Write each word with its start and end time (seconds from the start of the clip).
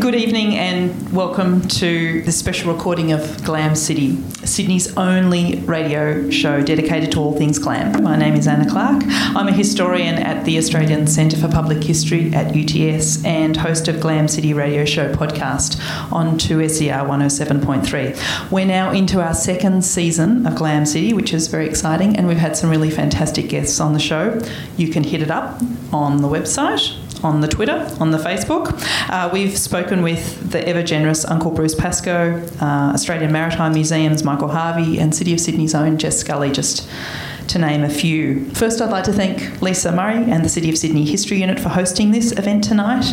Good 0.00 0.14
evening 0.14 0.56
and 0.56 1.12
welcome 1.12 1.60
to 1.68 2.22
the 2.22 2.32
special 2.32 2.72
recording 2.72 3.12
of 3.12 3.44
Glam 3.44 3.76
City, 3.76 4.16
Sydney's 4.44 4.96
only 4.96 5.56
radio 5.60 6.30
show 6.30 6.62
dedicated 6.62 7.12
to 7.12 7.20
all 7.20 7.36
things 7.36 7.58
glam. 7.58 8.02
My 8.02 8.16
name 8.16 8.34
is 8.34 8.48
Anna 8.48 8.68
Clark. 8.68 9.02
I'm 9.06 9.48
a 9.48 9.52
historian 9.52 10.14
at 10.14 10.46
the 10.46 10.56
Australian 10.56 11.06
Centre 11.06 11.36
for 11.36 11.46
Public 11.48 11.84
History 11.84 12.32
at 12.32 12.56
UTS 12.56 13.22
and 13.24 13.54
host 13.54 13.86
of 13.86 14.00
Glam 14.00 14.28
City 14.28 14.54
Radio 14.54 14.86
Show 14.86 15.12
podcast 15.12 15.78
on 16.10 16.38
2SER 16.38 17.06
107.3. 17.06 18.50
We're 18.50 18.64
now 18.64 18.92
into 18.92 19.20
our 19.20 19.34
second 19.34 19.84
season 19.84 20.46
of 20.46 20.56
Glam 20.56 20.86
City, 20.86 21.12
which 21.12 21.34
is 21.34 21.48
very 21.48 21.68
exciting, 21.68 22.16
and 22.16 22.26
we've 22.26 22.38
had 22.38 22.56
some 22.56 22.70
really 22.70 22.90
fantastic 22.90 23.50
guests 23.50 23.78
on 23.78 23.92
the 23.92 24.00
show. 24.00 24.40
You 24.78 24.88
can 24.88 25.04
hit 25.04 25.20
it 25.20 25.30
up 25.30 25.60
on 25.92 26.22
the 26.22 26.28
website 26.28 26.98
on 27.22 27.40
the 27.40 27.48
Twitter, 27.48 27.88
on 28.00 28.10
the 28.10 28.18
Facebook. 28.18 28.72
Uh, 29.08 29.30
we've 29.32 29.56
spoken 29.56 30.02
with 30.02 30.50
the 30.50 30.66
ever 30.66 30.82
generous 30.82 31.24
Uncle 31.24 31.50
Bruce 31.50 31.74
Pascoe, 31.74 32.42
uh, 32.60 32.92
Australian 32.94 33.32
Maritime 33.32 33.72
Museum's 33.72 34.24
Michael 34.24 34.48
Harvey, 34.48 34.98
and 34.98 35.14
City 35.14 35.32
of 35.32 35.40
Sydney's 35.40 35.74
own 35.74 35.98
Jess 35.98 36.18
Scully, 36.18 36.50
just 36.50 36.88
to 37.48 37.58
name 37.58 37.82
a 37.82 37.90
few. 37.90 38.48
First, 38.50 38.80
I'd 38.80 38.90
like 38.90 39.04
to 39.04 39.12
thank 39.12 39.60
Lisa 39.60 39.92
Murray 39.92 40.30
and 40.30 40.44
the 40.44 40.48
City 40.48 40.70
of 40.70 40.78
Sydney 40.78 41.04
History 41.04 41.40
Unit 41.40 41.58
for 41.58 41.68
hosting 41.68 42.10
this 42.10 42.32
event 42.32 42.64
tonight. 42.64 43.04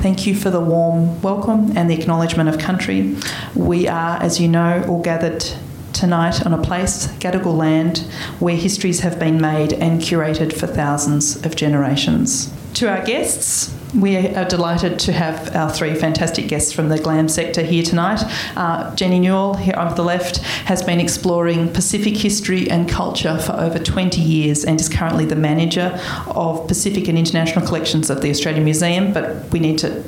Thank 0.00 0.26
you 0.26 0.34
for 0.34 0.50
the 0.50 0.60
warm 0.60 1.20
welcome 1.22 1.76
and 1.76 1.90
the 1.90 1.98
acknowledgement 1.98 2.48
of 2.48 2.58
country. 2.58 3.16
We 3.54 3.88
are, 3.88 4.22
as 4.22 4.40
you 4.40 4.48
know, 4.48 4.84
all 4.88 5.02
gathered 5.02 5.44
tonight 5.92 6.44
on 6.46 6.54
a 6.54 6.62
place, 6.62 7.08
Gadigal 7.18 7.56
land, 7.56 7.98
where 8.38 8.56
histories 8.56 9.00
have 9.00 9.18
been 9.18 9.40
made 9.40 9.72
and 9.72 10.00
curated 10.00 10.52
for 10.52 10.66
thousands 10.66 11.44
of 11.44 11.56
generations. 11.56 12.52
To 12.74 12.88
our 12.88 13.04
guests, 13.04 13.74
we 13.94 14.16
are 14.16 14.44
delighted 14.44 14.98
to 15.00 15.12
have 15.12 15.54
our 15.56 15.70
three 15.70 15.94
fantastic 15.94 16.48
guests 16.48 16.72
from 16.72 16.88
the 16.88 16.98
glam 16.98 17.28
sector 17.28 17.62
here 17.62 17.82
tonight. 17.82 18.22
Uh, 18.56 18.94
Jenny 18.94 19.18
Newell, 19.18 19.54
here 19.54 19.74
on 19.76 19.94
the 19.94 20.04
left, 20.04 20.38
has 20.66 20.82
been 20.82 21.00
exploring 21.00 21.72
Pacific 21.72 22.16
history 22.16 22.70
and 22.70 22.88
culture 22.88 23.38
for 23.38 23.52
over 23.52 23.78
20 23.78 24.20
years 24.20 24.64
and 24.64 24.80
is 24.80 24.88
currently 24.88 25.24
the 25.24 25.36
manager 25.36 25.98
of 26.28 26.68
Pacific 26.68 27.08
and 27.08 27.18
International 27.18 27.66
Collections 27.66 28.10
at 28.10 28.22
the 28.22 28.30
Australian 28.30 28.64
Museum. 28.64 29.12
But 29.12 29.50
we 29.52 29.58
need 29.58 29.78
to 29.78 30.04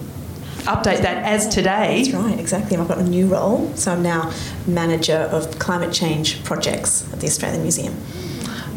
update 0.65 1.01
that 1.03 1.25
as 1.25 1.49
today. 1.49 2.05
That's 2.05 2.15
right, 2.15 2.39
exactly. 2.39 2.77
I've 2.77 2.87
got 2.87 2.99
a 2.99 3.05
new 3.05 3.27
role, 3.27 3.75
so 3.75 3.93
I'm 3.93 4.03
now 4.03 4.33
manager 4.67 5.29
of 5.33 5.59
climate 5.59 5.93
change 5.93 6.45
projects 6.45 7.11
at 7.13 7.21
the 7.21 7.27
Australian 7.27 7.63
Museum 7.63 7.97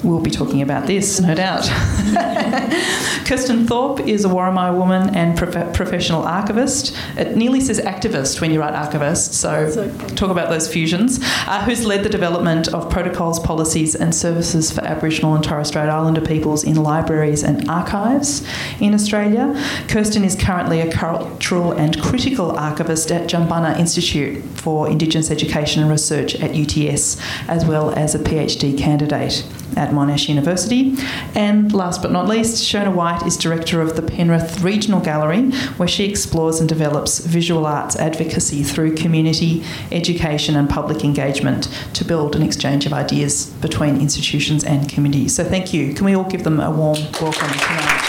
we'll 0.04 0.20
be 0.20 0.32
talking 0.32 0.62
about 0.62 0.86
this, 0.86 1.20
no 1.20 1.34
doubt. 1.34 1.64
Kirsten 3.26 3.66
Thorpe 3.66 4.02
is 4.02 4.26
a 4.26 4.28
Worimi 4.28 4.78
woman 4.78 5.16
and 5.16 5.38
prof- 5.38 5.74
professional 5.74 6.24
archivist. 6.24 6.96
It 7.18 7.38
nearly 7.38 7.62
says 7.62 7.80
activist 7.80 8.42
when 8.42 8.52
you 8.52 8.60
write 8.60 8.74
archivist, 8.74 9.34
so 9.34 9.52
okay. 9.52 10.16
talk 10.16 10.30
about 10.30 10.50
those 10.50 10.72
fusions. 10.72 11.20
Uh, 11.22 11.64
who's 11.64 11.86
led 11.86 12.04
the 12.04 12.10
development 12.10 12.68
of 12.74 12.90
protocols, 12.90 13.40
policies, 13.40 13.96
and 13.96 14.14
services 14.14 14.72
for 14.72 14.82
Aboriginal 14.82 15.36
and 15.36 15.44
Torres 15.44 15.70
Strait 15.70 15.88
Islander 15.88 16.22
peoples 16.22 16.64
in 16.64 16.76
libraries 16.76 17.44
and 17.44 17.70
archives 17.70 18.46
in 18.82 18.94
Australia. 18.94 19.54
Kirsten 19.88 20.24
is 20.24 20.36
currently 20.36 20.82
a 20.82 20.92
cultural 20.92 21.72
and 21.72 22.02
critical 22.02 22.52
archivist 22.52 23.12
at 23.12 23.30
Jumbunna 23.30 23.80
Institute 23.80 24.44
for 24.56 24.90
Indigenous 24.90 25.32
Education 25.32 25.82
and 25.82 25.92
Research 25.92 26.36
at 26.36 26.52
UTS, 26.52 27.18
as 27.48 27.66
well 27.66 27.92
as 27.92 28.16
a 28.16 28.20
PhD 28.20 28.78
candidate 28.78 29.46
at 29.78 29.93
Monash 29.94 30.28
University. 30.28 30.96
And 31.36 31.72
last 31.74 32.02
but 32.02 32.12
not 32.12 32.28
least, 32.28 32.64
Shona 32.64 32.94
White 32.94 33.24
is 33.24 33.38
director 33.38 33.82
of 33.82 33.96
the 33.96 34.02
Penrith 34.02 34.62
Regional 34.62 35.00
Gallery, 35.00 35.52
where 35.78 35.88
she 35.88 36.06
explores 36.06 36.60
and 36.60 36.68
develops 36.68 37.20
visual 37.20 37.66
arts 37.66 37.96
advocacy 37.96 38.64
through 38.64 38.96
community, 38.96 39.64
education, 39.92 40.56
and 40.56 40.70
public 40.70 41.04
engagement 41.04 41.70
to 41.94 42.04
build 42.04 42.36
an 42.36 42.44
exchange 42.44 42.86
of 42.86 42.94
ideas 42.94 43.48
between 43.62 44.02
institutions 44.02 44.64
and 44.64 44.90
communities. 44.90 45.36
So, 45.36 45.44
thank 45.44 45.74
you. 45.74 45.94
Can 45.94 46.06
we 46.06 46.16
all 46.16 46.30
give 46.30 46.44
them 46.44 46.60
a 46.60 46.72
warm 46.72 47.00
welcome 47.22 47.50
tonight? 47.50 48.03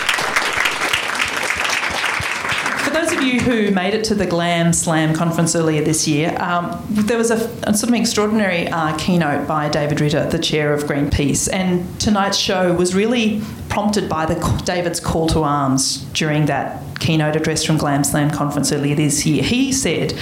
You 3.24 3.40
who 3.40 3.70
made 3.70 3.94
it 3.94 4.04
to 4.04 4.14
the 4.14 4.26
Glam 4.26 4.72
Slam 4.72 5.14
conference 5.14 5.56
earlier 5.56 5.82
this 5.82 6.06
year, 6.06 6.36
um, 6.40 6.84
there 6.88 7.18
was 7.18 7.30
a, 7.30 7.36
a, 7.64 7.74
sort 7.74 7.90
of 7.90 7.94
extraordinary 7.94 8.68
uh, 8.68 8.96
keynote 8.96 9.48
by 9.48 9.68
David 9.68 10.00
Ritter, 10.00 10.28
the 10.28 10.38
chair 10.38 10.72
of 10.72 10.84
Greenpeace, 10.84 11.52
and 11.52 12.00
tonight's 12.00 12.38
show 12.38 12.72
was 12.74 12.94
really 12.94 13.42
prompted 13.68 14.08
by 14.08 14.26
the 14.26 14.62
David's 14.64 15.00
call 15.00 15.26
to 15.28 15.42
arms 15.42 16.04
during 16.12 16.46
that 16.46 16.83
keynote 17.00 17.36
address 17.36 17.64
from 17.64 17.76
Glam 17.76 18.04
Slam 18.04 18.30
conference 18.30 18.72
earlier 18.72 18.94
this 18.94 19.26
year. 19.26 19.42
He 19.42 19.72
said 19.72 20.14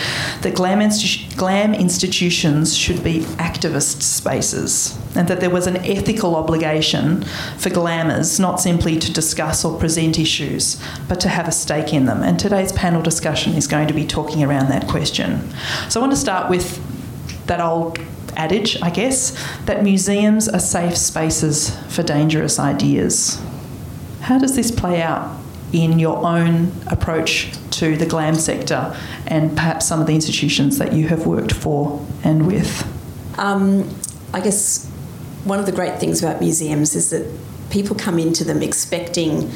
that 0.43 0.55
Glam, 0.55 0.81
institu- 0.81 1.37
Glam 1.37 1.75
institutions 1.75 2.77
should 2.77 3.03
be 3.05 3.21
activist 3.37 4.03
spaces 4.03 4.99
and 5.15 5.28
that 5.28 5.41
there 5.41 5.50
was 5.50 5.66
an 5.66 5.77
ethical 5.78 6.34
obligation 6.37 7.22
for 7.59 7.71
glamours 7.71 8.41
not 8.41 8.61
simply 8.61 8.99
to 8.99 9.12
discuss 9.12 9.65
or 9.65 9.78
present 9.78 10.19
issues, 10.19 10.82
but 11.09 11.21
to 11.21 11.28
have 11.28 11.49
a 11.49 11.53
stake 11.53 11.93
in 11.93 12.06
them. 12.06 12.22
And 12.22 12.38
today's 12.38 12.72
panel 12.72 13.03
discussion 13.03 13.55
is 13.55 13.66
going 13.66 13.88
to 13.88 13.94
be 13.94 14.06
talking 14.06 14.43
around 14.43 14.69
that 14.69 14.88
question. 14.88 15.53
So 15.88 16.00
I 16.00 16.03
want 16.03 16.12
to 16.12 16.19
start 16.19 16.49
with 16.50 16.81
that 17.47 17.61
old 17.61 17.99
adage, 18.37 18.81
I 18.81 18.91
guess, 18.91 19.37
that 19.66 19.82
museums 19.82 20.49
are 20.49 20.61
safe 20.61 20.97
spaces 20.97 21.77
for 21.94 22.03
dangerous 22.03 22.59
ideas. 22.59 23.41
How 24.21 24.38
does 24.38 24.56
this 24.56 24.71
play 24.71 25.03
out 25.03 25.41
in 25.72 25.99
your 25.99 26.25
own 26.25 26.72
approach 26.88 27.53
to 27.71 27.97
the 27.97 28.06
glam 28.06 28.34
sector 28.34 28.94
and 29.27 29.56
perhaps 29.56 29.87
some 29.87 30.00
of 30.00 30.06
the 30.06 30.15
institutions 30.15 30.78
that 30.78 30.93
you 30.93 31.09
have 31.09 31.27
worked 31.27 31.53
for 31.53 32.06
and 32.22 32.47
with? 32.47 32.87
Um, 33.38 33.88
I 34.34 34.41
guess 34.41 34.87
one 35.44 35.59
of 35.59 35.66
the 35.66 35.72
great 35.72 35.99
things 35.99 36.22
about 36.22 36.41
museums 36.41 36.94
is 36.94 37.11
that 37.11 37.27
people 37.71 37.97
come 37.97 38.19
into 38.19 38.44
them 38.44 38.62
expecting 38.62 39.50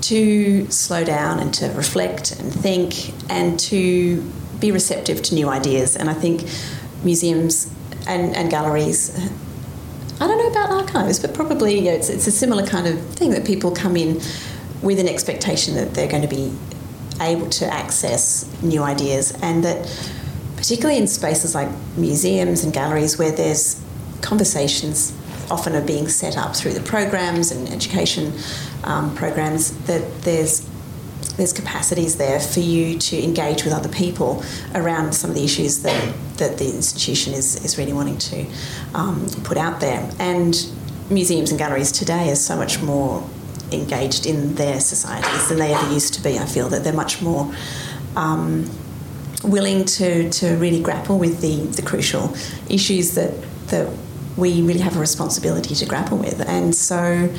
to 0.00 0.70
slow 0.70 1.04
down 1.04 1.40
and 1.40 1.52
to 1.54 1.68
reflect 1.72 2.32
and 2.38 2.52
think 2.52 3.12
and 3.30 3.58
to 3.58 4.22
be 4.60 4.70
receptive 4.70 5.22
to 5.22 5.34
new 5.34 5.48
ideas. 5.48 5.96
And 5.96 6.08
I 6.08 6.14
think 6.14 6.44
museums 7.02 7.72
and, 8.06 8.34
and 8.34 8.48
galleries, 8.48 9.14
I 10.20 10.26
don't 10.26 10.38
know 10.38 10.50
about 10.50 10.70
archives, 10.70 11.18
but 11.18 11.34
probably 11.34 11.78
you 11.78 11.84
know, 11.84 11.92
it's, 11.92 12.08
it's 12.08 12.26
a 12.26 12.32
similar 12.32 12.64
kind 12.66 12.86
of 12.86 13.00
thing 13.10 13.30
that 13.30 13.44
people 13.44 13.72
come 13.72 13.96
in 13.96 14.20
with 14.82 14.98
an 14.98 15.08
expectation 15.08 15.74
that 15.74 15.94
they're 15.94 16.08
going 16.08 16.22
to 16.22 16.28
be 16.28 16.52
able 17.20 17.48
to 17.50 17.66
access 17.66 18.46
new 18.62 18.82
ideas 18.82 19.32
and 19.42 19.64
that 19.64 19.86
particularly 20.56 20.98
in 20.98 21.06
spaces 21.06 21.54
like 21.54 21.68
museums 21.96 22.64
and 22.64 22.72
galleries 22.72 23.18
where 23.18 23.32
there's 23.32 23.82
conversations 24.22 25.16
often 25.50 25.74
are 25.74 25.84
being 25.84 26.08
set 26.08 26.36
up 26.36 26.54
through 26.54 26.72
the 26.72 26.80
programs 26.80 27.50
and 27.50 27.68
education 27.68 28.32
um, 28.84 29.14
programs 29.14 29.76
that 29.86 30.22
there's 30.22 30.68
there's 31.36 31.52
capacities 31.52 32.16
there 32.16 32.40
for 32.40 32.60
you 32.60 32.98
to 32.98 33.22
engage 33.22 33.64
with 33.64 33.72
other 33.72 33.88
people 33.88 34.42
around 34.74 35.12
some 35.12 35.30
of 35.30 35.36
the 35.36 35.44
issues 35.44 35.82
that, 35.82 36.14
that 36.36 36.58
the 36.58 36.66
institution 36.66 37.32
is, 37.32 37.64
is 37.64 37.78
really 37.78 37.92
wanting 37.92 38.18
to 38.18 38.44
um, 38.94 39.24
put 39.44 39.56
out 39.56 39.80
there. 39.80 40.10
And 40.18 40.56
museums 41.08 41.50
and 41.50 41.58
galleries 41.58 41.92
today 41.92 42.30
are 42.30 42.36
so 42.36 42.56
much 42.56 42.82
more 42.82 43.24
engaged 43.72 44.26
in 44.26 44.54
their 44.54 44.80
societies 44.80 45.48
than 45.48 45.58
they 45.58 45.74
ever 45.74 45.92
used 45.92 46.14
to 46.14 46.22
be. 46.22 46.38
I 46.38 46.46
feel 46.46 46.68
that 46.68 46.84
they're 46.84 46.92
much 46.92 47.22
more 47.22 47.52
um, 48.16 48.70
willing 49.44 49.84
to, 49.84 50.30
to 50.30 50.56
really 50.56 50.82
grapple 50.82 51.18
with 51.18 51.40
the, 51.40 51.66
the 51.76 51.82
crucial 51.82 52.34
issues 52.68 53.14
that, 53.14 53.32
that 53.68 53.88
we 54.36 54.62
really 54.62 54.80
have 54.80 54.96
a 54.96 55.00
responsibility 55.00 55.74
to 55.74 55.86
grapple 55.86 56.18
with. 56.18 56.40
And 56.40 56.74
so 56.74 57.32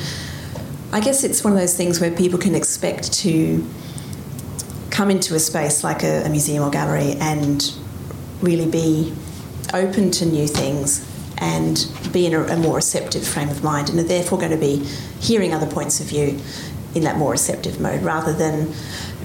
I 0.92 1.00
guess 1.00 1.24
it's 1.24 1.44
one 1.44 1.52
of 1.52 1.58
those 1.58 1.76
things 1.76 2.00
where 2.00 2.10
people 2.10 2.38
can 2.38 2.54
expect 2.54 3.12
to 3.20 3.66
come 4.90 5.10
into 5.10 5.34
a 5.34 5.38
space 5.38 5.84
like 5.84 6.02
a, 6.02 6.24
a 6.24 6.28
museum 6.28 6.64
or 6.64 6.70
gallery 6.70 7.14
and 7.20 7.72
really 8.40 8.68
be 8.68 9.14
open 9.72 10.10
to 10.10 10.26
new 10.26 10.46
things 10.46 11.06
and 11.40 11.90
be 12.12 12.26
in 12.26 12.34
a, 12.34 12.42
a, 12.42 12.56
more 12.56 12.76
receptive 12.76 13.26
frame 13.26 13.48
of 13.48 13.64
mind 13.64 13.88
and 13.88 13.98
are 13.98 14.04
therefore 14.04 14.38
going 14.38 14.50
to 14.50 14.58
be 14.58 14.76
hearing 15.20 15.54
other 15.54 15.66
points 15.66 15.98
of 16.00 16.06
view 16.06 16.38
in 16.94 17.02
that 17.02 17.16
more 17.16 17.32
receptive 17.32 17.80
mode 17.80 18.02
rather 18.02 18.32
than 18.32 18.72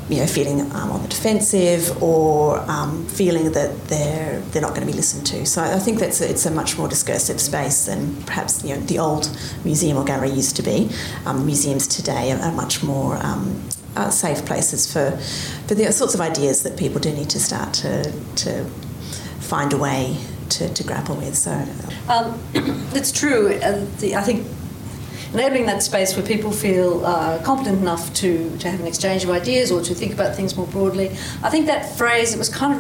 you 0.09 0.17
know, 0.17 0.27
feeling 0.27 0.61
um, 0.73 0.91
on 0.91 1.01
the 1.01 1.07
defensive 1.07 2.01
or 2.01 2.59
um, 2.69 3.05
feeling 3.07 3.51
that 3.53 3.87
they're 3.87 4.39
they're 4.51 4.61
not 4.61 4.75
going 4.75 4.85
to 4.85 4.87
be 4.87 4.93
listened 4.93 5.25
to. 5.25 5.45
So 5.47 5.63
I 5.63 5.79
think 5.79 5.99
that's 5.99 6.21
a, 6.21 6.29
it's 6.29 6.45
a 6.45 6.51
much 6.51 6.77
more 6.77 6.87
discursive 6.87 7.41
space 7.41 7.87
than 7.87 8.21
perhaps 8.23 8.63
you 8.63 8.75
know 8.75 8.81
the 8.81 8.99
old 8.99 9.35
museum 9.63 9.97
or 9.97 10.05
gallery 10.05 10.29
used 10.29 10.55
to 10.57 10.63
be. 10.63 10.91
Um, 11.25 11.45
museums 11.45 11.87
today 11.87 12.31
are, 12.31 12.39
are 12.39 12.51
much 12.51 12.83
more 12.83 13.17
um, 13.17 13.63
are 13.95 14.11
safe 14.11 14.45
places 14.45 14.91
for 14.91 15.17
for 15.67 15.73
the 15.73 15.91
sorts 15.91 16.13
of 16.13 16.21
ideas 16.21 16.61
that 16.63 16.77
people 16.77 16.99
do 16.99 17.11
need 17.11 17.31
to 17.31 17.39
start 17.39 17.73
to 17.75 18.11
to 18.35 18.65
find 19.39 19.73
a 19.73 19.77
way 19.77 20.17
to, 20.57 20.73
to 20.73 20.83
grapple 20.83 21.15
with. 21.15 21.35
So 21.35 21.51
um, 22.09 22.39
it's 22.93 23.11
true. 23.11 23.53
Uh, 23.55 23.85
the, 23.99 24.15
I 24.15 24.21
think 24.21 24.47
enabling 25.33 25.65
that 25.65 25.83
space 25.83 26.15
where 26.15 26.25
people 26.25 26.51
feel 26.51 27.05
uh, 27.05 27.41
competent 27.43 27.79
enough 27.79 28.13
to, 28.13 28.57
to 28.57 28.71
have 28.71 28.79
an 28.79 28.87
exchange 28.87 29.23
of 29.23 29.29
ideas 29.29 29.71
or 29.71 29.81
to 29.81 29.93
think 29.93 30.13
about 30.13 30.35
things 30.35 30.55
more 30.55 30.67
broadly. 30.67 31.09
I 31.43 31.49
think 31.49 31.65
that 31.65 31.97
phrase, 31.97 32.33
it 32.33 32.37
was 32.37 32.49
kind 32.49 32.73
of 32.73 32.79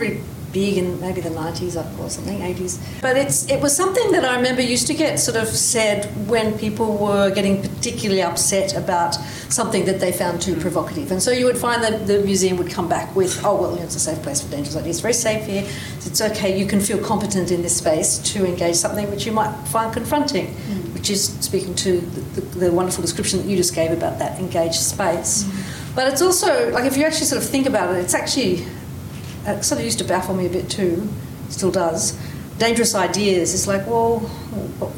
big 0.55 0.77
in 0.77 0.99
maybe 1.01 1.19
the 1.19 1.29
90s 1.29 1.75
or 1.99 2.09
something, 2.09 2.39
80s. 2.39 2.79
But 3.01 3.17
it's 3.17 3.37
it 3.49 3.59
was 3.61 3.75
something 3.75 4.07
that 4.13 4.23
I 4.23 4.37
remember 4.37 4.61
used 4.61 4.87
to 4.87 4.93
get 4.93 5.19
sort 5.19 5.35
of 5.35 5.49
said 5.49 6.05
when 6.29 6.57
people 6.57 6.89
were 6.97 7.29
getting 7.37 7.61
particularly 7.61 8.21
upset 8.21 8.73
about 8.83 9.15
something 9.59 9.83
that 9.85 9.99
they 9.99 10.13
found 10.13 10.41
too 10.41 10.55
provocative. 10.55 11.11
And 11.11 11.21
so 11.21 11.31
you 11.31 11.45
would 11.45 11.57
find 11.57 11.83
that 11.83 12.07
the 12.07 12.19
museum 12.19 12.55
would 12.57 12.71
come 12.71 12.87
back 12.87 13.13
with, 13.15 13.43
oh, 13.43 13.55
well, 13.61 13.75
it's 13.83 13.95
a 13.95 13.99
safe 13.99 14.21
place 14.23 14.39
for 14.41 14.49
dangerous 14.49 14.77
ideas. 14.77 14.95
It's 14.95 15.01
very 15.01 15.13
safe 15.13 15.45
here. 15.45 15.63
It's 16.07 16.21
okay. 16.21 16.57
You 16.57 16.65
can 16.65 16.79
feel 16.79 16.99
competent 17.03 17.51
in 17.51 17.61
this 17.61 17.75
space 17.77 18.17
to 18.33 18.45
engage 18.45 18.75
something 18.75 19.11
which 19.11 19.25
you 19.25 19.33
might 19.33 19.53
find 19.67 19.93
confronting, 19.93 20.47
mm. 20.47 20.93
which 20.93 21.09
is 21.09 21.21
speaking 21.41 21.75
to 21.75 21.99
the, 21.99 22.21
the, 22.35 22.41
the, 22.63 22.71
wonderful 22.71 23.01
description 23.01 23.39
that 23.39 23.47
you 23.47 23.57
just 23.57 23.75
gave 23.75 23.91
about 23.91 24.19
that 24.19 24.39
engaged 24.39 24.81
space. 24.93 25.43
Mm. 25.43 25.95
But 25.95 26.11
it's 26.11 26.21
also, 26.21 26.71
like, 26.71 26.85
if 26.85 26.95
you 26.97 27.03
actually 27.03 27.25
sort 27.25 27.41
of 27.43 27.49
think 27.49 27.67
about 27.67 27.93
it, 27.93 27.99
it's 27.99 28.13
actually 28.13 28.65
it 29.45 29.63
sort 29.63 29.79
of 29.79 29.85
used 29.85 29.99
to 29.99 30.05
baffle 30.05 30.35
me 30.35 30.45
a 30.45 30.49
bit 30.49 30.69
too, 30.69 31.07
still 31.49 31.71
does. 31.71 32.17
Dangerous 32.57 32.95
ideas. 32.95 33.53
It's 33.53 33.67
like, 33.67 33.85
well, 33.85 34.29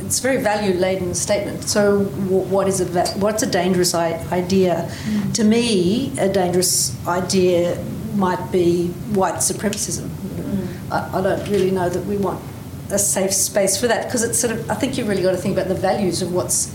it's 0.02 0.20
a 0.20 0.22
very 0.22 0.38
value 0.38 0.74
laden 0.76 1.16
statement. 1.16 1.64
So, 1.64 2.04
what 2.04 2.68
is 2.68 2.82
a 2.82 3.06
what's 3.18 3.42
a 3.42 3.50
dangerous 3.50 3.96
idea? 3.96 4.90
Mm. 5.06 5.34
To 5.34 5.44
me, 5.44 6.14
a 6.20 6.30
dangerous 6.30 6.96
idea 7.08 7.84
might 8.16 8.52
be 8.52 8.90
white 9.14 9.36
supremacism. 9.36 10.08
Mm. 10.08 10.92
I, 10.92 11.18
I 11.18 11.22
don't 11.22 11.50
really 11.50 11.72
know 11.72 11.90
that 11.90 12.06
we 12.06 12.18
want 12.18 12.44
a 12.92 13.00
safe 13.00 13.34
space 13.34 13.80
for 13.80 13.88
that 13.88 14.06
because 14.06 14.24
it's 14.24 14.38
sort 14.38 14.54
of. 14.54 14.70
I 14.70 14.76
think 14.76 14.98
you've 14.98 15.08
really 15.08 15.24
got 15.24 15.32
to 15.32 15.38
think 15.38 15.58
about 15.58 15.68
the 15.68 15.76
values 15.76 16.22
of 16.22 16.32
what's 16.34 16.72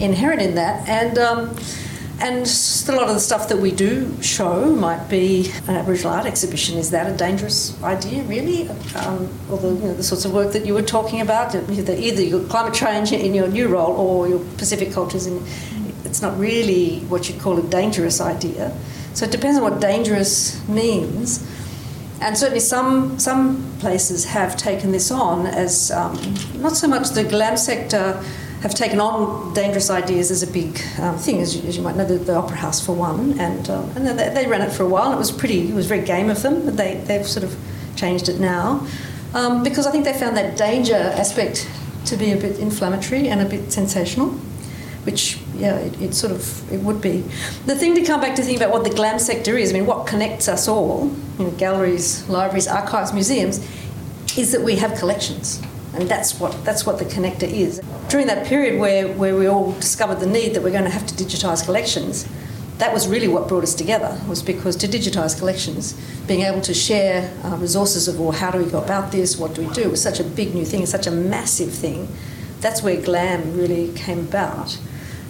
inherent 0.00 0.42
in 0.42 0.56
that 0.56 0.88
and. 0.88 1.18
Um, 1.18 1.56
and 2.20 2.46
a 2.88 2.92
lot 2.92 3.08
of 3.08 3.14
the 3.14 3.20
stuff 3.20 3.48
that 3.48 3.58
we 3.58 3.72
do 3.72 4.20
show 4.22 4.74
might 4.74 5.08
be 5.08 5.50
an 5.66 5.76
Aboriginal 5.76 6.12
art 6.12 6.26
exhibition. 6.26 6.78
Is 6.78 6.90
that 6.90 7.12
a 7.12 7.16
dangerous 7.16 7.82
idea, 7.82 8.22
really? 8.24 8.68
Um, 8.94 9.28
or 9.50 9.58
the, 9.58 9.68
you 9.68 9.86
know, 9.86 9.94
the 9.94 10.02
sorts 10.02 10.24
of 10.24 10.32
work 10.32 10.52
that 10.52 10.64
you 10.64 10.74
were 10.74 10.82
talking 10.82 11.20
about, 11.20 11.54
either, 11.54 11.92
either 11.92 12.22
your 12.22 12.44
climate 12.44 12.74
change 12.74 13.12
in 13.12 13.34
your 13.34 13.48
new 13.48 13.68
role 13.68 13.92
or 13.96 14.28
your 14.28 14.38
Pacific 14.58 14.92
cultures, 14.92 15.26
in, 15.26 15.42
it's 16.04 16.22
not 16.22 16.38
really 16.38 17.00
what 17.08 17.28
you'd 17.28 17.40
call 17.40 17.58
a 17.58 17.62
dangerous 17.62 18.20
idea. 18.20 18.76
So 19.14 19.24
it 19.24 19.32
depends 19.32 19.58
on 19.58 19.64
what 19.64 19.80
dangerous 19.80 20.66
means. 20.68 21.44
And 22.20 22.38
certainly, 22.38 22.60
some 22.60 23.18
some 23.18 23.76
places 23.80 24.24
have 24.24 24.56
taken 24.56 24.92
this 24.92 25.10
on 25.10 25.46
as 25.46 25.90
um, 25.90 26.14
not 26.56 26.76
so 26.76 26.86
much 26.86 27.10
the 27.10 27.24
glam 27.24 27.56
sector 27.56 28.22
have 28.64 28.74
taken 28.74 28.98
on 28.98 29.52
dangerous 29.52 29.90
ideas 29.90 30.30
as 30.30 30.42
a 30.42 30.46
big 30.46 30.80
um, 30.98 31.18
thing, 31.18 31.42
as 31.42 31.54
you, 31.54 31.68
as 31.68 31.76
you, 31.76 31.82
might 31.82 31.96
know, 31.96 32.04
the, 32.06 32.14
the, 32.14 32.34
Opera 32.34 32.56
House 32.56 32.84
for 32.84 32.94
one, 32.94 33.38
and 33.38 33.68
um, 33.68 33.90
and 33.94 34.18
they, 34.18 34.30
they, 34.30 34.46
ran 34.46 34.62
it 34.62 34.72
for 34.72 34.84
a 34.84 34.88
while. 34.88 35.12
It 35.12 35.18
was 35.18 35.30
pretty, 35.30 35.68
it 35.68 35.74
was 35.74 35.86
very 35.86 36.02
game 36.02 36.30
of 36.30 36.40
them, 36.40 36.64
but 36.64 36.78
they 36.78 36.94
they've 37.06 37.26
sort 37.26 37.44
of 37.44 37.54
changed 37.94 38.30
it 38.30 38.40
now 38.40 38.86
um, 39.34 39.62
because 39.62 39.86
I 39.86 39.90
think 39.90 40.06
they 40.06 40.14
found 40.14 40.38
that 40.38 40.56
danger 40.56 40.96
aspect 40.96 41.68
to 42.06 42.16
be 42.16 42.32
a 42.32 42.36
bit 42.36 42.58
inflammatory 42.58 43.28
and 43.28 43.42
a 43.42 43.44
bit 43.44 43.70
sensational, 43.70 44.30
which 45.04 45.38
yeah, 45.56 45.76
it, 45.76 46.00
it 46.00 46.14
sort 46.14 46.32
of 46.32 46.72
it 46.72 46.80
would 46.80 47.02
be. 47.02 47.20
The 47.66 47.76
thing 47.76 47.94
to 47.96 48.02
come 48.02 48.22
back 48.22 48.34
to 48.36 48.42
think 48.42 48.56
about 48.56 48.72
what 48.72 48.84
the 48.84 48.94
glam 48.94 49.18
sector 49.18 49.58
is, 49.58 49.72
I 49.72 49.74
mean, 49.74 49.84
what 49.84 50.06
connects 50.06 50.48
us 50.48 50.68
all, 50.68 51.14
you 51.38 51.44
know, 51.44 51.50
galleries, 51.50 52.26
libraries, 52.30 52.66
archives, 52.66 53.12
museums, 53.12 53.58
is 54.38 54.52
that 54.52 54.62
we 54.62 54.76
have 54.76 54.98
collections 54.98 55.60
and 55.94 56.08
that's 56.08 56.40
what 56.40 56.64
that's 56.64 56.84
what 56.84 56.98
the 56.98 57.04
connector 57.04 57.50
is. 57.50 57.80
During 58.08 58.26
that 58.26 58.46
period 58.46 58.80
where, 58.80 59.08
where 59.08 59.36
we 59.36 59.46
all 59.46 59.72
discovered 59.72 60.20
the 60.20 60.26
need 60.26 60.54
that 60.54 60.62
we're 60.62 60.70
going 60.70 60.84
to 60.84 60.90
have 60.90 61.06
to 61.06 61.14
digitise 61.14 61.64
collections, 61.64 62.28
that 62.78 62.92
was 62.92 63.06
really 63.06 63.28
what 63.28 63.48
brought 63.48 63.62
us 63.62 63.74
together. 63.74 64.20
Was 64.28 64.42
because 64.42 64.76
to 64.76 64.88
digitise 64.88 65.38
collections, 65.38 65.94
being 66.26 66.42
able 66.42 66.60
to 66.62 66.74
share 66.74 67.32
uh, 67.44 67.56
resources 67.56 68.08
of, 68.08 68.18
well, 68.18 68.32
how 68.32 68.50
do 68.50 68.58
we 68.58 68.70
go 68.70 68.82
about 68.82 69.12
this? 69.12 69.36
What 69.36 69.54
do 69.54 69.66
we 69.66 69.72
do? 69.74 69.90
was 69.90 70.02
such 70.02 70.20
a 70.20 70.24
big 70.24 70.54
new 70.54 70.64
thing. 70.64 70.84
Such 70.86 71.06
a 71.06 71.10
massive 71.10 71.72
thing. 71.72 72.08
That's 72.60 72.82
where 72.82 73.00
GLAM 73.00 73.56
really 73.56 73.92
came 73.92 74.20
about. 74.20 74.78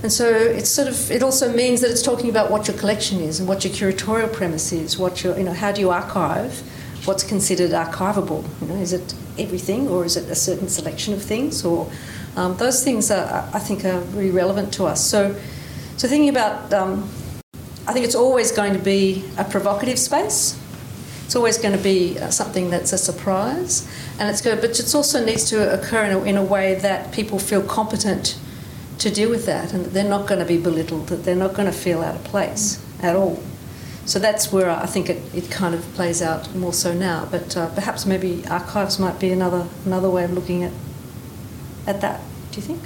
And 0.03 0.13
so 0.13 0.29
it's 0.29 0.69
sort 0.69 0.89
of 0.89 1.11
it 1.11 1.23
also 1.23 1.51
means 1.55 1.81
that 1.81 1.91
it's 1.91 2.03
talking 2.03 2.29
about 2.29 2.51
what 2.51 2.69
your 2.69 2.77
collection 2.77 3.21
is 3.21 3.41
and 3.41 3.49
what 3.49 3.65
your 3.65 3.73
curatorial 3.73 4.31
premise 4.33 4.71
is, 4.71 4.99
what 4.99 5.25
your 5.25 5.37
you 5.39 5.45
know 5.45 5.55
how 5.55 5.73
do 5.73 5.81
you 5.81 5.91
archive, 5.91 6.63
what's 7.07 7.25
considered 7.25 7.71
archivable. 7.71 8.45
You 8.61 8.69
know, 8.69 8.77
is 8.77 8.93
it 8.93 9.15
everything, 9.39 9.89
or 9.89 10.05
is 10.05 10.17
it 10.17 10.29
a 10.31 10.35
certain 10.35 10.69
selection 10.69 11.15
of 11.15 11.23
things? 11.23 11.65
Or 11.65 11.91
um, 12.37 12.57
those 12.57 12.83
things 12.85 13.11
are, 13.11 13.49
I 13.53 13.59
think, 13.59 13.85
are 13.85 14.01
really 14.17 14.31
relevant 14.31 14.73
to 14.75 14.85
us. 14.87 15.05
So, 15.05 15.35
so 15.97 16.09
thinking 16.09 16.29
about, 16.29 16.73
um, 16.73 17.09
I 17.87 17.93
think 17.93 18.05
it's 18.05 18.15
always 18.15 18.53
going 18.53 18.73
to 18.73 18.79
be 18.79 19.25
a 19.39 19.45
provocative 19.45 19.99
space. 19.99 20.59
It's 21.25 21.37
always 21.37 21.59
going 21.59 21.77
to 21.77 21.83
be 21.83 22.19
uh, 22.19 22.31
something 22.31 22.71
that's 22.71 22.93
a 22.93 22.99
surprise, 22.99 23.89
and 24.19 24.29
it's 24.29 24.43
good. 24.43 24.61
But 24.61 24.79
it 24.79 24.95
also 24.95 25.25
needs 25.25 25.49
to 25.51 25.73
occur 25.73 26.05
in 26.05 26.13
a, 26.13 26.23
in 26.25 26.37
a 26.37 26.45
way 26.45 26.75
that 26.77 27.13
people 27.13 27.39
feel 27.39 27.63
competent 27.63 28.39
to 28.99 29.11
deal 29.11 29.31
with 29.31 29.47
that, 29.47 29.73
and 29.73 29.85
that 29.85 29.91
they're 29.95 30.09
not 30.09 30.27
going 30.27 30.41
to 30.41 30.47
be 30.47 30.59
belittled, 30.59 31.09
that 31.09 31.25
they're 31.25 31.35
not 31.35 31.55
going 31.55 31.67
to 31.67 31.73
feel 31.73 32.03
out 32.03 32.15
of 32.15 32.25
place 32.25 32.85
at 33.03 33.17
all. 33.17 33.43
So 34.07 34.19
that's 34.19 34.53
where 34.53 34.71
I 34.71 34.87
think 34.87 35.09
it, 35.09 35.23
it 35.35 35.51
kind 35.51 35.75
of 35.75 35.83
plays 35.95 36.21
out 36.21 36.55
more 36.55 36.73
so 36.73 36.93
now. 36.93 37.27
But 37.31 37.57
uh, 37.57 37.69
perhaps 37.71 38.05
maybe 38.07 38.45
archives 38.49 38.99
might 38.99 39.19
be 39.19 39.31
another 39.31 39.67
another 39.85 40.11
way 40.11 40.25
of 40.25 40.33
looking 40.33 40.63
at 40.63 40.73
at 41.87 42.01
that. 42.01 42.21
Do 42.51 42.61
you 42.61 42.67
think? 42.67 42.83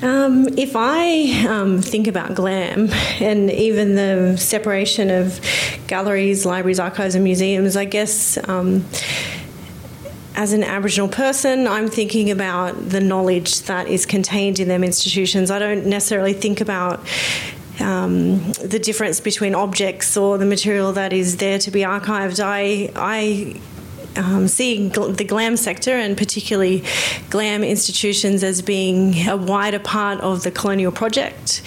Um, 0.00 0.46
if 0.56 0.76
I 0.76 1.44
um, 1.48 1.82
think 1.82 2.06
about 2.06 2.34
GLAM 2.34 2.88
and 3.20 3.50
even 3.50 3.96
the 3.96 4.36
separation 4.36 5.10
of 5.10 5.40
galleries, 5.88 6.46
libraries, 6.46 6.78
archives, 6.78 7.16
and 7.16 7.24
museums, 7.24 7.76
I 7.76 7.84
guess. 7.84 8.38
Um, 8.48 8.84
as 10.36 10.52
an 10.52 10.62
Aboriginal 10.62 11.08
person, 11.08 11.66
I'm 11.66 11.88
thinking 11.88 12.30
about 12.30 12.90
the 12.90 13.00
knowledge 13.00 13.62
that 13.62 13.88
is 13.88 14.06
contained 14.06 14.60
in 14.60 14.68
them 14.68 14.84
institutions. 14.84 15.50
I 15.50 15.58
don't 15.58 15.86
necessarily 15.86 16.32
think 16.32 16.60
about 16.60 17.00
um, 17.80 18.52
the 18.52 18.78
difference 18.78 19.20
between 19.20 19.54
objects 19.54 20.16
or 20.16 20.38
the 20.38 20.44
material 20.44 20.92
that 20.92 21.12
is 21.12 21.36
there 21.36 21.58
to 21.58 21.70
be 21.70 21.80
archived. 21.80 22.40
I, 22.44 22.90
I 22.96 23.60
um, 24.18 24.48
see 24.48 24.90
gl- 24.90 25.16
the 25.16 25.24
GLAM 25.24 25.56
sector 25.56 25.92
and 25.92 26.16
particularly 26.16 26.82
GLAM 27.30 27.62
institutions 27.62 28.42
as 28.42 28.62
being 28.62 29.28
a 29.28 29.36
wider 29.36 29.78
part 29.78 30.20
of 30.20 30.42
the 30.42 30.50
colonial 30.50 30.92
project 30.92 31.62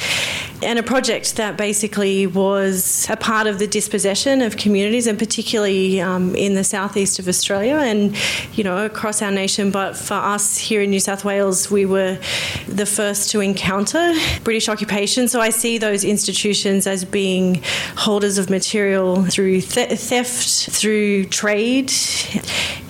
and 0.63 0.77
a 0.77 0.83
project 0.83 1.37
that 1.37 1.57
basically 1.57 2.27
was 2.27 3.07
a 3.09 3.17
part 3.17 3.47
of 3.47 3.59
the 3.59 3.67
dispossession 3.67 4.41
of 4.41 4.57
communities, 4.57 5.07
and 5.07 5.17
particularly 5.17 5.99
um, 5.99 6.35
in 6.35 6.55
the 6.55 6.63
southeast 6.63 7.19
of 7.19 7.27
Australia 7.27 7.75
and 7.75 8.15
you 8.57 8.63
know 8.63 8.85
across 8.85 9.21
our 9.21 9.31
nation. 9.31 9.71
But 9.71 9.97
for 9.97 10.13
us 10.13 10.57
here 10.57 10.81
in 10.81 10.89
New 10.89 10.99
South 10.99 11.25
Wales, 11.25 11.71
we 11.71 11.85
were 11.85 12.19
the 12.67 12.85
first 12.85 13.31
to 13.31 13.39
encounter 13.39 14.13
British 14.43 14.69
occupation. 14.69 15.27
So 15.27 15.41
I 15.41 15.49
see 15.49 15.77
those 15.77 16.03
institutions 16.03 16.85
as 16.85 17.05
being 17.05 17.61
holders 17.95 18.37
of 18.37 18.49
material 18.49 19.23
through 19.23 19.61
th- 19.61 19.97
theft, 19.99 20.69
through 20.69 21.25
trade, 21.25 21.91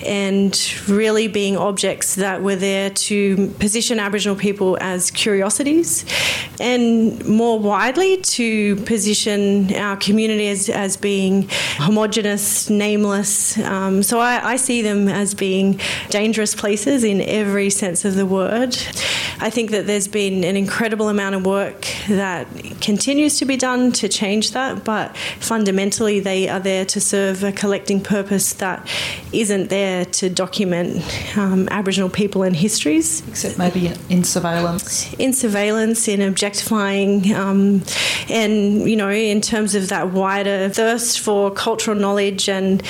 and 0.05 0.73
really 0.87 1.27
being 1.27 1.55
objects 1.57 2.15
that 2.15 2.41
were 2.41 2.55
there 2.55 2.89
to 2.89 3.47
position 3.59 3.99
Aboriginal 3.99 4.35
people 4.35 4.77
as 4.81 5.11
curiosities 5.11 6.05
and 6.59 7.25
more 7.25 7.59
widely 7.61 8.17
to 8.17 8.75
position 8.77 9.73
our 9.75 9.95
community 9.97 10.47
as, 10.47 10.69
as 10.69 10.97
being 10.97 11.47
homogenous, 11.77 12.69
nameless. 12.69 13.57
Um, 13.59 14.03
so 14.03 14.19
I, 14.19 14.53
I 14.53 14.55
see 14.55 14.81
them 14.81 15.07
as 15.07 15.33
being 15.33 15.79
dangerous 16.09 16.55
places 16.55 17.03
in 17.03 17.21
every 17.21 17.69
sense 17.69 18.05
of 18.05 18.15
the 18.15 18.25
word. 18.25 18.75
I 19.39 19.49
think 19.49 19.71
that 19.71 19.87
there's 19.87 20.07
been 20.07 20.43
an 20.43 20.55
incredible 20.55 21.09
amount 21.09 21.35
of 21.35 21.45
work 21.45 21.87
that 22.07 22.47
continues 22.79 23.37
to 23.39 23.45
be 23.45 23.57
done 23.57 23.91
to 23.93 24.07
change 24.07 24.51
that, 24.51 24.83
but 24.83 25.15
fundamentally 25.39 26.19
they 26.19 26.47
are 26.49 26.59
there 26.59 26.85
to 26.85 27.01
serve 27.01 27.43
a 27.43 27.51
collecting 27.51 28.01
purpose 28.01 28.53
that 28.53 28.87
isn't 29.33 29.69
there 29.69 30.05
to 30.05 30.29
document 30.29 31.03
um, 31.37 31.67
Aboriginal 31.69 32.09
people 32.09 32.43
and 32.43 32.55
histories. 32.55 33.27
Except 33.27 33.57
maybe 33.57 33.91
in 34.09 34.23
surveillance. 34.23 35.13
In 35.15 35.33
surveillance, 35.33 36.07
in 36.07 36.21
objectifying. 36.21 37.33
Um, 37.33 37.50
Um, 37.51 37.83
and, 38.29 38.89
you 38.89 38.95
know, 38.95 39.09
in 39.09 39.41
terms 39.41 39.75
of 39.75 39.89
that 39.89 40.11
wider 40.11 40.69
thirst 40.69 41.19
for 41.19 41.51
cultural 41.51 41.97
knowledge, 41.97 42.47
and 42.49 42.81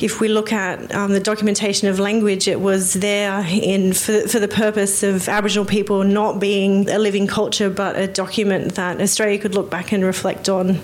if 0.00 0.20
we 0.20 0.28
look 0.28 0.52
at 0.52 0.94
um, 0.94 1.12
the 1.12 1.20
documentation 1.20 1.88
of 1.88 1.98
language, 1.98 2.48
it 2.48 2.60
was 2.60 2.94
there 2.94 3.44
in 3.48 3.92
for, 3.92 4.26
for 4.28 4.38
the 4.38 4.48
purpose 4.48 5.02
of 5.02 5.28
Aboriginal 5.28 5.66
people 5.66 6.04
not 6.04 6.40
being 6.40 6.88
a 6.88 6.98
living 6.98 7.26
culture, 7.26 7.70
but 7.70 7.96
a 7.96 8.06
document 8.06 8.74
that 8.76 9.00
Australia 9.00 9.38
could 9.38 9.54
look 9.54 9.70
back 9.70 9.92
and 9.92 10.04
reflect 10.04 10.48
on. 10.48 10.80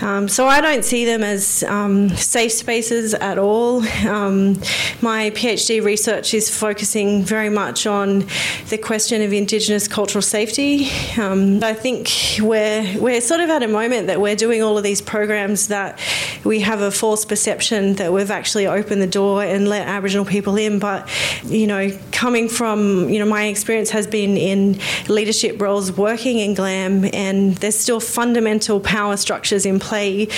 Um, 0.00 0.28
so 0.28 0.46
I 0.46 0.60
don't 0.60 0.84
see 0.84 1.04
them 1.04 1.22
as 1.22 1.62
um, 1.62 2.08
safe 2.10 2.52
spaces 2.52 3.14
at 3.14 3.38
all. 3.38 3.82
Um, 4.06 4.54
my 5.00 5.30
PhD 5.30 5.82
research 5.82 6.34
is 6.34 6.50
focusing 6.50 7.22
very 7.22 7.48
much 7.48 7.86
on 7.86 8.26
the 8.70 8.78
question 8.78 9.22
of 9.22 9.32
Indigenous 9.32 9.86
cultural 9.86 10.20
safety. 10.20 10.90
Um, 11.16 11.62
I 11.62 11.74
think 11.74 12.40
we're 12.54 13.00
we're 13.00 13.20
sort 13.20 13.40
of 13.40 13.50
at 13.50 13.64
a 13.64 13.68
moment 13.68 14.06
that 14.06 14.20
we're 14.20 14.36
doing 14.36 14.62
all 14.62 14.78
of 14.78 14.84
these 14.84 15.00
programs 15.00 15.68
that 15.68 15.98
we 16.44 16.60
have 16.60 16.80
a 16.80 16.90
false 16.90 17.24
perception 17.24 17.94
that 17.94 18.12
we've 18.12 18.30
actually 18.30 18.66
opened 18.66 19.02
the 19.02 19.08
door 19.08 19.42
and 19.42 19.68
let 19.68 19.88
Aboriginal 19.88 20.24
people 20.24 20.56
in. 20.56 20.78
But 20.78 21.10
you 21.44 21.66
know, 21.66 21.90
coming 22.12 22.48
from 22.48 23.08
you 23.08 23.18
know, 23.18 23.26
my 23.26 23.46
experience 23.46 23.90
has 23.90 24.06
been 24.06 24.36
in 24.36 24.78
leadership 25.08 25.60
roles 25.60 25.90
working 25.90 26.38
in 26.38 26.54
GLAM, 26.54 27.10
and 27.12 27.56
there's 27.56 27.78
still 27.78 27.98
fundamental 27.98 28.78
power 28.78 29.16
structures 29.16 29.66
in 29.66 29.80
play 29.80 30.28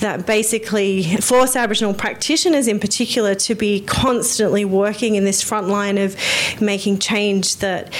that 0.00 0.26
basically 0.26 1.02
force 1.16 1.56
Aboriginal 1.56 1.92
practitioners 1.92 2.68
in 2.68 2.80
particular 2.80 3.34
to 3.34 3.54
be 3.54 3.80
constantly 3.80 4.64
working 4.64 5.16
in 5.16 5.24
this 5.24 5.42
front 5.42 5.68
line 5.68 5.98
of 5.98 6.16
making 6.58 6.98
change 6.98 7.56
that 7.56 7.92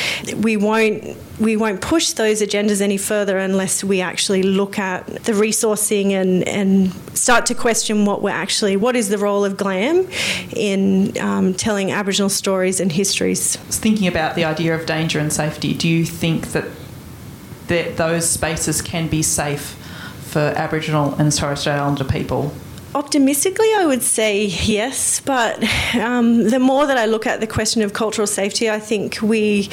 we 0.42 0.56
won't 0.56 1.16
we 1.38 1.56
won't 1.56 1.80
push 1.80 2.12
those 2.12 2.40
agendas 2.40 2.80
any 2.80 2.96
further 2.96 3.38
unless 3.38 3.84
we 3.84 4.00
actually 4.00 4.42
look 4.42 4.78
at 4.78 5.06
the 5.24 5.32
resourcing 5.32 6.12
and, 6.12 6.46
and 6.48 6.92
start 7.16 7.46
to 7.46 7.54
question 7.54 8.04
what 8.06 8.22
we're 8.22 8.30
actually 8.30 8.76
what 8.76 8.96
is 8.96 9.08
the 9.08 9.18
role 9.18 9.44
of 9.44 9.56
GLAM 9.56 10.08
in 10.54 11.16
um, 11.18 11.54
telling 11.54 11.90
Aboriginal 11.90 12.28
stories 12.28 12.80
and 12.80 12.92
histories. 12.92 13.56
Thinking 13.56 14.08
about 14.08 14.34
the 14.34 14.44
idea 14.44 14.74
of 14.74 14.86
danger 14.86 15.18
and 15.18 15.32
safety, 15.32 15.74
do 15.74 15.88
you 15.88 16.04
think 16.04 16.48
that 16.48 16.64
that 17.68 17.96
those 17.96 18.28
spaces 18.28 18.80
can 18.80 19.08
be 19.08 19.22
safe 19.22 19.76
for 20.20 20.38
Aboriginal 20.38 21.14
and 21.14 21.32
Torres 21.32 21.60
Strait 21.60 21.74
Islander 21.74 22.04
people? 22.04 22.52
Optimistically, 22.96 23.68
I 23.76 23.84
would 23.84 24.02
say 24.02 24.46
yes, 24.46 25.20
but 25.20 25.62
um, 25.96 26.44
the 26.44 26.58
more 26.58 26.86
that 26.86 26.96
I 26.96 27.04
look 27.04 27.26
at 27.26 27.40
the 27.40 27.46
question 27.46 27.82
of 27.82 27.92
cultural 27.92 28.26
safety, 28.26 28.70
I 28.70 28.80
think 28.80 29.20
we, 29.20 29.68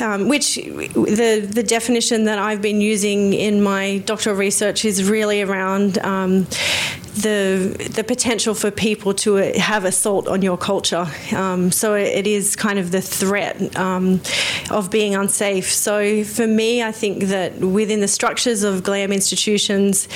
um, 0.00 0.28
which 0.28 0.56
the 0.56 1.48
the 1.48 1.62
definition 1.62 2.24
that 2.24 2.40
I've 2.40 2.60
been 2.60 2.80
using 2.80 3.32
in 3.32 3.62
my 3.62 3.98
doctoral 4.06 4.34
research 4.34 4.84
is 4.84 5.08
really 5.08 5.40
around 5.40 5.98
um, 5.98 6.48
the 7.14 7.90
the 7.94 8.02
potential 8.02 8.54
for 8.54 8.70
people 8.70 9.14
to 9.14 9.36
have 9.58 9.84
assault 9.84 10.26
on 10.26 10.42
your 10.42 10.58
culture. 10.58 11.06
Um, 11.32 11.70
so 11.70 11.94
it 11.94 12.26
is 12.26 12.56
kind 12.56 12.78
of 12.78 12.90
the 12.90 13.00
threat 13.00 13.76
um, 13.76 14.20
of 14.70 14.90
being 14.90 15.14
unsafe. 15.14 15.72
So 15.72 16.24
for 16.24 16.46
me, 16.46 16.82
I 16.82 16.92
think 16.92 17.24
that 17.24 17.60
within 17.60 18.00
the 18.00 18.08
structures 18.08 18.62
of 18.64 18.82
GLAM 18.82 19.12
institutions, 19.12 20.08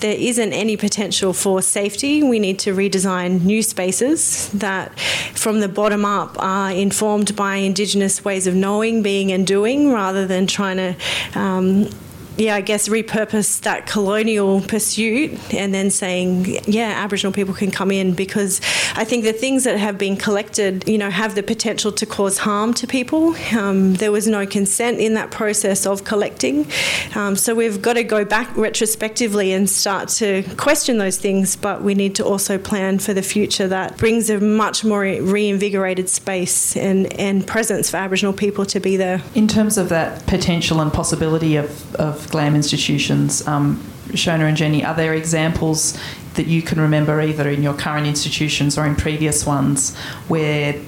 there 0.00 0.16
isn't 0.16 0.52
any 0.52 0.76
potential 0.76 1.32
for 1.32 1.60
safety. 1.60 2.22
We 2.22 2.38
need 2.38 2.58
to 2.60 2.74
redesign 2.74 3.42
new 3.42 3.62
spaces 3.62 4.48
that, 4.50 4.98
from 5.34 5.60
the 5.60 5.68
bottom 5.68 6.04
up, 6.04 6.36
are 6.42 6.70
informed 6.70 7.36
by 7.36 7.56
Indigenous 7.56 8.24
ways 8.24 8.46
of 8.46 8.54
knowing, 8.54 9.02
being, 9.02 9.30
and 9.30 9.46
doing, 9.46 9.92
rather 9.92 10.26
than 10.26 10.46
trying 10.46 10.76
to 10.78 10.96
um, 11.38 11.90
yeah, 12.36 12.54
I 12.54 12.60
guess 12.60 12.88
repurpose 12.88 13.60
that 13.62 13.86
colonial 13.86 14.60
pursuit 14.60 15.54
and 15.54 15.72
then 15.72 15.90
saying, 15.90 16.58
yeah, 16.66 16.92
Aboriginal 16.96 17.32
people 17.32 17.54
can 17.54 17.70
come 17.70 17.90
in 17.90 18.12
because 18.12 18.60
I 18.94 19.04
think 19.04 19.24
the 19.24 19.32
things 19.32 19.64
that 19.64 19.78
have 19.78 19.96
been 19.96 20.16
collected, 20.16 20.86
you 20.86 20.98
know, 20.98 21.08
have 21.08 21.34
the 21.34 21.42
potential 21.42 21.92
to 21.92 22.04
cause 22.04 22.38
harm 22.38 22.74
to 22.74 22.86
people. 22.86 23.34
Um, 23.56 23.94
there 23.94 24.12
was 24.12 24.26
no 24.26 24.46
consent 24.46 25.00
in 25.00 25.14
that 25.14 25.30
process 25.30 25.86
of 25.86 26.04
collecting. 26.04 26.66
Um, 27.14 27.36
so 27.36 27.54
we've 27.54 27.80
got 27.80 27.94
to 27.94 28.04
go 28.04 28.24
back 28.24 28.54
retrospectively 28.56 29.52
and 29.52 29.68
start 29.68 30.08
to 30.10 30.42
question 30.56 30.98
those 30.98 31.16
things, 31.16 31.56
but 31.56 31.82
we 31.82 31.94
need 31.94 32.14
to 32.16 32.24
also 32.24 32.58
plan 32.58 32.98
for 32.98 33.14
the 33.14 33.22
future 33.22 33.68
that 33.68 33.96
brings 33.96 34.28
a 34.28 34.40
much 34.40 34.84
more 34.84 35.00
reinvigorated 35.00 36.08
space 36.10 36.76
and, 36.76 37.12
and 37.18 37.46
presence 37.46 37.90
for 37.90 37.96
Aboriginal 37.96 38.34
people 38.34 38.66
to 38.66 38.78
be 38.78 38.96
there. 38.96 39.22
In 39.34 39.48
terms 39.48 39.78
of 39.78 39.88
that 39.88 40.26
potential 40.26 40.80
and 40.80 40.92
possibility 40.92 41.56
of, 41.56 41.94
of 41.96 42.25
GLAM 42.30 42.54
institutions. 42.54 43.46
Um, 43.46 43.82
Shona 44.08 44.48
and 44.48 44.56
Jenny, 44.56 44.84
are 44.84 44.94
there 44.94 45.14
examples 45.14 45.98
that 46.34 46.46
you 46.46 46.62
can 46.62 46.80
remember 46.80 47.20
either 47.20 47.48
in 47.48 47.62
your 47.62 47.74
current 47.74 48.06
institutions 48.06 48.78
or 48.78 48.86
in 48.86 48.94
previous 48.94 49.46
ones 49.46 49.96
where 50.28 50.80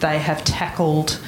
they 0.00 0.18
have 0.18 0.44
tackled 0.44 1.20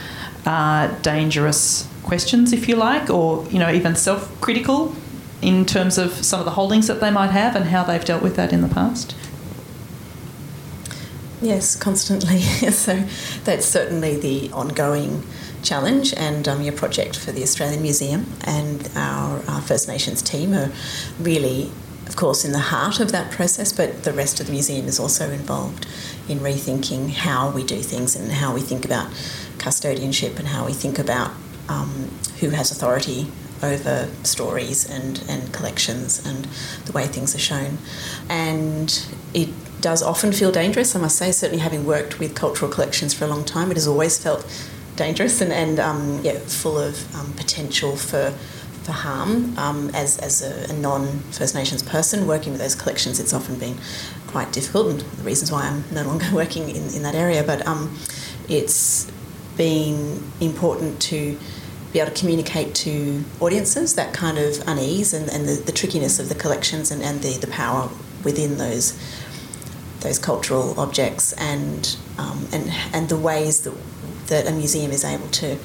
uh, 0.47 0.89
dangerous 1.03 1.89
questions, 2.03 2.53
if 2.53 2.69
you 2.69 2.77
like, 2.77 3.11
or 3.11 3.47
you 3.51 3.59
know 3.59 3.71
even 3.71 3.95
self-critical 3.95 4.95
in 5.43 5.65
terms 5.65 5.99
of 5.99 6.13
some 6.13 6.41
of 6.41 6.45
the 6.45 6.53
holdings 6.53 6.87
that 6.87 7.01
they 7.01 7.11
might 7.11 7.31
have 7.31 7.55
and 7.57 7.67
how 7.67 7.85
they've 7.85 8.05
dealt 8.05 8.23
with 8.23 8.37
that 8.37 8.53
in 8.53 8.63
the 8.63 8.69
past? 8.69 9.15
Yes, 11.43 11.77
constantly. 11.77 12.41
so 12.71 13.05
that's 13.45 13.67
certainly 13.67 14.17
the 14.17 14.51
ongoing 14.53 15.23
challenge 15.65 16.15
and 16.15 16.47
um, 16.47 16.63
your 16.63 16.75
project 16.75 17.19
for 17.19 17.33
the 17.33 17.43
Australian 17.43 17.83
Museum 17.83 18.27
and 18.45 18.89
our, 18.95 19.43
our, 19.49 19.61
First 19.63 19.89
Nations 19.89 20.21
team 20.23 20.53
are 20.53 20.71
really, 21.19 21.73
of 22.07 22.17
course, 22.17 22.45
in 22.45 22.53
the 22.53 22.59
heart 22.59 23.01
of 23.01 23.11
that 23.13 23.33
process, 23.33 23.73
but 23.73 24.05
the 24.05 24.13
rest 24.13 24.41
of 24.41 24.47
the 24.47 24.53
museum 24.53 24.87
is 24.87 25.01
also 25.01 25.31
involved 25.31 25.87
in 26.29 26.39
rethinking 26.39 27.11
how 27.11 27.51
we 27.51 27.65
do 27.65 27.81
things 27.81 28.15
and 28.15 28.31
how 28.31 28.55
we 28.55 28.61
think 28.61 28.85
about 28.85 29.11
custodianship 29.59 30.39
and 30.39 30.49
how 30.49 30.67
we 30.67 30.73
think 30.73 30.99
about 30.99 31.33
um, 31.69 32.11
who 32.41 32.51
has 32.51 32.71
authority 32.71 33.27
over 33.63 34.11
stories 34.23 34.89
and, 34.89 35.25
and 35.29 35.53
collections 35.53 36.25
and 36.27 36.45
the 36.85 36.93
way 36.93 37.07
things 37.07 37.35
are 37.35 37.39
shown. 37.39 37.79
And 38.29 39.07
it 39.33 39.49
does 39.81 40.03
often 40.03 40.33
feel 40.33 40.53
dangerous, 40.53 40.95
I 40.95 41.01
must 41.01 41.17
say, 41.17 41.33
certainly 41.33 41.63
having 41.63 41.85
worked 41.85 42.19
with 42.19 42.35
cultural 42.35 42.71
collections 42.71 43.15
for 43.15 43.25
a 43.25 43.29
long 43.29 43.45
time, 43.45 43.71
it 43.71 43.77
has 43.77 43.87
always 43.87 44.23
felt 44.23 44.47
dangerous 44.97 45.41
and, 45.41 45.53
and 45.53 45.79
um, 45.81 46.21
yeah, 46.23 46.39
full 46.39 46.79
of 46.79 47.15
um, 47.15 47.33
potential 47.35 47.97
for 47.97 48.33
for 48.85 48.93
harm. 48.93 49.57
Um, 49.59 49.91
as 49.95 50.19
as 50.19 50.43
a, 50.43 50.73
a, 50.73 50.77
non 50.77 51.07
First 51.33 51.55
Nations 51.55 51.83
person 51.83 52.27
working 52.27 52.53
with 52.53 52.61
those 52.61 52.75
collections, 52.75 53.19
it's 53.19 53.33
often 53.33 53.59
been 53.59 53.77
quite 54.27 54.53
difficult, 54.53 54.89
and 54.89 55.01
the 55.01 55.23
reasons 55.23 55.51
why 55.51 55.63
I'm 55.63 55.85
no 55.93 56.03
longer 56.03 56.27
working 56.33 56.69
in, 56.69 56.95
in 56.95 57.03
that 57.03 57.15
area. 57.15 57.43
But 57.43 57.67
um, 57.67 57.97
it's 58.49 59.11
been 59.57 60.23
important 60.41 61.01
to 61.01 61.39
be 61.93 62.01
able 62.01 62.11
to 62.11 62.19
communicate 62.19 62.75
to 62.75 63.25
audiences 63.41 63.95
that 63.95 64.13
kind 64.13 64.37
of 64.37 64.61
unease 64.67 65.15
and, 65.15 65.31
and 65.31 65.49
the, 65.49 65.63
the 65.65 65.71
trickiness 65.71 66.19
of 66.19 66.29
the 66.29 66.35
collections 66.35 66.91
and, 66.91 67.01
and 67.01 67.21
the, 67.21 67.39
the 67.39 67.47
power 67.47 67.89
within 68.25 68.59
those 68.59 68.99
those 70.01 70.19
cultural 70.19 70.79
objects 70.79 71.33
and 71.35 71.97
um, 72.19 72.47
and 72.53 72.69
and 72.93 73.09
the 73.09 73.17
ways 73.17 73.63
that 73.63 73.73
that 74.27 74.47
a 74.47 74.53
museum 74.53 74.91
is 74.91 75.05
able 75.05 75.29
to 75.29 75.59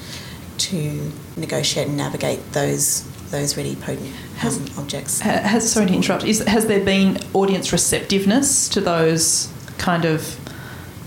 to 0.58 1.12
negotiate 1.36 1.88
and 1.88 1.96
navigate 1.96 2.52
those 2.52 3.04
those 3.30 3.56
really 3.56 3.76
potent 3.76 4.12
has, 4.36 4.58
um, 4.58 4.66
objects. 4.78 5.20
Has 5.20 5.70
sorry 5.70 5.86
to 5.86 5.94
interrupt. 5.94 6.24
Is, 6.24 6.40
has 6.40 6.66
there 6.66 6.84
been 6.84 7.18
audience 7.32 7.72
receptiveness 7.72 8.68
to 8.70 8.80
those 8.80 9.52
kind 9.78 10.04
of 10.04 10.36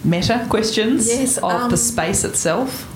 meta 0.06 0.46
questions 0.50 1.08
yes, 1.08 1.38
of 1.38 1.44
um, 1.44 1.70
the 1.70 1.78
space 1.78 2.24
itself? 2.24 2.90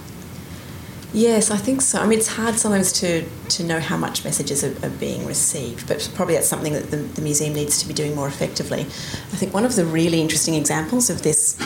Yes, 1.14 1.50
I 1.52 1.58
think 1.58 1.82
so. 1.82 2.00
I 2.00 2.06
mean, 2.06 2.20
it's 2.20 2.28
hard 2.28 2.56
sometimes 2.56 2.92
to, 2.94 3.26
to 3.50 3.64
know 3.64 3.80
how 3.80 3.98
much 3.98 4.24
messages 4.24 4.64
are, 4.64 4.86
are 4.86 4.92
being 4.92 5.26
received, 5.26 5.88
but 5.88 6.10
probably 6.16 6.36
that's 6.36 6.48
something 6.48 6.74
that 6.74 6.92
the, 6.92 6.98
the 6.98 7.22
museum 7.22 7.54
needs 7.54 7.82
to 7.82 7.88
be 7.88 7.94
doing 7.94 8.14
more 8.14 8.28
effectively. 8.28 8.82
I 8.82 9.36
think 9.36 9.54
one 9.54 9.66
of 9.66 9.76
the 9.76 9.86
really 9.86 10.22
interesting 10.22 10.54
examples 10.54 11.10
of 11.10 11.24
this 11.24 11.58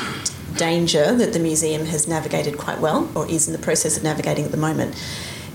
danger 0.58 1.16
that 1.16 1.34
the 1.34 1.40
museum 1.40 1.86
has 1.86 2.08
navigated 2.08 2.58
quite 2.58 2.80
well, 2.80 3.10
or 3.16 3.30
is 3.30 3.48
in 3.48 3.54
the 3.54 3.60
process 3.60 3.98
of 3.98 4.04
navigating 4.04 4.46
at 4.46 4.52
the 4.52 4.58
moment, 4.58 4.96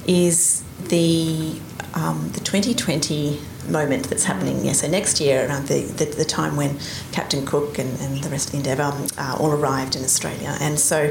is 0.07 0.63
the 0.89 1.59
um, 1.95 2.31
the 2.33 2.41
2020 2.41 3.41
moment 3.69 4.09
that's 4.09 4.25
happening. 4.25 4.65
Yeah, 4.65 4.73
so 4.73 4.87
next 4.87 5.19
year, 5.21 5.49
around 5.49 5.69
the, 5.69 5.81
the, 5.81 6.05
the 6.05 6.25
time 6.25 6.57
when 6.57 6.79
Captain 7.11 7.45
Cook 7.45 7.79
and, 7.79 7.99
and 8.01 8.23
the 8.23 8.29
rest 8.29 8.47
of 8.47 8.53
the 8.53 8.59
Endeavour 8.59 8.93
uh, 9.19 9.37
all 9.41 9.51
arrived 9.51 9.97
in 9.97 10.05
Australia, 10.05 10.57
and 10.61 10.79
so 10.79 11.09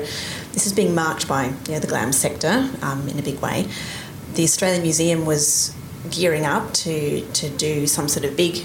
this 0.54 0.66
is 0.66 0.74
being 0.74 0.94
marked 0.94 1.28
by 1.28 1.46
you 1.46 1.74
know, 1.74 1.80
the 1.80 1.88
glam 1.88 2.12
sector 2.12 2.70
um, 2.82 3.08
in 3.08 3.20
a 3.20 3.24
big 3.24 3.40
way. 3.40 3.68
The 4.36 4.44
Australian 4.44 4.84
Museum 4.84 5.26
was 5.26 5.74
gearing 6.12 6.46
up 6.46 6.74
to 6.74 7.22
to 7.22 7.50
do 7.50 7.88
some 7.88 8.08
sort 8.08 8.26
of 8.26 8.38
big 8.38 8.64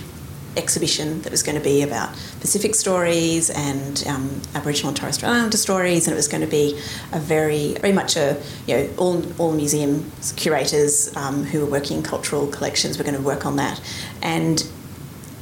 exhibition 0.57 1.23
that 1.23 1.31
was 1.31 1.43
going 1.43 1.57
to 1.57 1.65
be 1.65 1.83
about 1.83 2.11
Pacific 2.41 2.75
stories 2.75 3.51
and 3.51 4.05
um, 4.07 4.41
Aboriginal 4.55 4.89
and 4.89 4.97
Torres 4.97 5.17
Strait 5.17 5.29
Islander 5.29 5.57
stories, 5.57 6.07
and 6.07 6.15
it 6.15 6.17
was 6.17 6.29
going 6.29 6.43
to 6.43 6.47
be 6.47 6.79
a 7.13 7.19
very, 7.19 7.75
very 7.75 7.93
much 7.93 8.17
a, 8.17 8.41
you 8.67 8.77
know, 8.77 8.89
all, 8.97 9.23
all 9.41 9.53
museum 9.53 10.11
curators 10.37 11.15
um, 11.17 11.45
who 11.45 11.61
were 11.61 11.71
working 11.71 11.99
in 11.99 12.03
cultural 12.03 12.47
collections 12.47 12.99
were 12.99 13.05
going 13.05 13.17
to 13.17 13.23
work 13.23 13.47
on 13.47 13.57
that. 13.57 13.81
And 14.23 14.67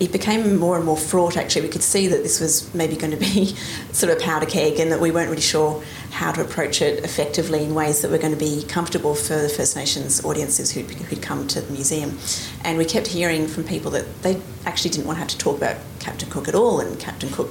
it 0.01 0.13
became 0.13 0.57
more 0.57 0.77
and 0.77 0.85
more 0.85 0.97
fraught 0.97 1.37
actually. 1.37 1.63
We 1.63 1.69
could 1.69 1.83
see 1.83 2.07
that 2.09 2.23
this 2.23 2.41
was 2.41 2.73
maybe 2.75 2.97
going 2.97 3.11
to 3.11 3.17
be 3.17 3.47
sort 3.93 4.13
of 4.13 4.19
a 4.19 4.21
powder 4.21 4.47
keg 4.47 4.79
and 4.79 4.93
that 4.93 5.01
we 5.01 5.11
weren't 5.11 5.31
really 5.31 5.43
sure 5.43 5.83
how 6.11 6.33
to 6.33 6.41
approach 6.41 6.81
it 6.83 7.05
effectively 7.05 7.65
in 7.65 7.75
ways 7.75 8.03
that 8.03 8.11
were 8.11 8.19
going 8.19 8.33
to 8.33 8.39
be 8.39 8.65
comfortable 8.69 9.15
for 9.15 9.35
the 9.35 9.49
First 9.49 9.77
Nations 9.77 10.25
audiences 10.25 10.73
who'd, 10.73 10.91
who'd 10.91 11.23
come 11.23 11.47
to 11.49 11.61
the 11.61 11.73
museum. 11.73 12.19
And 12.65 12.79
we 12.79 12.85
kept 12.85 13.07
hearing 13.09 13.47
from 13.47 13.65
people 13.65 13.91
that 13.93 14.23
they 14.23 14.41
actually 14.67 14.91
didn't 14.91 15.07
want 15.07 15.17
to 15.17 15.21
have 15.21 15.29
to 15.29 15.39
talk 15.39 15.57
about 15.57 15.77
Captain 15.99 16.31
Cook 16.31 16.49
at 16.49 16.55
all, 16.55 16.81
and 16.81 16.99
Captain 16.99 17.31
Cook 17.31 17.51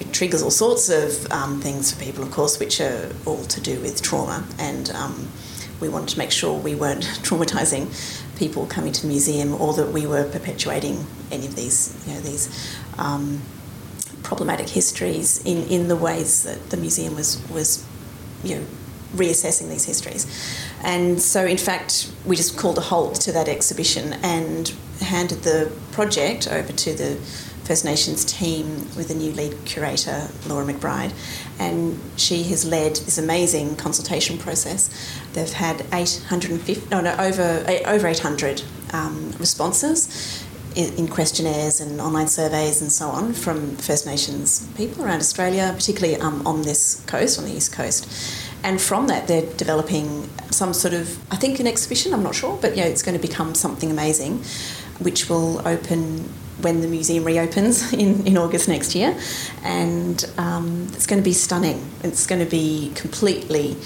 it 0.00 0.14
triggers 0.14 0.42
all 0.42 0.50
sorts 0.50 0.88
of 0.88 1.30
um, 1.30 1.60
things 1.60 1.92
for 1.92 2.02
people, 2.02 2.24
of 2.24 2.30
course, 2.30 2.58
which 2.58 2.80
are 2.80 3.10
all 3.26 3.44
to 3.44 3.60
do 3.60 3.78
with 3.80 4.00
trauma. 4.00 4.46
And 4.58 4.90
um, 4.90 5.28
we 5.80 5.88
wanted 5.88 6.08
to 6.10 6.18
make 6.18 6.30
sure 6.30 6.58
we 6.58 6.74
weren't 6.74 7.04
traumatising 7.22 7.88
people 8.40 8.64
coming 8.64 8.90
to 8.90 9.02
the 9.02 9.06
museum 9.06 9.52
or 9.60 9.74
that 9.74 9.92
we 9.92 10.06
were 10.06 10.24
perpetuating 10.24 11.06
any 11.30 11.46
of 11.46 11.54
these, 11.54 11.94
you 12.06 12.14
know, 12.14 12.20
these 12.20 12.48
um, 12.96 13.42
problematic 14.22 14.66
histories 14.66 15.44
in, 15.44 15.58
in 15.68 15.88
the 15.88 15.94
ways 15.94 16.42
that 16.44 16.70
the 16.70 16.78
museum 16.78 17.14
was, 17.14 17.46
was, 17.50 17.86
you 18.42 18.56
know, 18.56 18.64
reassessing 19.14 19.68
these 19.68 19.84
histories. 19.84 20.24
And 20.82 21.20
so, 21.20 21.44
in 21.44 21.58
fact, 21.58 22.10
we 22.24 22.34
just 22.34 22.56
called 22.56 22.78
a 22.78 22.80
halt 22.80 23.16
to 23.26 23.32
that 23.32 23.46
exhibition 23.46 24.14
and 24.22 24.72
handed 25.00 25.42
the 25.42 25.70
project 25.92 26.48
over 26.48 26.72
to 26.72 26.94
the 26.94 27.18
First 27.70 27.84
Nations 27.84 28.24
team 28.24 28.66
with 28.96 29.10
a 29.10 29.14
new 29.14 29.30
lead 29.30 29.64
curator, 29.64 30.26
Laura 30.48 30.66
McBride, 30.66 31.12
and 31.60 32.00
she 32.16 32.42
has 32.42 32.64
led 32.64 32.96
this 32.96 33.16
amazing 33.16 33.76
consultation 33.76 34.38
process. 34.38 34.90
They've 35.34 35.52
had 35.52 35.86
850, 35.92 36.88
no, 36.90 37.00
no, 37.00 37.14
over 37.16 37.64
over 37.86 38.08
800 38.08 38.64
um, 38.92 39.30
responses 39.38 40.44
in, 40.74 40.92
in 40.94 41.06
questionnaires 41.06 41.80
and 41.80 42.00
online 42.00 42.26
surveys 42.26 42.82
and 42.82 42.90
so 42.90 43.06
on 43.06 43.34
from 43.34 43.76
First 43.76 44.04
Nations 44.04 44.66
people 44.76 45.04
around 45.04 45.20
Australia, 45.20 45.70
particularly 45.72 46.20
um, 46.20 46.44
on 46.44 46.62
this 46.62 47.04
coast, 47.06 47.38
on 47.38 47.44
the 47.44 47.52
east 47.52 47.72
coast. 47.72 48.08
And 48.62 48.80
from 48.80 49.06
that, 49.06 49.26
they're 49.26 49.50
developing 49.54 50.28
some 50.50 50.74
sort 50.74 50.94
of, 50.94 51.18
I 51.32 51.36
think, 51.36 51.60
an 51.60 51.66
exhibition. 51.66 52.12
I'm 52.12 52.22
not 52.22 52.34
sure, 52.34 52.58
but 52.60 52.76
yeah, 52.76 52.84
it's 52.84 53.02
going 53.02 53.18
to 53.18 53.26
become 53.26 53.54
something 53.54 53.90
amazing, 53.90 54.42
which 54.98 55.28
will 55.28 55.66
open 55.66 56.28
when 56.60 56.82
the 56.82 56.88
museum 56.88 57.24
reopens 57.24 57.92
in, 57.94 58.26
in 58.26 58.36
August 58.36 58.68
next 58.68 58.94
year. 58.94 59.18
And 59.62 60.30
um, 60.36 60.88
it's 60.92 61.06
going 61.06 61.20
to 61.20 61.24
be 61.24 61.32
stunning. 61.32 61.88
It's 62.02 62.26
going 62.26 62.44
to 62.44 62.50
be 62.50 62.92
completely 62.94 63.76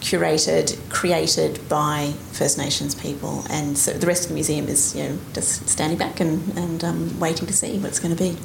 curated, 0.00 0.78
created 0.90 1.66
by 1.68 2.12
First 2.32 2.58
Nations 2.58 2.94
people. 2.94 3.44
And 3.48 3.78
so 3.78 3.92
the 3.92 4.06
rest 4.06 4.24
of 4.24 4.28
the 4.28 4.34
museum 4.34 4.68
is, 4.68 4.94
you 4.94 5.04
know, 5.04 5.18
just 5.32 5.68
standing 5.68 5.96
back 5.96 6.20
and, 6.20 6.58
and 6.58 6.84
um, 6.84 7.20
waiting 7.20 7.46
to 7.46 7.52
see 7.52 7.78
what 7.78 7.88
it's 7.88 8.00
going 8.00 8.14
to 8.14 8.22
be. 8.22 8.36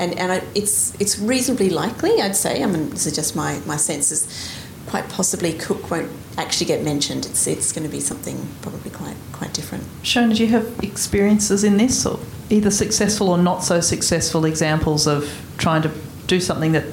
And, 0.00 0.18
and 0.18 0.32
I, 0.32 0.42
it's, 0.54 0.98
it's 0.98 1.18
reasonably 1.18 1.68
likely, 1.68 2.22
I'd 2.22 2.34
say, 2.34 2.62
I 2.62 2.66
mean, 2.66 2.88
this 2.88 3.06
is 3.06 3.14
just 3.14 3.36
my, 3.36 3.60
my 3.66 3.76
sense, 3.76 4.10
is 4.10 4.50
quite 4.86 5.06
possibly 5.10 5.52
Cook 5.52 5.90
won't 5.90 6.10
actually 6.38 6.66
get 6.66 6.82
mentioned. 6.82 7.26
It's, 7.26 7.46
it's 7.46 7.70
going 7.70 7.86
to 7.86 7.92
be 7.92 8.00
something 8.00 8.48
probably 8.62 8.90
quite, 8.90 9.16
quite 9.32 9.52
different. 9.52 9.84
Shona, 10.02 10.34
do 10.34 10.42
you 10.42 10.48
have 10.48 10.66
experiences 10.82 11.64
in 11.64 11.76
this, 11.76 12.06
or 12.06 12.18
either 12.48 12.70
successful 12.70 13.28
or 13.28 13.36
not 13.36 13.62
so 13.62 13.82
successful 13.82 14.46
examples 14.46 15.06
of 15.06 15.30
trying 15.58 15.82
to 15.82 15.90
do 16.26 16.40
something 16.40 16.72
that 16.72 16.86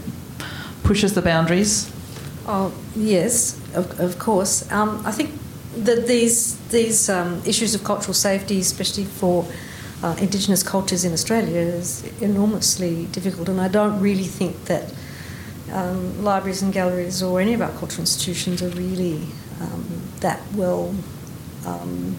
pushes 0.84 1.14
the 1.14 1.22
boundaries? 1.22 1.90
Oh, 2.46 2.74
yes, 2.94 3.58
of, 3.74 3.98
of 4.02 4.20
course. 4.20 4.70
Um, 4.70 5.02
I 5.06 5.14
think 5.14 5.32
that 5.78 6.08
these, 6.08 6.58
these 6.68 7.10
um, 7.10 7.42
issues 7.46 7.74
of 7.74 7.86
cultural 7.86 8.14
safety, 8.14 8.60
especially 8.60 9.06
for 9.06 9.48
uh, 10.04 10.16
Indigenous 10.20 10.64
cultures 10.64 11.04
in 11.04 11.14
Australia, 11.14 11.60
is 11.60 12.04
enormously 12.22 13.06
difficult, 13.08 13.50
and 13.50 13.60
I 13.60 13.68
don't 13.68 14.00
really 14.00 14.26
think 14.26 14.66
that 14.66 14.94
um, 15.72 16.24
libraries 16.24 16.62
and 16.62 16.72
galleries 16.72 17.22
or 17.22 17.42
any 17.42 17.54
of 17.54 17.62
our 17.62 17.72
cultural 17.72 18.02
institutions 18.02 18.62
are 18.62 18.70
really 18.70 19.22
um, 19.60 20.02
that 20.20 20.40
well 20.54 20.96
um, 21.66 22.16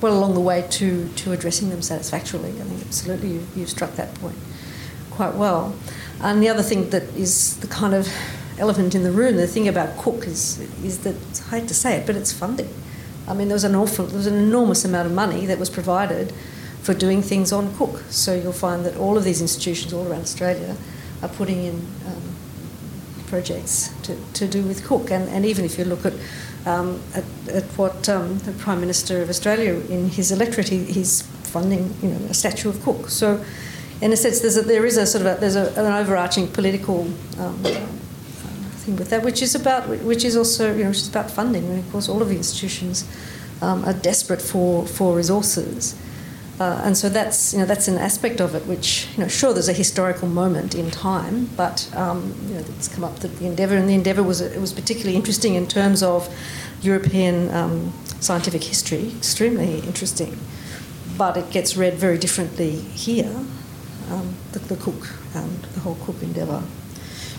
well 0.00 0.16
along 0.16 0.34
the 0.34 0.40
way 0.40 0.66
to, 0.70 1.08
to 1.08 1.32
addressing 1.32 1.70
them 1.70 1.82
satisfactorily. 1.82 2.50
I 2.50 2.64
think 2.64 2.82
absolutely 2.82 3.30
you, 3.30 3.46
you've 3.56 3.68
struck 3.68 3.94
that 3.96 4.14
point 4.14 4.36
quite 5.10 5.34
well. 5.34 5.74
And 6.20 6.42
the 6.42 6.48
other 6.48 6.62
thing 6.62 6.90
that 6.90 7.02
is 7.14 7.56
the 7.58 7.66
kind 7.66 7.94
of 7.94 8.08
elephant 8.58 8.94
in 8.94 9.02
the 9.02 9.10
room, 9.10 9.36
the 9.36 9.46
thing 9.46 9.68
about 9.68 9.96
Cook 9.98 10.26
is 10.26 10.60
is 10.84 11.00
that 11.00 11.16
I 11.50 11.58
hate 11.58 11.68
to 11.68 11.74
say 11.74 11.96
it, 11.96 12.06
but 12.06 12.16
it's 12.16 12.32
funding. 12.32 12.72
I 13.26 13.34
mean, 13.34 13.48
there 13.48 13.56
was 13.56 13.64
an 13.64 13.74
awful, 13.74 14.06
there 14.06 14.16
was 14.16 14.26
an 14.26 14.36
enormous 14.36 14.84
amount 14.84 15.06
of 15.06 15.12
money 15.12 15.44
that 15.46 15.58
was 15.58 15.68
provided 15.68 16.32
for 16.82 16.94
doing 16.94 17.22
things 17.22 17.52
on 17.52 17.74
Cook. 17.76 18.02
So 18.08 18.34
you'll 18.34 18.52
find 18.52 18.84
that 18.84 18.96
all 18.96 19.16
of 19.16 19.24
these 19.24 19.40
institutions 19.40 19.92
all 19.92 20.06
around 20.06 20.22
Australia 20.22 20.76
are 21.22 21.28
putting 21.28 21.64
in 21.64 21.74
um, 22.06 22.22
projects 23.26 23.94
to, 24.02 24.16
to 24.34 24.48
do 24.48 24.62
with 24.62 24.84
Cook. 24.84 25.10
And, 25.10 25.28
and 25.28 25.44
even 25.44 25.64
if 25.64 25.78
you 25.78 25.84
look 25.84 26.06
at, 26.06 26.14
um, 26.66 27.00
at, 27.14 27.24
at, 27.48 27.64
what 27.76 28.08
um, 28.08 28.38
the 28.38 28.52
Prime 28.52 28.80
Minister 28.80 29.22
of 29.22 29.28
Australia 29.28 29.74
in 29.88 30.08
his 30.08 30.32
electorate, 30.32 30.68
he, 30.68 30.84
he's 30.84 31.22
funding 31.22 31.94
you 32.02 32.08
know, 32.10 32.26
a 32.28 32.34
statue 32.34 32.68
of 32.68 32.82
Cook. 32.82 33.08
So, 33.08 33.44
in 34.00 34.12
a 34.12 34.16
sense, 34.16 34.40
there's 34.40 34.56
a, 34.56 34.62
there 34.62 34.86
is 34.86 34.96
a 34.96 35.06
sort 35.06 35.26
of 35.26 35.36
a, 35.36 35.40
there's 35.40 35.56
a, 35.56 35.70
an 35.72 35.92
overarching 35.92 36.46
political 36.46 37.08
um, 37.38 37.62
thing 38.88 38.96
with 38.96 39.10
that, 39.10 39.22
which 39.22 39.42
is 39.42 39.54
about 39.54 39.88
which 39.88 40.24
is 40.24 40.36
also 40.36 40.74
you 40.74 40.84
know 40.84 40.90
which 40.90 40.98
is 40.98 41.08
about 41.08 41.30
funding. 41.30 41.64
And 41.64 41.78
of 41.80 41.92
course, 41.92 42.08
all 42.08 42.22
of 42.22 42.28
the 42.28 42.36
institutions 42.36 43.04
um, 43.60 43.84
are 43.84 43.92
desperate 43.92 44.40
for 44.40 44.86
for 44.86 45.16
resources. 45.16 45.94
Uh, 46.60 46.80
and 46.84 46.96
so 46.96 47.08
that's 47.08 47.52
you 47.52 47.60
know 47.60 47.64
that's 47.64 47.86
an 47.86 47.96
aspect 47.98 48.40
of 48.40 48.52
it 48.56 48.66
which 48.66 49.06
you 49.16 49.22
know 49.22 49.28
sure 49.28 49.52
there's 49.52 49.68
a 49.68 49.72
historical 49.72 50.26
moment 50.26 50.74
in 50.74 50.90
time, 50.90 51.48
but 51.56 51.88
um, 51.94 52.34
you 52.48 52.54
know 52.54 52.64
it's 52.76 52.88
come 52.88 53.04
up 53.04 53.16
that 53.20 53.28
the 53.38 53.46
endeavour 53.46 53.76
and 53.76 53.88
the 53.88 53.94
endeavour 53.94 54.24
was 54.24 54.40
it 54.40 54.60
was 54.60 54.72
particularly 54.72 55.14
interesting 55.14 55.54
in 55.54 55.68
terms 55.68 56.02
of 56.02 56.28
European 56.82 57.54
um, 57.54 57.92
scientific 58.18 58.64
history, 58.64 59.12
extremely 59.16 59.78
interesting, 59.80 60.36
but 61.16 61.36
it 61.36 61.48
gets 61.50 61.76
read 61.76 61.94
very 61.94 62.18
differently 62.18 62.72
here, 62.72 63.36
um, 64.10 64.34
the, 64.50 64.58
the 64.58 64.76
Cook 64.76 65.14
um, 65.36 65.60
the 65.74 65.80
whole 65.80 65.96
Cook 66.02 66.20
endeavour 66.22 66.64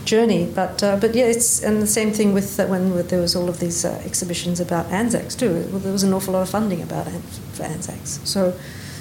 journey. 0.06 0.50
But 0.56 0.82
uh, 0.82 0.96
but 0.96 1.14
yeah, 1.14 1.26
it's 1.26 1.62
and 1.62 1.82
the 1.82 1.88
same 1.88 2.14
thing 2.14 2.34
with 2.34 2.58
when 2.70 3.06
there 3.08 3.20
was 3.20 3.36
all 3.36 3.50
of 3.50 3.60
these 3.60 3.84
uh, 3.84 4.02
exhibitions 4.06 4.62
about 4.62 4.86
Anzacs 4.86 5.36
too. 5.36 5.68
Well, 5.72 5.80
there 5.80 5.92
was 5.92 6.04
an 6.04 6.14
awful 6.14 6.36
lot 6.36 6.44
of 6.44 6.50
funding 6.50 6.82
about 6.82 7.08
for 7.52 7.64
Anzacs, 7.64 8.22
so. 8.24 8.54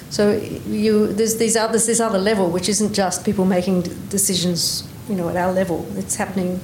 So 0.09 0.31
you, 0.67 1.07
there's 1.07 1.37
these 1.37 1.55
others, 1.55 1.85
this 1.85 1.99
other 1.99 2.17
level, 2.17 2.49
which 2.49 2.67
isn't 2.67 2.93
just 2.93 3.23
people 3.23 3.45
making 3.45 3.83
decisions, 4.09 4.87
you 5.07 5.15
know, 5.15 5.29
at 5.29 5.35
our 5.35 5.51
level. 5.51 5.85
It's 5.95 6.15
happening, 6.15 6.59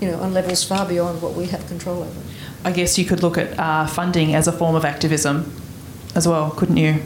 you 0.00 0.10
know, 0.10 0.20
on 0.20 0.34
levels 0.34 0.64
far 0.64 0.86
beyond 0.86 1.22
what 1.22 1.34
we 1.34 1.46
have 1.46 1.66
control 1.68 2.02
over. 2.02 2.20
I 2.64 2.72
guess 2.72 2.98
you 2.98 3.04
could 3.04 3.22
look 3.22 3.38
at 3.38 3.58
uh, 3.58 3.86
funding 3.86 4.34
as 4.34 4.48
a 4.48 4.52
form 4.52 4.74
of 4.74 4.84
activism 4.84 5.52
as 6.14 6.26
well, 6.26 6.50
couldn't 6.50 6.76
you? 6.76 7.02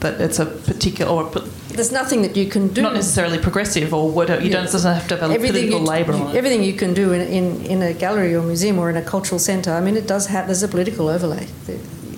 That 0.00 0.20
it's 0.20 0.38
a 0.38 0.46
particular 0.46 1.10
or 1.10 1.30
there's 1.76 1.92
nothing 1.92 2.22
that 2.22 2.36
you 2.36 2.46
can 2.46 2.68
do. 2.68 2.82
Not 2.82 2.94
necessarily 2.94 3.38
progressive 3.38 3.92
or 3.92 4.10
whatever. 4.10 4.42
You 4.42 4.48
yeah. 4.48 4.56
don't 4.56 4.72
doesn't 4.72 4.94
have 4.94 5.08
to 5.08 5.16
have 5.16 5.30
a 5.30 5.34
everything 5.34 5.68
political 5.68 5.80
labour 5.80 6.12
on 6.14 6.30
it. 6.30 6.36
Everything 6.36 6.62
you 6.62 6.74
can 6.74 6.94
do 6.94 7.12
in, 7.12 7.20
in, 7.22 7.66
in 7.66 7.82
a 7.82 7.92
gallery 7.92 8.34
or 8.34 8.42
museum 8.42 8.78
or 8.78 8.88
in 8.88 8.96
a 8.96 9.02
cultural 9.02 9.38
centre. 9.38 9.72
I 9.72 9.80
mean, 9.80 9.96
it 9.96 10.06
does 10.06 10.26
have. 10.26 10.46
There's 10.46 10.62
a 10.62 10.68
political 10.68 11.08
overlay 11.08 11.46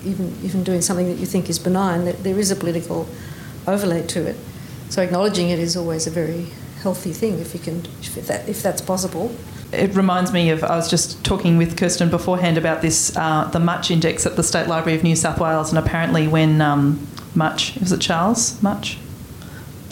even 0.09 0.35
even 0.43 0.63
doing 0.63 0.81
something 0.81 1.07
that 1.07 1.17
you 1.17 1.25
think 1.25 1.49
is 1.49 1.59
benign, 1.59 2.05
there 2.05 2.39
is 2.39 2.51
a 2.51 2.55
political 2.55 3.07
overlay 3.67 4.05
to 4.07 4.25
it. 4.25 4.35
So 4.89 5.01
acknowledging 5.01 5.49
it 5.49 5.59
is 5.59 5.77
always 5.77 6.07
a 6.07 6.09
very 6.09 6.47
healthy 6.81 7.13
thing 7.13 7.39
if 7.39 7.53
you 7.53 7.59
can 7.59 7.85
if 8.01 8.15
that 8.27 8.49
if 8.49 8.63
that's 8.63 8.81
possible. 8.81 9.35
It 9.71 9.93
reminds 9.95 10.33
me 10.33 10.49
of 10.49 10.63
I 10.63 10.75
was 10.75 10.89
just 10.89 11.23
talking 11.23 11.57
with 11.57 11.77
Kirsten 11.77 12.09
beforehand 12.09 12.57
about 12.57 12.81
this 12.81 13.15
uh, 13.15 13.45
the 13.45 13.59
Mutch 13.59 13.91
Index 13.91 14.25
at 14.25 14.35
the 14.35 14.43
State 14.43 14.67
Library 14.67 14.97
of 14.97 15.03
New 15.03 15.15
South 15.15 15.39
Wales, 15.39 15.69
and 15.69 15.77
apparently 15.77 16.27
when 16.27 16.61
um, 16.61 17.07
Mutch 17.35 17.75
was 17.79 17.91
it 17.91 18.01
Charles 18.01 18.61
Mutch 18.63 18.97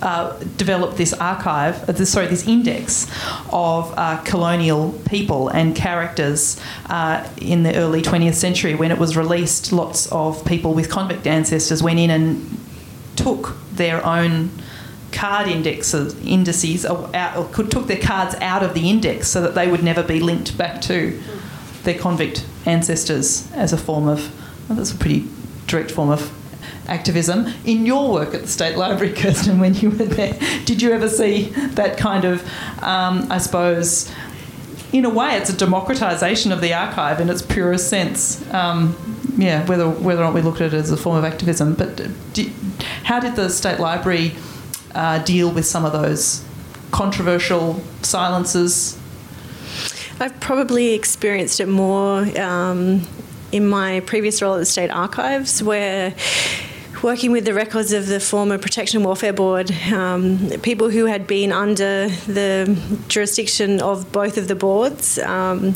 uh, 0.01 0.37
developed 0.57 0.97
this 0.97 1.13
archive, 1.13 1.89
uh, 1.89 2.05
sorry, 2.05 2.27
this 2.27 2.47
index 2.47 3.07
of 3.51 3.93
uh, 3.97 4.17
colonial 4.23 4.93
people 5.09 5.49
and 5.49 5.75
characters 5.75 6.61
uh, 6.87 7.27
in 7.41 7.63
the 7.63 7.75
early 7.75 8.01
20th 8.01 8.35
century. 8.35 8.75
When 8.75 8.91
it 8.91 8.97
was 8.97 9.17
released, 9.17 9.71
lots 9.71 10.11
of 10.11 10.45
people 10.45 10.73
with 10.73 10.89
convict 10.89 11.25
ancestors 11.25 11.81
went 11.81 11.99
in 11.99 12.09
and 12.09 12.59
took 13.15 13.57
their 13.71 14.05
own 14.05 14.51
card 15.11 15.47
indexes, 15.47 16.15
indices, 16.25 16.85
out, 16.85 17.37
or 17.37 17.45
could, 17.45 17.71
took 17.71 17.87
their 17.87 17.99
cards 17.99 18.35
out 18.35 18.63
of 18.63 18.73
the 18.73 18.89
index 18.89 19.27
so 19.27 19.41
that 19.41 19.55
they 19.55 19.67
would 19.69 19.83
never 19.83 20.03
be 20.03 20.19
linked 20.19 20.57
back 20.57 20.81
to 20.81 21.19
their 21.83 21.97
convict 21.97 22.45
ancestors 22.65 23.51
as 23.53 23.73
a 23.73 23.77
form 23.77 24.07
of, 24.07 24.31
well, 24.69 24.77
that's 24.77 24.91
a 24.91 24.97
pretty 24.97 25.27
direct 25.65 25.89
form 25.89 26.09
of 26.09 26.31
activism. 26.87 27.47
In 27.65 27.85
your 27.85 28.11
work 28.11 28.33
at 28.33 28.41
the 28.41 28.47
State 28.47 28.77
Library, 28.77 29.13
Kirsten, 29.15 29.59
when 29.59 29.73
you 29.75 29.89
were 29.89 30.05
there, 30.05 30.37
did 30.65 30.81
you 30.81 30.91
ever 30.91 31.09
see 31.09 31.49
that 31.75 31.97
kind 31.97 32.25
of, 32.25 32.41
um, 32.81 33.27
I 33.29 33.37
suppose, 33.37 34.11
in 34.93 35.05
a 35.05 35.09
way, 35.09 35.35
it's 35.35 35.49
a 35.49 35.53
democratisation 35.53 36.51
of 36.51 36.61
the 36.61 36.73
archive 36.73 37.19
in 37.19 37.29
its 37.29 37.41
purest 37.41 37.89
sense. 37.89 38.41
Um, 38.53 38.95
yeah, 39.37 39.65
whether 39.65 39.89
whether 39.89 40.21
or 40.21 40.25
not 40.25 40.33
we 40.33 40.41
look 40.41 40.55
at 40.55 40.73
it 40.73 40.73
as 40.73 40.91
a 40.91 40.97
form 40.97 41.17
of 41.17 41.23
activism, 41.23 41.73
but 41.73 41.99
how 43.03 43.19
did 43.19 43.35
the 43.35 43.49
State 43.49 43.79
Library 43.79 44.33
uh, 44.95 45.23
deal 45.23 45.51
with 45.51 45.65
some 45.65 45.85
of 45.85 45.91
those 45.91 46.43
controversial 46.91 47.81
silences? 48.01 48.97
I've 50.19 50.39
probably 50.39 50.93
experienced 50.93 51.59
it 51.59 51.67
more 51.67 52.21
um, 52.39 53.07
in 53.51 53.67
my 53.67 53.99
previous 54.01 54.41
role 54.41 54.55
at 54.55 54.59
the 54.59 54.65
State 54.65 54.89
Archives, 54.89 55.61
where 55.61 56.15
working 57.07 57.31
with 57.31 57.45
the 57.45 57.53
records 57.53 57.93
of 57.93 58.05
the 58.05 58.19
former 58.19 58.57
Protection 58.57 58.97
and 58.97 59.05
Welfare 59.05 59.31
Board, 59.31 59.71
um, 59.93 60.49
people 60.61 60.89
who 60.89 61.05
had 61.05 61.25
been 61.25 61.53
under 61.53 62.09
the 62.09 62.77
jurisdiction 63.07 63.81
of 63.81 64.11
both 64.11 64.37
of 64.37 64.49
the 64.49 64.55
boards 64.55 65.17
um, 65.19 65.73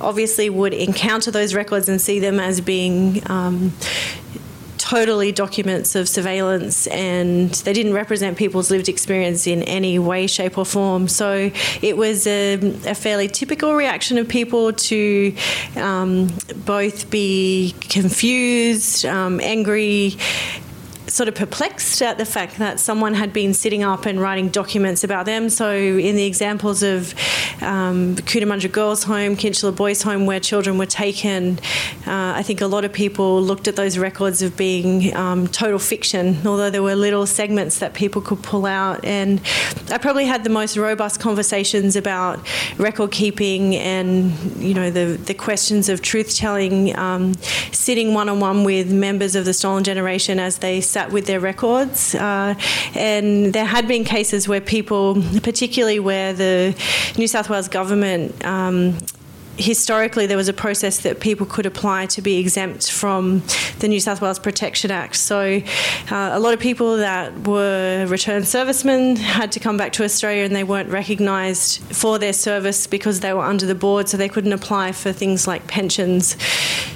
obviously 0.00 0.48
would 0.48 0.72
encounter 0.72 1.32
those 1.32 1.54
records 1.54 1.88
and 1.88 2.00
see 2.00 2.20
them 2.20 2.38
as 2.38 2.60
being 2.60 3.20
um, 3.28 3.72
totally 4.90 5.30
documents 5.30 5.94
of 5.94 6.08
surveillance 6.08 6.88
and 6.88 7.50
they 7.64 7.72
didn't 7.72 7.94
represent 7.94 8.36
people's 8.36 8.72
lived 8.72 8.88
experience 8.88 9.46
in 9.46 9.62
any 9.62 10.00
way, 10.00 10.26
shape, 10.26 10.58
or 10.58 10.64
form. 10.64 11.06
So 11.06 11.52
it 11.80 11.96
was 11.96 12.26
a, 12.26 12.54
a 12.88 12.96
fairly 12.96 13.28
typical 13.28 13.76
reaction 13.76 14.18
of 14.18 14.26
people 14.26 14.72
to 14.72 15.32
um, 15.76 16.28
both 16.66 17.08
be 17.08 17.72
confused, 17.88 19.06
um, 19.06 19.38
angry, 19.40 20.16
sort 21.10 21.28
of 21.28 21.34
perplexed 21.34 22.00
at 22.02 22.18
the 22.18 22.24
fact 22.24 22.58
that 22.58 22.78
someone 22.78 23.14
had 23.14 23.32
been 23.32 23.52
sitting 23.52 23.82
up 23.82 24.06
and 24.06 24.20
writing 24.20 24.48
documents 24.48 25.02
about 25.04 25.26
them. 25.26 25.50
So, 25.50 25.72
in 25.72 26.16
the 26.16 26.24
examples 26.24 26.82
of 26.82 27.14
um, 27.62 28.14
Girls' 28.14 29.04
Home, 29.04 29.36
Kinchela 29.36 29.74
Boys' 29.74 30.02
Home, 30.02 30.26
where 30.26 30.40
children 30.40 30.78
were 30.78 30.86
taken, 30.86 31.58
uh, 32.06 32.34
I 32.36 32.42
think 32.42 32.60
a 32.60 32.66
lot 32.66 32.84
of 32.84 32.92
people 32.92 33.42
looked 33.42 33.68
at 33.68 33.76
those 33.76 33.98
records 33.98 34.42
of 34.42 34.56
being 34.56 35.14
um, 35.16 35.48
total 35.48 35.78
fiction, 35.78 36.38
although 36.46 36.70
there 36.70 36.82
were 36.82 36.94
little 36.94 37.26
segments 37.26 37.80
that 37.80 37.94
people 37.94 38.22
could 38.22 38.42
pull 38.42 38.66
out. 38.66 39.04
And 39.04 39.40
I 39.90 39.98
probably 39.98 40.26
had 40.26 40.44
the 40.44 40.50
most 40.50 40.76
robust 40.76 41.20
conversations 41.20 41.96
about 41.96 42.46
record 42.78 43.10
keeping 43.10 43.74
and, 43.76 44.32
you 44.56 44.74
know, 44.74 44.90
the, 44.90 45.16
the 45.16 45.34
questions 45.34 45.88
of 45.88 46.02
truth 46.02 46.36
telling, 46.36 46.96
um, 46.96 47.34
sitting 47.72 48.14
one 48.14 48.28
on 48.28 48.40
one 48.40 48.64
with 48.64 48.92
members 48.92 49.34
of 49.34 49.44
the 49.44 49.52
stolen 49.52 49.84
generation 49.84 50.38
as 50.38 50.58
they 50.58 50.80
sat 50.80 50.99
with 51.08 51.26
their 51.26 51.40
records. 51.40 52.14
Uh, 52.14 52.54
and 52.94 53.52
there 53.52 53.64
had 53.64 53.88
been 53.88 54.04
cases 54.04 54.46
where 54.48 54.60
people, 54.60 55.22
particularly 55.42 56.00
where 56.00 56.32
the 56.32 56.74
New 57.16 57.28
South 57.28 57.48
Wales 57.48 57.68
government 57.68 58.44
um, 58.44 58.98
historically 59.60 60.26
there 60.26 60.36
was 60.36 60.48
a 60.48 60.52
process 60.52 61.00
that 61.00 61.20
people 61.20 61.46
could 61.46 61.66
apply 61.66 62.06
to 62.06 62.22
be 62.22 62.38
exempt 62.38 62.90
from 62.90 63.42
the 63.80 63.88
New 63.88 64.00
South 64.00 64.20
Wales 64.20 64.38
Protection 64.38 64.90
Act. 64.90 65.16
So 65.16 65.60
uh, 66.10 66.30
a 66.32 66.40
lot 66.40 66.54
of 66.54 66.60
people 66.60 66.96
that 66.96 67.46
were 67.46 68.06
returned 68.08 68.48
servicemen 68.48 69.16
had 69.16 69.52
to 69.52 69.60
come 69.60 69.76
back 69.76 69.92
to 69.94 70.04
Australia 70.04 70.44
and 70.44 70.56
they 70.56 70.64
weren't 70.64 70.88
recognised 70.88 71.82
for 71.94 72.18
their 72.18 72.32
service 72.32 72.86
because 72.86 73.20
they 73.20 73.32
were 73.32 73.44
under 73.44 73.66
the 73.66 73.74
board, 73.74 74.08
so 74.08 74.16
they 74.16 74.28
couldn't 74.28 74.52
apply 74.52 74.92
for 74.92 75.12
things 75.12 75.46
like 75.46 75.66
pensions. 75.66 76.36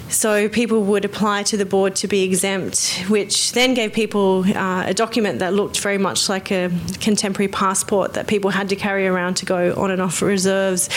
So 0.09 0.49
people 0.49 0.83
would 0.85 1.05
apply 1.05 1.43
to 1.45 1.57
the 1.57 1.65
board 1.65 1.97
to 1.97 2.09
be 2.09 2.23
exempt, 2.23 3.05
which 3.09 3.53
then 3.53 3.75
gave 3.75 3.93
people 3.93 4.45
uh, 4.55 4.85
a 4.87 4.95
document 4.95 5.41
that 5.41 5.55
looked 5.55 5.81
very 5.81 5.99
much 5.99 6.29
like 6.29 6.51
a 6.51 6.71
contemporary 7.01 7.49
passport 7.49 8.15
that 8.15 8.27
people 8.27 8.51
had 8.51 8.69
to 8.69 8.77
carry 8.77 9.07
around 9.07 9.35
to 9.39 9.47
go 9.47 9.75
on 9.75 9.91
and 9.91 10.01
off 10.01 10.23
reserves. 10.23 10.89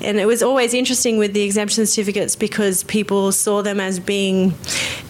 And 0.00 0.18
it 0.18 0.26
was 0.26 0.42
always 0.42 0.74
interesting 0.74 1.18
with 1.18 1.34
the 1.34 1.42
exemption 1.42 1.86
certificates 1.86 2.36
because 2.36 2.84
people 2.84 3.32
saw 3.32 3.62
them 3.62 3.80
as 3.80 3.98
being 3.98 4.54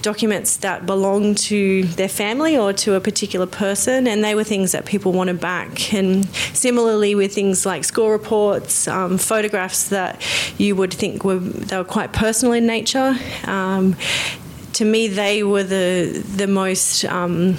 documents 0.03 0.59
that 0.59 0.87
belonged 0.87 1.37
to 1.37 1.83
their 1.85 2.09
family 2.09 2.57
or 2.57 2.72
to 2.72 2.94
a 2.94 3.01
particular 3.01 3.46
person, 3.46 4.07
and 4.07 4.24
they 4.24 4.35
were 4.35 4.44
things 4.44 4.72
that 4.72 4.87
people 4.87 5.12
wanted 5.12 5.40
back. 5.40 5.92
And 5.92 6.27
similarly 6.55 7.14
with 7.14 7.35
things 7.35 7.66
like 7.66 7.85
school 7.85 8.11
reports, 8.11 8.88
um, 8.88 9.18
photographs 9.18 9.88
that 9.88 10.22
you 10.59 10.77
would 10.77 10.92
think 10.92 11.24
were 11.24 11.38
they 11.38 11.77
were 11.77 11.85
quite 11.85 12.12
personal 12.12 12.53
in 12.53 12.66
nature. 12.66 13.16
Um, 13.44 13.96
to 14.74 14.85
me, 14.85 15.09
they 15.09 15.42
were 15.42 15.64
the 15.64 16.22
the 16.37 16.46
most 16.46 17.05
um, 17.05 17.57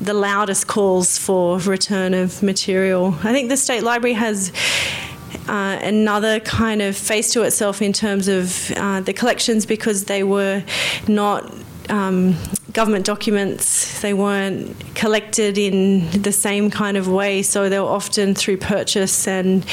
the 0.00 0.14
loudest 0.14 0.66
calls 0.66 1.18
for 1.18 1.58
return 1.60 2.14
of 2.14 2.42
material. 2.42 3.14
I 3.22 3.32
think 3.32 3.48
the 3.48 3.56
State 3.56 3.82
Library 3.82 4.14
has. 4.14 4.52
Uh, 5.46 5.78
another 5.82 6.40
kind 6.40 6.82
of 6.82 6.94
face 6.94 7.32
to 7.32 7.42
itself 7.42 7.80
in 7.80 7.90
terms 7.92 8.28
of 8.28 8.70
uh, 8.76 9.00
the 9.00 9.14
collections 9.14 9.64
because 9.64 10.04
they 10.04 10.22
were 10.22 10.62
not 11.06 11.50
um, 11.88 12.36
government 12.72 13.04
documents. 13.04 14.00
They 14.00 14.14
weren't 14.14 14.94
collected 14.94 15.58
in 15.58 16.10
the 16.22 16.32
same 16.32 16.70
kind 16.70 16.96
of 16.96 17.08
way, 17.08 17.42
so 17.42 17.68
they 17.68 17.80
were 17.80 17.86
often 17.86 18.34
through 18.34 18.58
purchase 18.58 19.26
and 19.26 19.64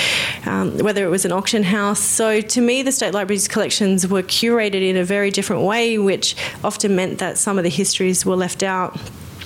um, 0.45 0.78
whether 0.80 1.06
it 1.06 1.10
was 1.10 1.25
an 1.25 1.32
auction 1.32 1.63
house. 1.63 1.99
So 1.99 2.41
to 2.41 2.62
me, 2.62 2.82
the 2.82 2.91
State 2.91 3.13
Library's 3.13 3.47
collections 3.47 4.08
were 4.08 4.23
curated 4.23 4.88
in 4.88 4.97
a 4.97 5.04
very 5.04 5.32
different 5.32 5.63
way, 5.63 5.97
which 5.97 6.36
often 6.63 6.95
meant 6.95 7.19
that 7.19 7.38
some 7.38 7.58
of 7.58 7.63
the 7.63 7.69
histories 7.69 8.25
were 8.25 8.36
left 8.36 8.63
out. 8.63 8.97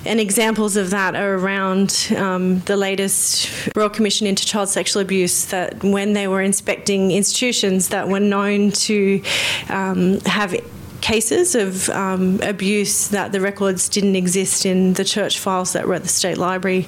And 0.06 0.20
examples 0.20 0.78
of 0.78 0.92
that 0.92 1.16
are 1.16 1.36
around 1.36 2.08
um, 2.16 2.60
the 2.62 2.78
latest 2.78 3.50
Royal 3.76 3.90
Commission 3.90 4.28
into 4.28 4.46
Child 4.46 4.70
Sexual 4.70 5.02
Abuse. 5.02 5.48
That 5.48 5.84
when 5.84 6.14
they 6.14 6.28
were 6.28 6.42
inspecting 6.42 7.12
institutions 7.12 7.90
that 7.90 8.08
were 8.08 8.22
known 8.22 8.72
to 8.72 9.22
um, 9.68 10.22
have 10.22 10.56
cases 11.02 11.56
of 11.56 11.90
um, 11.90 12.40
abuse 12.42 13.10
that 13.10 13.32
the 13.32 13.42
records 13.42 13.90
didn't 13.90 14.16
exist 14.16 14.66
in 14.66 14.94
the 14.94 15.04
church 15.04 15.40
files 15.40 15.74
that 15.74 15.88
were 15.88 15.96
at 15.96 16.04
the 16.04 16.10
State 16.10 16.38
Library. 16.38 16.88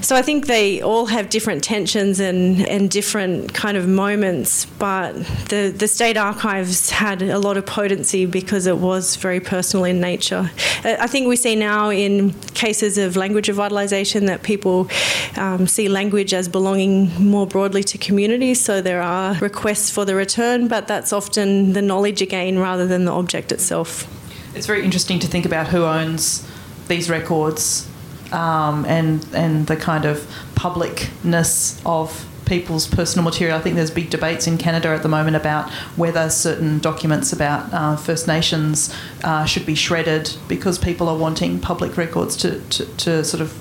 So 0.00 0.16
I 0.16 0.22
think 0.22 0.46
they 0.46 0.80
all 0.80 1.06
have 1.06 1.30
different 1.30 1.62
tensions 1.62 2.20
and, 2.20 2.66
and 2.68 2.90
different 2.90 3.52
kind 3.54 3.76
of 3.76 3.86
moments, 3.86 4.64
but 4.64 5.12
the, 5.48 5.74
the 5.76 5.88
State 5.88 6.16
Archives 6.16 6.90
had 6.90 7.22
a 7.22 7.38
lot 7.38 7.56
of 7.56 7.66
potency 7.66 8.26
because 8.26 8.66
it 8.66 8.78
was 8.78 9.16
very 9.16 9.40
personal 9.40 9.84
in 9.84 10.00
nature. 10.00 10.50
I 10.84 11.06
think 11.06 11.28
we 11.28 11.36
see 11.36 11.56
now 11.56 11.90
in 11.90 12.32
cases 12.54 12.96
of 12.98 13.16
language 13.16 13.48
revitalisation 13.48 14.26
that 14.26 14.42
people 14.42 14.88
um, 15.36 15.66
see 15.66 15.88
language 15.88 16.32
as 16.32 16.48
belonging 16.48 17.10
more 17.22 17.46
broadly 17.46 17.82
to 17.84 17.98
communities, 17.98 18.60
so 18.60 18.80
there 18.80 19.02
are 19.02 19.34
requests 19.34 19.90
for 19.90 20.04
the 20.04 20.14
return, 20.14 20.68
but 20.68 20.88
that's 20.88 21.12
often 21.12 21.72
the 21.72 21.82
knowledge 21.82 22.22
again 22.22 22.58
rather 22.58 22.86
than 22.86 23.04
the 23.04 23.12
object 23.12 23.49
itself. 23.52 24.06
It's 24.54 24.66
very 24.66 24.84
interesting 24.84 25.18
to 25.20 25.26
think 25.26 25.46
about 25.46 25.68
who 25.68 25.84
owns 25.84 26.48
these 26.88 27.08
records 27.08 27.88
um, 28.32 28.84
and 28.86 29.26
and 29.34 29.66
the 29.66 29.76
kind 29.76 30.04
of 30.04 30.26
publicness 30.54 31.80
of 31.86 32.26
people's 32.50 32.88
personal 32.88 33.24
material. 33.24 33.56
I 33.56 33.60
think 33.60 33.76
there's 33.76 33.92
big 33.92 34.10
debates 34.10 34.48
in 34.48 34.58
Canada 34.58 34.88
at 34.88 35.04
the 35.04 35.08
moment 35.08 35.36
about 35.36 35.70
whether 35.96 36.28
certain 36.28 36.80
documents 36.80 37.32
about 37.32 37.72
uh, 37.72 37.96
First 37.96 38.26
Nations 38.26 38.92
uh, 39.22 39.44
should 39.44 39.64
be 39.64 39.76
shredded 39.76 40.34
because 40.48 40.76
people 40.76 41.08
are 41.08 41.16
wanting 41.16 41.60
public 41.60 41.96
records 41.96 42.36
to, 42.38 42.60
to, 42.70 42.84
to 42.96 43.24
sort 43.24 43.40
of 43.40 43.56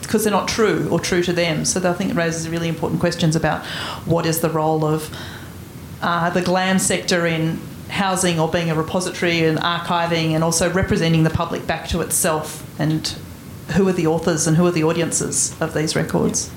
because 0.00 0.24
they're 0.24 0.32
not 0.32 0.48
true 0.48 0.88
or 0.90 0.98
true 0.98 1.22
to 1.22 1.32
them. 1.32 1.64
So 1.66 1.88
I 1.88 1.92
think 1.92 2.10
it 2.10 2.16
raises 2.16 2.48
really 2.48 2.68
important 2.68 3.00
questions 3.00 3.36
about 3.36 3.64
what 4.06 4.24
is 4.24 4.40
the 4.40 4.50
role 4.50 4.84
of 4.84 5.14
uh, 6.00 6.30
the 6.30 6.42
glam 6.42 6.78
sector 6.78 7.26
in 7.26 7.60
housing 7.92 8.40
or 8.40 8.48
being 8.48 8.70
a 8.70 8.74
repository 8.74 9.44
and 9.44 9.58
archiving 9.58 10.30
and 10.30 10.42
also 10.42 10.72
representing 10.72 11.24
the 11.24 11.30
public 11.30 11.66
back 11.66 11.86
to 11.86 12.00
itself 12.00 12.66
and 12.80 13.14
who 13.76 13.86
are 13.86 13.92
the 13.92 14.06
authors 14.06 14.46
and 14.46 14.56
who 14.56 14.66
are 14.66 14.70
the 14.70 14.82
audiences 14.82 15.54
of 15.60 15.74
these 15.74 15.94
records. 15.94 16.50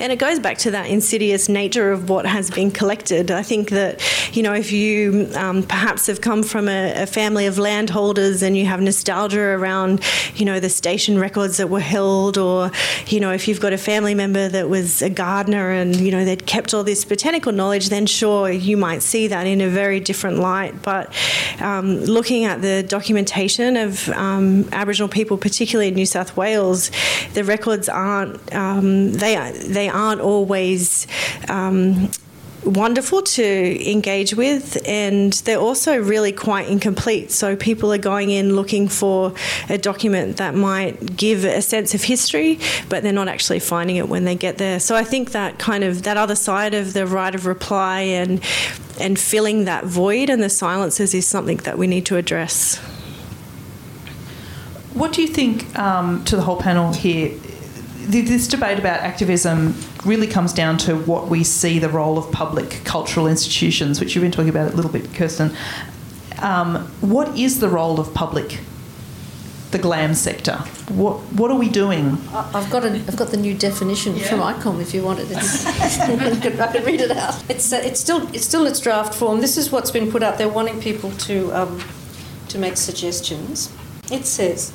And 0.00 0.12
it 0.12 0.18
goes 0.18 0.38
back 0.38 0.58
to 0.58 0.70
that 0.72 0.88
insidious 0.88 1.48
nature 1.48 1.92
of 1.92 2.08
what 2.08 2.26
has 2.26 2.50
been 2.50 2.70
collected. 2.70 3.30
I 3.30 3.42
think 3.42 3.70
that, 3.70 4.02
you 4.34 4.42
know, 4.42 4.52
if 4.52 4.72
you 4.72 5.30
um, 5.34 5.62
perhaps 5.62 6.06
have 6.06 6.20
come 6.20 6.42
from 6.42 6.68
a, 6.68 7.02
a, 7.02 7.06
family 7.06 7.46
of 7.46 7.58
landholders 7.58 8.42
and 8.42 8.56
you 8.56 8.66
have 8.66 8.80
nostalgia 8.80 9.40
around, 9.40 10.02
you 10.34 10.44
know, 10.44 10.60
the 10.60 10.68
station 10.68 11.18
records 11.18 11.56
that 11.56 11.70
were 11.70 11.80
held, 11.80 12.36
or, 12.36 12.70
you 13.06 13.20
know, 13.20 13.32
if 13.32 13.48
you've 13.48 13.60
got 13.60 13.72
a 13.72 13.78
family 13.78 14.14
member 14.14 14.48
that 14.48 14.68
was 14.68 15.02
a 15.02 15.10
gardener 15.10 15.70
and, 15.70 15.96
you 15.96 16.10
know, 16.10 16.24
they'd 16.24 16.46
kept 16.46 16.74
all 16.74 16.84
this 16.84 17.04
botanical 17.04 17.52
knowledge, 17.52 17.88
then 17.88 18.06
sure, 18.06 18.50
you 18.50 18.76
might 18.76 19.02
see 19.02 19.28
that 19.28 19.46
in 19.46 19.60
a 19.60 19.68
very 19.68 20.00
different 20.00 20.38
light. 20.38 20.82
But 20.82 21.12
um, 21.60 22.00
looking 22.00 22.44
at 22.44 22.62
the 22.62 22.82
documentation 22.82 23.76
of 23.76 24.08
um, 24.10 24.68
Aboriginal 24.72 25.08
people, 25.08 25.38
particularly 25.38 25.88
in 25.88 25.94
New 25.94 26.06
South 26.06 26.36
Wales, 26.36 26.90
the 27.34 27.44
records 27.44 27.88
aren't, 27.88 28.54
um, 28.54 29.12
they 29.12 29.36
are 29.36 29.52
they 29.66 29.88
aren't 29.88 30.20
always 30.20 31.06
um, 31.48 32.10
wonderful 32.66 33.22
to 33.22 33.90
engage 33.90 34.34
with, 34.34 34.76
and 34.86 35.32
they're 35.32 35.58
also 35.58 35.96
really 35.96 36.32
quite 36.32 36.68
incomplete. 36.68 37.30
So 37.30 37.56
people 37.56 37.92
are 37.92 37.98
going 37.98 38.30
in 38.30 38.56
looking 38.56 38.88
for 38.88 39.34
a 39.68 39.78
document 39.78 40.36
that 40.38 40.54
might 40.54 41.16
give 41.16 41.44
a 41.44 41.62
sense 41.62 41.94
of 41.94 42.02
history, 42.02 42.58
but 42.88 43.02
they're 43.02 43.12
not 43.12 43.28
actually 43.28 43.60
finding 43.60 43.96
it 43.96 44.08
when 44.08 44.24
they 44.24 44.34
get 44.34 44.58
there. 44.58 44.80
So 44.80 44.96
I 44.96 45.04
think 45.04 45.32
that 45.32 45.58
kind 45.58 45.84
of 45.84 46.02
that 46.02 46.16
other 46.16 46.36
side 46.36 46.74
of 46.74 46.92
the 46.92 47.06
right 47.06 47.34
of 47.34 47.46
reply 47.46 48.00
and 48.00 48.42
and 48.98 49.18
filling 49.18 49.66
that 49.66 49.84
void 49.84 50.30
and 50.30 50.42
the 50.42 50.48
silences 50.48 51.14
is 51.14 51.26
something 51.26 51.58
that 51.58 51.78
we 51.78 51.86
need 51.86 52.06
to 52.06 52.16
address. 52.16 52.78
What 54.94 55.12
do 55.12 55.20
you 55.20 55.28
think 55.28 55.78
um, 55.78 56.24
to 56.24 56.36
the 56.36 56.42
whole 56.42 56.56
panel 56.56 56.94
here? 56.94 57.30
This 58.08 58.46
debate 58.46 58.78
about 58.78 59.00
activism 59.00 59.74
really 60.04 60.28
comes 60.28 60.52
down 60.52 60.78
to 60.78 60.96
what 60.96 61.28
we 61.28 61.42
see 61.42 61.80
the 61.80 61.88
role 61.88 62.18
of 62.18 62.30
public 62.30 62.82
cultural 62.84 63.26
institutions, 63.26 63.98
which 63.98 64.14
you've 64.14 64.22
been 64.22 64.30
talking 64.30 64.48
about 64.48 64.72
a 64.72 64.76
little 64.76 64.92
bit, 64.92 65.12
Kirsten. 65.14 65.50
Um, 66.38 66.86
what 67.00 67.36
is 67.36 67.58
the 67.58 67.68
role 67.68 67.98
of 67.98 68.14
public, 68.14 68.60
the 69.72 69.78
glam 69.78 70.14
sector? 70.14 70.58
What 70.88 71.16
what 71.32 71.50
are 71.50 71.58
we 71.58 71.68
doing? 71.68 72.18
I've 72.32 72.70
got 72.70 72.84
a, 72.84 72.90
I've 72.90 73.16
got 73.16 73.30
the 73.30 73.38
new 73.38 73.54
definition 73.54 74.14
yeah. 74.14 74.28
from 74.28 74.38
ICOM 74.38 74.80
if 74.80 74.94
you 74.94 75.02
want 75.02 75.18
it. 75.18 75.26
I 75.34 76.72
can 76.72 76.84
read 76.84 77.00
it 77.00 77.10
out. 77.10 77.42
It's 77.50 77.72
uh, 77.72 77.80
it's 77.82 77.98
still 77.98 78.28
it's 78.32 78.44
still 78.44 78.66
its 78.66 78.78
draft 78.78 79.14
form. 79.14 79.40
This 79.40 79.56
is 79.56 79.72
what's 79.72 79.90
been 79.90 80.12
put 80.12 80.22
out 80.22 80.38
there, 80.38 80.48
wanting 80.48 80.80
people 80.80 81.10
to 81.10 81.52
um, 81.52 81.82
to 82.50 82.58
make 82.58 82.76
suggestions. 82.76 83.72
It 84.12 84.26
says. 84.26 84.72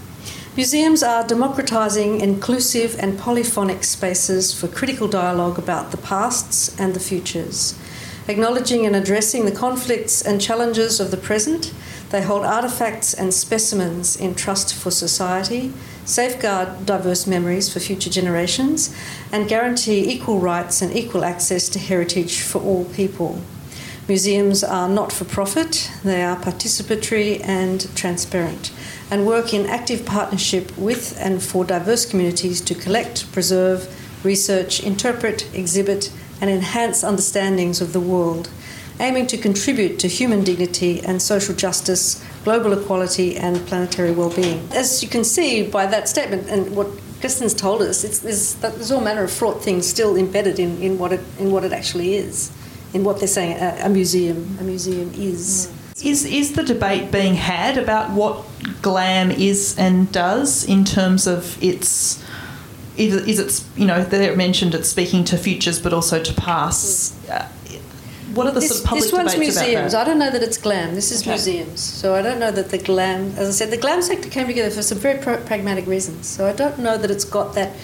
Museums 0.58 1.02
are 1.02 1.24
democratising 1.24 2.20
inclusive 2.20 2.98
and 3.00 3.18
polyphonic 3.18 3.86
spaces 3.86 4.54
for 4.54 4.68
critical 4.68 5.08
dialogue 5.08 5.58
about 5.58 5.92
the 5.92 5.98
pasts 5.98 6.78
and 6.78 6.94
the 6.94 7.00
futures. 7.00 7.80
Acknowledging 8.28 8.86
and 8.86 8.94
addressing 8.94 9.46
the 9.46 9.54
conflicts 9.54 10.22
and 10.22 10.42
challenges 10.42 11.00
of 11.00 11.10
the 11.10 11.16
present, 11.16 11.74
they 12.10 12.22
hold 12.22 12.44
artefacts 12.44 13.18
and 13.18 13.34
specimens 13.34 14.18
in 14.18 14.36
trust 14.36 14.76
for 14.76 14.92
society, 14.92 15.72
safeguard 16.04 16.86
diverse 16.86 17.26
memories 17.26 17.72
for 17.72 17.80
future 17.80 18.10
generations, 18.10 18.94
and 19.32 19.48
guarantee 19.48 20.12
equal 20.12 20.40
rights 20.40 20.82
and 20.82 20.94
equal 20.94 21.24
access 21.24 21.70
to 21.70 21.80
heritage 21.80 22.42
for 22.42 22.62
all 22.62 22.84
people. 22.84 23.40
Museums 24.08 24.64
are 24.64 24.90
not 24.90 25.12
for 25.12 25.26
profit, 25.26 25.92
they 26.04 26.24
are 26.24 26.36
participatory 26.36 27.40
and 27.46 27.96
transparent 27.96 28.72
and 29.12 29.28
work 29.28 29.54
in 29.54 29.66
active 29.68 30.06
partnership 30.06 30.76
with 30.78 31.18
and 31.20 31.44
for 31.44 31.66
diverse 31.66 32.10
communities 32.10 32.62
to 32.62 32.74
collect, 32.74 33.30
preserve, 33.34 33.94
research, 34.24 34.82
interpret, 34.82 35.54
exhibit, 35.54 36.12
and 36.40 36.50
enhance 36.50 37.04
understandings 37.04 37.82
of 37.82 37.92
the 37.92 38.00
world, 38.00 38.50
aiming 39.00 39.28
to 39.28 39.38
contribute 39.38 40.00
to 40.00 40.08
human 40.08 40.44
dignity 40.44 41.02
and 41.02 41.22
social 41.22 41.54
justice, 41.54 42.26
global 42.44 42.72
equality, 42.74 43.36
and 43.38 43.58
planetary 43.68 44.12
well-being. 44.12 44.66
As 44.72 45.04
you 45.04 45.10
can 45.10 45.26
see 45.26 45.64
by 45.68 45.86
that 45.88 46.08
statement 46.08 46.48
and 46.50 46.74
what 46.76 46.88
Kirsten's 47.22 47.54
told 47.54 47.82
us, 47.82 48.02
there's, 48.02 48.56
there's, 48.56 48.92
all 48.92 49.02
manner 49.02 49.24
of 49.24 49.32
fraught 49.32 49.62
things 49.62 49.86
still 49.86 50.16
embedded 50.16 50.58
in, 50.58 50.82
in, 50.82 50.98
what, 50.98 51.12
it, 51.12 51.22
in 51.38 51.52
what 51.52 51.64
it 51.64 51.74
actually 51.74 52.16
is, 52.16 52.52
in 52.94 53.04
what 53.04 53.20
they're 53.20 53.28
saying 53.28 53.58
a, 53.58 53.86
a 53.86 53.90
museum 53.90 54.58
a 54.60 54.64
museum 54.64 55.12
is. 55.16 55.68
Mm. 55.68 55.78
Is 56.04 56.26
is 56.26 56.54
the 56.54 56.64
debate 56.64 57.12
being 57.12 57.36
had 57.36 57.78
about 57.78 58.10
what 58.12 58.44
glam 58.82 59.30
is 59.30 59.78
and 59.78 60.12
does 60.12 60.66
in 60.66 60.84
terms 60.84 61.28
of 61.28 61.62
its 61.62 62.24
is, 62.98 63.16
is 63.28 63.40
it 63.40 63.80
you 63.80 63.86
know 63.86 64.04
they 64.04 64.36
mentioned 64.36 64.74
it's 64.74 64.90
speaking 64.90 65.24
to 65.26 65.38
futures 65.38 65.80
but 65.80 65.94
also 65.94 66.22
to 66.22 66.34
pasts. 66.34 67.14
Uh, 67.30 67.48
what 68.34 68.48
are 68.48 68.52
the 68.52 68.62
this, 68.62 68.70
sort 68.70 68.82
of 68.82 68.88
public 68.88 69.04
this 69.04 69.14
one's 69.14 69.38
museums. 69.38 69.94
I 69.94 70.04
don't 70.06 70.18
know 70.18 70.32
that 70.32 70.42
it's 70.42 70.58
glam. 70.58 70.96
This 70.96 71.12
is 71.12 71.22
okay. 71.22 71.32
museums. 71.32 71.82
So 71.82 72.16
I 72.16 72.22
don't 72.22 72.40
know 72.40 72.52
that 72.52 72.70
the 72.70 72.78
glam, 72.78 73.34
as 73.36 73.50
I 73.50 73.52
said, 73.52 73.72
the 73.72 73.78
glam 73.78 74.02
sector 74.02 74.30
came 74.30 74.48
together 74.48 74.74
for 74.74 74.82
some 74.82 74.98
very 74.98 75.20
pragmatic 75.20 75.86
reasons. 75.86 76.28
So 76.28 76.48
I 76.48 76.54
don't 76.54 76.80
know 76.80 76.98
that 76.98 77.12
it's 77.12 77.26
got 77.26 77.56
that 77.56 77.76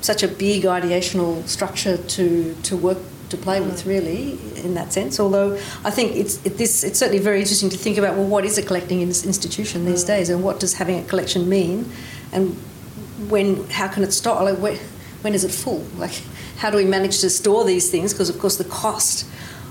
such 0.00 0.22
a 0.22 0.28
big 0.28 0.64
ideational 0.64 1.46
structure 1.46 1.98
to 1.98 2.54
to 2.62 2.76
work 2.76 2.98
to 3.30 3.36
play 3.36 3.60
with, 3.60 3.86
really, 3.86 4.38
in 4.56 4.74
that 4.74 4.92
sense. 4.92 5.18
Although 5.18 5.54
I 5.84 5.90
think 5.90 6.16
it's 6.16 6.44
it, 6.44 6.58
this 6.58 6.84
it's 6.84 6.98
certainly 6.98 7.22
very 7.22 7.40
interesting 7.40 7.70
to 7.70 7.78
think 7.78 7.96
about. 7.96 8.16
Well, 8.16 8.26
what 8.26 8.44
is 8.44 8.58
a 8.58 8.62
collecting 8.62 9.00
institution 9.00 9.86
these 9.86 10.04
mm. 10.04 10.08
days, 10.08 10.28
and 10.28 10.44
what 10.44 10.60
does 10.60 10.74
having 10.74 10.98
a 10.98 11.04
collection 11.04 11.48
mean, 11.48 11.90
and 12.32 12.54
when 13.28 13.64
how 13.70 13.88
can 13.88 14.02
it 14.02 14.12
stop? 14.12 14.42
Like 14.42 14.58
when, 14.58 14.76
when 15.22 15.34
is 15.34 15.44
it 15.44 15.50
full? 15.50 15.84
Like 15.96 16.22
how 16.58 16.70
do 16.70 16.76
we 16.76 16.84
manage 16.84 17.20
to 17.20 17.30
store 17.30 17.64
these 17.64 17.90
things? 17.90 18.12
Because 18.12 18.28
of 18.28 18.38
course 18.38 18.56
the 18.56 18.64
cost 18.64 19.26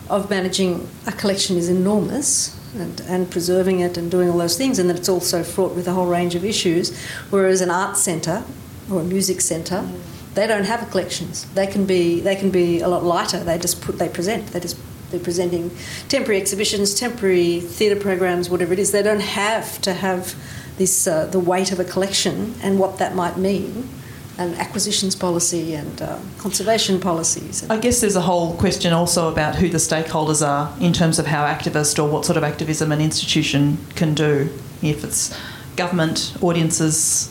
of 0.09 0.29
managing 0.29 0.89
a 1.05 1.11
collection 1.11 1.57
is 1.57 1.69
enormous. 1.69 2.55
And, 2.75 3.01
and 3.07 3.31
preserving 3.31 3.79
it 3.79 3.97
and 3.97 4.11
doing 4.11 4.29
all 4.29 4.37
those 4.37 4.55
things, 4.55 4.77
and 4.77 4.87
that 4.91 4.97
it's 4.99 5.09
also 5.09 5.41
fraught 5.41 5.73
with 5.73 5.87
a 5.87 5.91
whole 5.91 6.05
range 6.05 6.35
of 6.35 6.45
issues. 6.45 6.95
Whereas 7.31 7.61
an 7.61 7.71
art 7.71 7.97
centre 7.97 8.43
or 8.91 9.01
a 9.01 9.03
music 9.03 9.41
centre, 9.41 9.81
mm 9.81 10.18
they 10.39 10.47
don't 10.47 10.63
have 10.63 10.89
collections. 10.89 11.45
They 11.53 11.67
can 11.67 11.85
be 11.85 12.21
they 12.21 12.35
can 12.35 12.49
be 12.49 12.79
a 12.79 12.87
lot 12.87 13.03
lighter. 13.03 13.43
They 13.43 13.57
just 13.57 13.81
put 13.81 13.99
they 13.99 14.07
present. 14.07 14.47
They 14.47 14.61
just 14.61 14.77
they're 15.11 15.19
presenting 15.19 15.71
temporary 16.07 16.39
exhibitions, 16.39 16.95
temporary 16.95 17.59
theatre 17.59 17.99
programs, 17.99 18.49
whatever 18.49 18.71
it 18.71 18.79
is. 18.79 18.91
They 18.91 19.03
don't 19.03 19.21
have 19.21 19.81
to 19.81 19.93
have 19.93 20.35
this 20.77 21.07
uh, 21.07 21.25
the 21.25 21.39
weight 21.39 21.73
of 21.73 21.79
a 21.79 21.83
collection 21.83 22.55
and 22.63 22.79
what 22.79 22.99
that 22.99 23.15
might 23.15 23.37
mean. 23.37 23.89
And 24.37 24.55
acquisitions 24.55 25.17
policy 25.17 25.75
and 25.75 26.01
uh, 26.01 26.17
conservation 26.37 27.01
policies. 27.01 27.69
I 27.69 27.77
guess 27.77 27.99
there's 27.99 28.15
a 28.15 28.21
whole 28.21 28.55
question 28.55 28.93
also 28.93 29.29
about 29.29 29.55
who 29.55 29.67
the 29.67 29.79
stakeholders 29.79 30.41
are 30.47 30.73
in 30.79 30.93
terms 30.93 31.19
of 31.19 31.25
how 31.25 31.43
activist 31.43 32.01
or 32.01 32.09
what 32.09 32.23
sort 32.23 32.37
of 32.37 32.45
activism 32.45 32.93
an 32.93 33.01
institution 33.01 33.77
can 33.95 34.13
do. 34.13 34.49
If 34.81 35.03
it's 35.03 35.37
government, 35.75 36.37
audiences, 36.41 37.29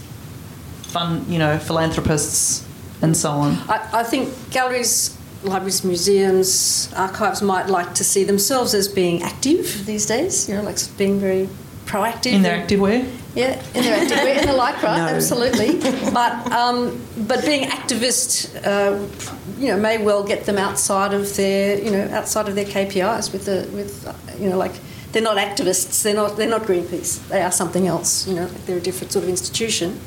fun, 0.83 1.25
you 1.31 1.39
know, 1.39 1.59
philanthropists, 1.59 2.68
and 3.03 3.17
so 3.17 3.31
on? 3.31 3.53
I, 3.69 4.01
I 4.01 4.03
think 4.03 4.33
galleries, 4.51 5.17
libraries, 5.43 5.85
museums, 5.85 6.93
archives 6.95 7.43
might 7.43 7.69
like 7.69 7.95
to 7.95 8.05
see 8.05 8.25
themselves 8.25 8.75
as 8.75 8.89
being 8.89 9.23
active 9.23 9.87
these 9.87 10.07
days, 10.07 10.49
you 10.49 10.55
know, 10.55 10.63
like 10.63 10.79
being 10.97 11.21
very 11.21 11.49
proactive. 11.87 12.33
In 12.33 12.43
their 12.43 12.61
active 12.61 12.81
way? 12.81 13.11
Yeah, 13.35 13.63
in 13.75 13.85
their 13.85 14.01
active 14.01 14.19
way, 14.19 14.39
in 14.39 14.47
the 14.47 14.53
lycra, 14.53 14.83
no. 14.97 15.15
absolutely. 15.15 15.79
But 16.13 16.51
um, 16.53 17.01
but 17.27 17.45
being 17.45 17.69
activist, 17.69 18.55
uh, 18.67 18.99
you 19.59 19.69
know, 19.69 19.77
may 19.77 19.99
well 19.99 20.25
get 20.25 20.45
them 20.45 20.59
outside 20.59 21.15
of 21.15 21.35
their, 21.37 21.81
you 21.83 21.91
know, 21.91 22.09
outside 22.11 22.49
of 22.49 22.55
their 22.55 22.65
KPIs 22.65 23.33
with 23.33 23.45
the 23.45 23.69
with, 23.73 23.93
you 24.41 24.49
know, 24.51 24.59
like 24.59 24.73
they're 25.13 25.23
not 25.23 25.37
activists. 25.37 26.03
They're 26.03 26.15
not 26.15 26.37
they're 26.37 26.49
not 26.49 26.63
Greenpeace. 26.63 27.27
They 27.29 27.43
are 27.43 27.53
something 27.53 27.87
else. 27.87 28.27
You 28.27 28.35
know, 28.35 28.47
they're 28.67 28.79
a 28.79 28.81
different 28.81 29.13
sort 29.13 29.25
of 29.25 29.29
institution. 29.29 30.01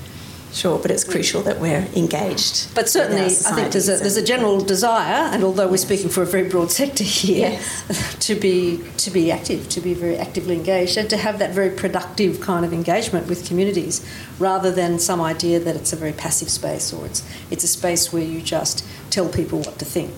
Sure, 0.54 0.78
but 0.78 0.92
it's 0.92 1.06
crucial 1.06 1.42
that 1.44 1.60
we're 1.60 1.88
engaged. 1.96 2.76
But 2.76 2.90
certainly, 2.90 3.24
I 3.24 3.30
think 3.30 3.72
there's 3.72 3.88
a, 3.88 3.96
there's 3.96 4.18
a 4.18 4.24
general 4.24 4.60
desire, 4.60 5.30
and 5.32 5.46
although 5.46 5.68
we're 5.68 5.78
speaking 5.78 6.10
for 6.10 6.24
a 6.24 6.26
very 6.26 6.50
broad 6.50 6.72
sector 6.72 7.06
here, 7.06 7.52
yes. 7.52 8.16
to 8.20 8.36
be 8.36 8.84
to 8.98 9.10
be 9.12 9.32
active, 9.32 9.70
to 9.70 9.80
be 9.80 9.94
very 9.94 10.18
actively 10.18 10.56
engaged, 10.56 10.98
and 10.98 11.10
to 11.10 11.16
have 11.16 11.40
that 11.40 11.52
very 11.52 11.70
productive 11.70 12.42
kind 12.42 12.66
of 12.66 12.74
engagement 12.74 13.28
with 13.28 13.48
communities, 13.48 14.06
rather 14.40 14.72
than 14.72 15.00
some 15.00 15.22
idea 15.22 15.58
that 15.58 15.78
it's 15.78 15.94
a 15.94 15.96
very 15.96 16.14
passive 16.14 16.50
space 16.50 16.92
or 16.92 17.06
it's 17.06 17.24
it's 17.50 17.64
a 17.64 17.70
space 17.70 18.12
where 18.12 18.24
you 18.24 18.42
just 18.42 18.86
tell 19.10 19.30
people 19.30 19.60
what 19.60 19.80
to 19.80 19.86
think, 19.86 20.14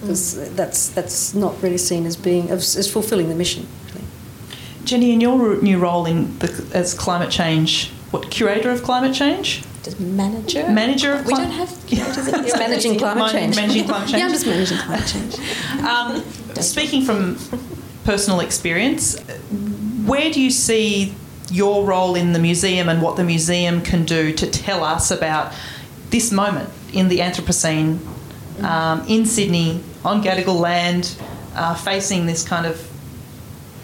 because 0.00 0.36
mm. 0.36 0.54
that's 0.54 0.90
that's 0.90 1.34
not 1.34 1.60
really 1.60 1.78
seen 1.78 2.06
as 2.06 2.16
being 2.16 2.50
as, 2.50 2.76
as 2.76 2.90
fulfilling 2.90 3.28
the 3.28 3.34
mission. 3.34 3.66
Jenny, 4.84 5.12
in 5.12 5.20
your 5.20 5.60
new 5.60 5.80
role 5.80 6.06
in 6.06 6.38
the, 6.38 6.68
as 6.72 6.94
climate 6.94 7.32
change 7.32 7.90
what 8.10 8.30
curator 8.30 8.70
of 8.70 8.82
climate 8.82 9.14
change? 9.14 9.62
Just 9.82 10.00
manager. 10.00 10.68
Manager 10.68 11.12
of 11.12 11.26
we 11.26 11.34
don't 11.34 11.50
have 11.50 11.86
curators. 11.86 12.26
You're 12.28 12.58
managing 12.58 12.98
climate 12.98 13.32
change. 13.32 13.56
Managing 13.56 13.84
climate 13.84 14.08
change. 14.10 14.18
yeah, 14.20 14.26
I'm 14.26 14.32
just 14.32 14.46
managing 14.46 14.78
climate 14.78 15.06
change. 15.06 15.36
Um, 15.86 16.24
speaking 16.60 17.02
from 17.02 17.38
personal 18.04 18.40
experience, 18.40 19.20
where 20.04 20.30
do 20.32 20.40
you 20.40 20.50
see 20.50 21.14
your 21.50 21.84
role 21.84 22.16
in 22.16 22.32
the 22.32 22.38
museum 22.38 22.88
and 22.88 23.00
what 23.02 23.16
the 23.16 23.24
museum 23.24 23.82
can 23.82 24.04
do 24.04 24.32
to 24.32 24.50
tell 24.50 24.82
us 24.82 25.10
about 25.10 25.52
this 26.10 26.32
moment 26.32 26.68
in 26.92 27.08
the 27.08 27.18
Anthropocene 27.18 27.98
um, 28.64 29.04
in 29.06 29.26
Sydney 29.26 29.80
on 30.04 30.22
Gadigal 30.22 30.58
land, 30.58 31.14
uh, 31.54 31.74
facing 31.74 32.26
this 32.26 32.46
kind 32.46 32.66
of 32.66 32.90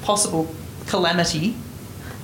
possible 0.03 0.53
calamity 0.87 1.55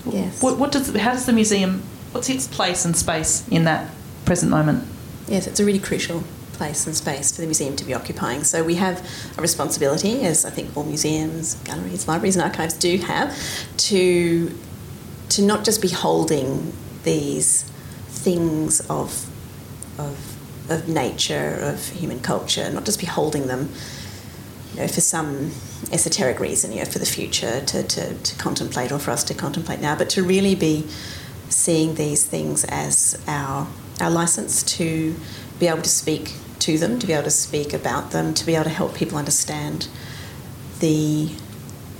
Yes. 0.06 0.42
What, 0.42 0.58
what 0.58 0.72
does 0.72 0.94
how 0.96 1.12
does 1.12 1.26
the 1.26 1.32
museum? 1.32 1.82
What's 2.12 2.28
its 2.30 2.46
place 2.46 2.84
and 2.84 2.96
space 2.96 3.46
in 3.48 3.64
that 3.64 3.90
present 4.24 4.50
moment? 4.50 4.84
Yes, 5.26 5.46
it's 5.46 5.60
a 5.60 5.64
really 5.64 5.78
crucial 5.78 6.24
place 6.52 6.86
and 6.86 6.96
space 6.96 7.34
for 7.34 7.40
the 7.40 7.46
museum 7.46 7.76
to 7.76 7.84
be 7.84 7.94
occupying. 7.94 8.42
So 8.44 8.64
we 8.64 8.74
have 8.74 9.06
a 9.38 9.42
responsibility, 9.42 10.22
as 10.22 10.44
I 10.44 10.50
think 10.50 10.76
all 10.76 10.84
museums, 10.84 11.54
galleries, 11.64 12.08
libraries, 12.08 12.36
and 12.36 12.44
archives 12.44 12.74
do 12.74 12.96
have, 12.98 13.36
to 13.88 14.58
to 15.30 15.42
not 15.42 15.64
just 15.64 15.80
be 15.82 15.88
holding 15.88 16.72
these 17.04 17.62
things 18.08 18.80
of 18.88 19.26
of 19.98 20.36
of 20.70 20.88
nature, 20.88 21.58
of 21.62 21.86
human 21.88 22.20
culture, 22.20 22.70
not 22.70 22.84
just 22.84 23.00
be 23.00 23.06
holding 23.06 23.46
them 23.46 23.70
know, 24.78 24.88
for 24.88 25.00
some 25.00 25.50
esoteric 25.92 26.40
reason, 26.40 26.72
you 26.72 26.78
know, 26.78 26.84
for 26.84 26.98
the 26.98 27.06
future 27.06 27.60
to, 27.60 27.82
to, 27.82 28.14
to 28.14 28.36
contemplate 28.36 28.92
or 28.92 28.98
for 28.98 29.10
us 29.10 29.24
to 29.24 29.34
contemplate 29.34 29.80
now, 29.80 29.96
but 29.96 30.08
to 30.10 30.22
really 30.22 30.54
be 30.54 30.86
seeing 31.48 31.94
these 31.94 32.26
things 32.26 32.64
as 32.64 33.20
our 33.26 33.66
our 34.00 34.10
license 34.10 34.62
to 34.62 35.14
be 35.58 35.66
able 35.66 35.82
to 35.82 35.88
speak 35.88 36.34
to 36.60 36.78
them, 36.78 36.98
to 37.00 37.06
be 37.06 37.12
able 37.12 37.24
to 37.24 37.30
speak 37.30 37.72
about 37.72 38.12
them, 38.12 38.32
to 38.34 38.46
be 38.46 38.54
able 38.54 38.64
to 38.64 38.70
help 38.70 38.94
people 38.94 39.18
understand 39.18 39.88
the 40.80 41.30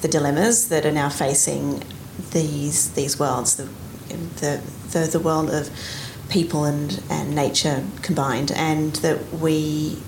the 0.01 0.09
dilemmas 0.09 0.69
that 0.69 0.87
are 0.87 0.93
now 0.93 1.09
facing 1.09 1.83
these 2.31 2.93
these 2.93 3.19
worlds, 3.19 3.57
the 3.57 3.69
the 4.41 4.63
the, 4.93 5.09
the 5.11 5.21
world 5.21 5.51
of 5.51 5.71
people 6.31 6.65
and, 6.65 7.03
and 7.11 7.35
nature 7.35 7.85
combined, 8.03 8.53
and 8.53 8.97
that 8.97 9.33
we 9.33 9.99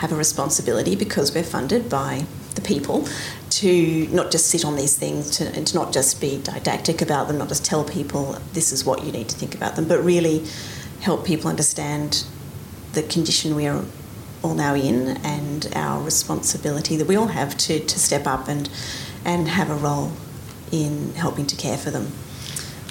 have 0.00 0.12
a 0.12 0.16
responsibility 0.16 0.96
because 0.96 1.34
we're 1.34 1.42
funded 1.42 1.90
by 1.90 2.24
the 2.54 2.62
people 2.62 3.06
to 3.50 4.08
not 4.10 4.30
just 4.30 4.46
sit 4.46 4.64
on 4.64 4.74
these 4.74 4.96
things 4.96 5.36
to, 5.36 5.44
and 5.54 5.66
to 5.66 5.74
not 5.76 5.92
just 5.92 6.20
be 6.22 6.40
didactic 6.42 7.02
about 7.02 7.28
them, 7.28 7.36
not 7.36 7.48
just 7.48 7.66
tell 7.66 7.84
people 7.84 8.38
this 8.54 8.72
is 8.72 8.82
what 8.82 9.04
you 9.04 9.12
need 9.12 9.28
to 9.28 9.36
think 9.36 9.54
about 9.54 9.76
them, 9.76 9.86
but 9.86 10.02
really 10.02 10.42
help 11.00 11.26
people 11.26 11.50
understand 11.50 12.24
the 12.94 13.02
condition 13.02 13.54
we 13.54 13.66
are 13.66 13.84
all 14.42 14.54
now 14.54 14.74
in 14.74 15.18
and 15.18 15.70
our 15.74 16.02
responsibility 16.02 16.96
that 16.96 17.06
we 17.06 17.14
all 17.14 17.28
have 17.28 17.56
to, 17.58 17.78
to 17.78 17.98
step 17.98 18.26
up 18.26 18.48
and, 18.48 18.70
and 19.26 19.48
have 19.48 19.68
a 19.68 19.74
role 19.74 20.12
in 20.72 21.14
helping 21.14 21.46
to 21.46 21.56
care 21.56 21.76
for 21.76 21.90
them 21.90 22.10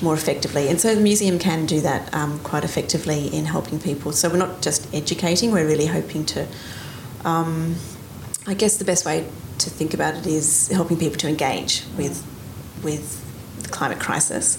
more 0.04 0.14
effectively. 0.14 0.70
And 0.70 0.80
so 0.80 0.94
the 0.94 1.02
museum 1.02 1.40
can 1.40 1.66
do 1.66 1.82
that 1.82 2.14
um, 2.14 2.40
quite 2.40 2.64
effectively 2.64 3.28
in 3.36 3.46
helping 3.46 3.80
people. 3.80 4.12
So 4.12 4.30
we're 4.30 4.38
not 4.38 4.62
just 4.62 4.88
educating, 4.94 5.52
we're 5.52 5.68
really 5.68 5.88
hoping 5.88 6.24
to, 6.28 6.48
um, 7.26 7.76
I 8.48 8.54
guess 8.54 8.78
the 8.78 8.86
best 8.86 9.06
way 9.06 9.28
to 9.60 9.70
think 9.70 9.94
about 9.94 10.16
it 10.16 10.26
is 10.26 10.70
helping 10.70 10.98
people 10.98 11.18
to 11.18 11.28
engage 11.28 11.84
with, 11.98 12.26
with 12.84 13.64
the 13.64 13.70
climate 13.70 14.00
crisis. 14.00 14.58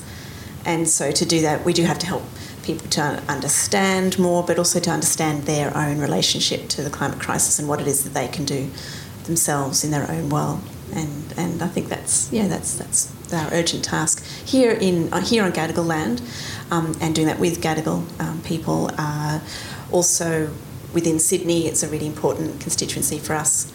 And 0.64 0.88
so 0.88 1.10
to 1.10 1.24
do 1.24 1.40
that, 1.42 1.64
we 1.64 1.72
do 1.72 1.84
have 1.84 1.98
to 2.00 2.06
help 2.06 2.22
people 2.62 2.86
to 2.90 3.22
understand 3.28 4.18
more, 4.18 4.44
but 4.44 4.58
also 4.58 4.78
to 4.80 4.90
understand 4.90 5.44
their 5.44 5.74
own 5.76 5.98
relationship 5.98 6.68
to 6.68 6.82
the 6.82 6.90
climate 6.90 7.18
crisis 7.18 7.58
and 7.58 7.68
what 7.68 7.80
it 7.80 7.86
is 7.86 8.04
that 8.04 8.14
they 8.14 8.28
can 8.28 8.44
do 8.44 8.70
themselves 9.24 9.84
in 9.84 9.90
their 9.90 10.10
own 10.10 10.28
world. 10.28 10.60
And, 10.92 11.32
and 11.36 11.62
I 11.62 11.68
think 11.68 11.88
that's 11.88 12.32
yeah 12.32 12.48
that's 12.48 12.74
that's 12.74 13.32
our 13.32 13.48
urgent 13.52 13.84
task 13.84 14.24
here 14.44 14.72
in 14.72 15.12
uh, 15.12 15.20
here 15.20 15.44
on 15.44 15.52
Gadigal 15.52 15.86
land, 15.86 16.20
um, 16.72 16.96
and 17.00 17.14
doing 17.14 17.28
that 17.28 17.38
with 17.38 17.60
Gadigal 17.60 18.02
um, 18.20 18.42
people. 18.42 18.90
Uh, 18.98 19.38
also 19.92 20.50
within 20.92 21.18
Sydney, 21.18 21.66
it's 21.66 21.82
a 21.82 21.88
really 21.88 22.06
important 22.06 22.60
constituency 22.60 23.18
for 23.18 23.34
us 23.34 23.72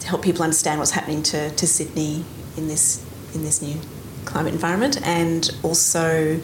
to 0.00 0.08
help 0.08 0.22
people 0.22 0.42
understand 0.42 0.78
what's 0.78 0.92
happening 0.92 1.22
to, 1.24 1.50
to 1.50 1.66
Sydney 1.66 2.24
in 2.56 2.68
this 2.68 3.04
in 3.34 3.42
this 3.42 3.60
new 3.60 3.80
climate 4.24 4.52
environment, 4.52 5.00
and 5.06 5.50
also 5.62 6.40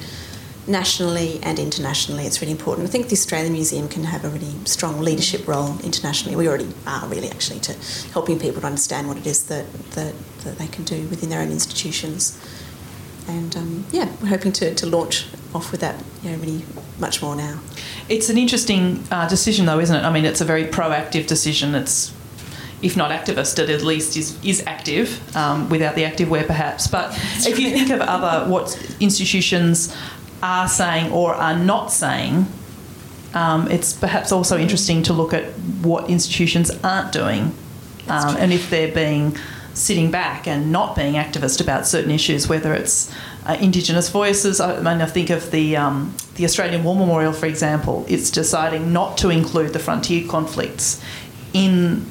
nationally 0.67 1.41
and 1.43 1.59
internationally, 1.59 2.25
it's 2.27 2.41
really 2.41 2.53
important. 2.53 2.87
I 2.87 2.91
think 2.91 3.09
the 3.09 3.15
Australian 3.15 3.53
Museum 3.53 3.89
can 3.89 4.05
have 4.05 4.25
a 4.25 4.29
really 4.29 4.55
strong 4.65 5.01
leadership 5.01 5.47
role 5.47 5.79
internationally. 5.83 6.37
We 6.37 6.49
already 6.49 6.69
are 6.87 7.07
really 7.09 7.31
actually 7.31 7.61
to 7.61 7.75
helping 8.13 8.39
people 8.39 8.61
to 8.61 8.67
understand 8.67 9.09
what 9.09 9.17
it 9.17 9.27
is 9.27 9.45
that 9.45 9.73
that, 9.93 10.15
that 10.45 10.59
they 10.59 10.69
can 10.69 10.85
do 10.85 11.07
within 11.09 11.29
their 11.29 11.41
own 11.41 11.51
institutions. 11.51 12.39
And 13.29 13.57
um, 13.57 13.85
yeah, 13.93 14.09
we're 14.21 14.29
hoping 14.29 14.53
to, 14.53 14.75
to 14.75 14.87
launch 14.87 15.27
off 15.55 15.73
with 15.73 15.81
that 15.81 16.03
you 16.23 16.31
know, 16.31 16.39
really 16.39 16.65
much 16.99 17.23
more 17.23 17.35
now. 17.35 17.61
It's 18.09 18.29
an 18.29 18.39
interesting 18.39 19.03
uh, 19.11 19.29
decision, 19.29 19.67
though, 19.67 19.81
isn't 19.81 19.95
it? 19.95 20.05
I 20.05 20.13
mean, 20.13 20.25
it's 20.25 20.41
a 20.41 20.45
very 20.45 20.65
proactive 20.65 21.27
decision. 21.27 21.75
It's 21.75 22.13
if 22.83 22.97
not 22.97 23.11
activist, 23.11 23.59
it 23.59 23.69
at 23.69 23.83
least 23.83 24.17
is, 24.17 24.43
is 24.43 24.63
active 24.67 25.37
um, 25.37 25.69
without 25.69 25.95
the 25.97 26.05
active 26.05 26.31
wear, 26.31 26.45
perhaps. 26.45 26.87
But 26.87 27.13
if 27.47 27.59
you 27.59 27.71
think 27.71 27.91
of 27.91 28.01
other 28.01 28.51
what 28.51 28.75
institutions 29.01 29.95
are 30.43 30.67
saying 30.67 31.13
or 31.13 31.35
are 31.35 31.59
not 31.59 31.93
saying, 31.93 32.47
um, 33.35 33.69
it's 33.69 33.93
perhaps 33.93 34.33
also 34.33 34.57
interesting 34.57 35.03
to 35.05 35.13
look 35.13 35.35
at 35.35 35.45
what 35.83 36.09
institutions 36.09 36.71
aren't 36.83 37.13
doing 37.13 37.55
um, 38.11 38.37
and 38.39 38.53
if 38.53 38.71
they're 38.71 38.93
being 38.93 39.37
sitting 39.75 40.11
back 40.11 40.49
and 40.49 40.73
not 40.73 40.97
being 40.97 41.15
activist 41.15 41.61
about 41.61 41.87
certain 41.87 42.11
issues, 42.11 42.49
whether 42.49 42.75
it's 42.75 43.13
uh, 43.51 43.55
Indigenous 43.61 44.09
voices. 44.11 44.61
I 44.61 44.77
mean, 44.77 45.01
I 45.01 45.07
think 45.07 45.31
of 45.31 45.51
the 45.51 45.77
um, 45.77 46.15
the 46.37 46.45
Australian 46.45 46.85
War 46.85 46.97
Memorial, 46.97 47.33
for 47.33 47.47
example. 47.47 48.05
It's 48.09 48.31
deciding 48.31 48.93
not 48.93 49.19
to 49.19 49.31
include 49.31 49.73
the 49.73 49.79
frontier 49.79 50.27
conflicts 50.29 51.03
in 51.53 52.07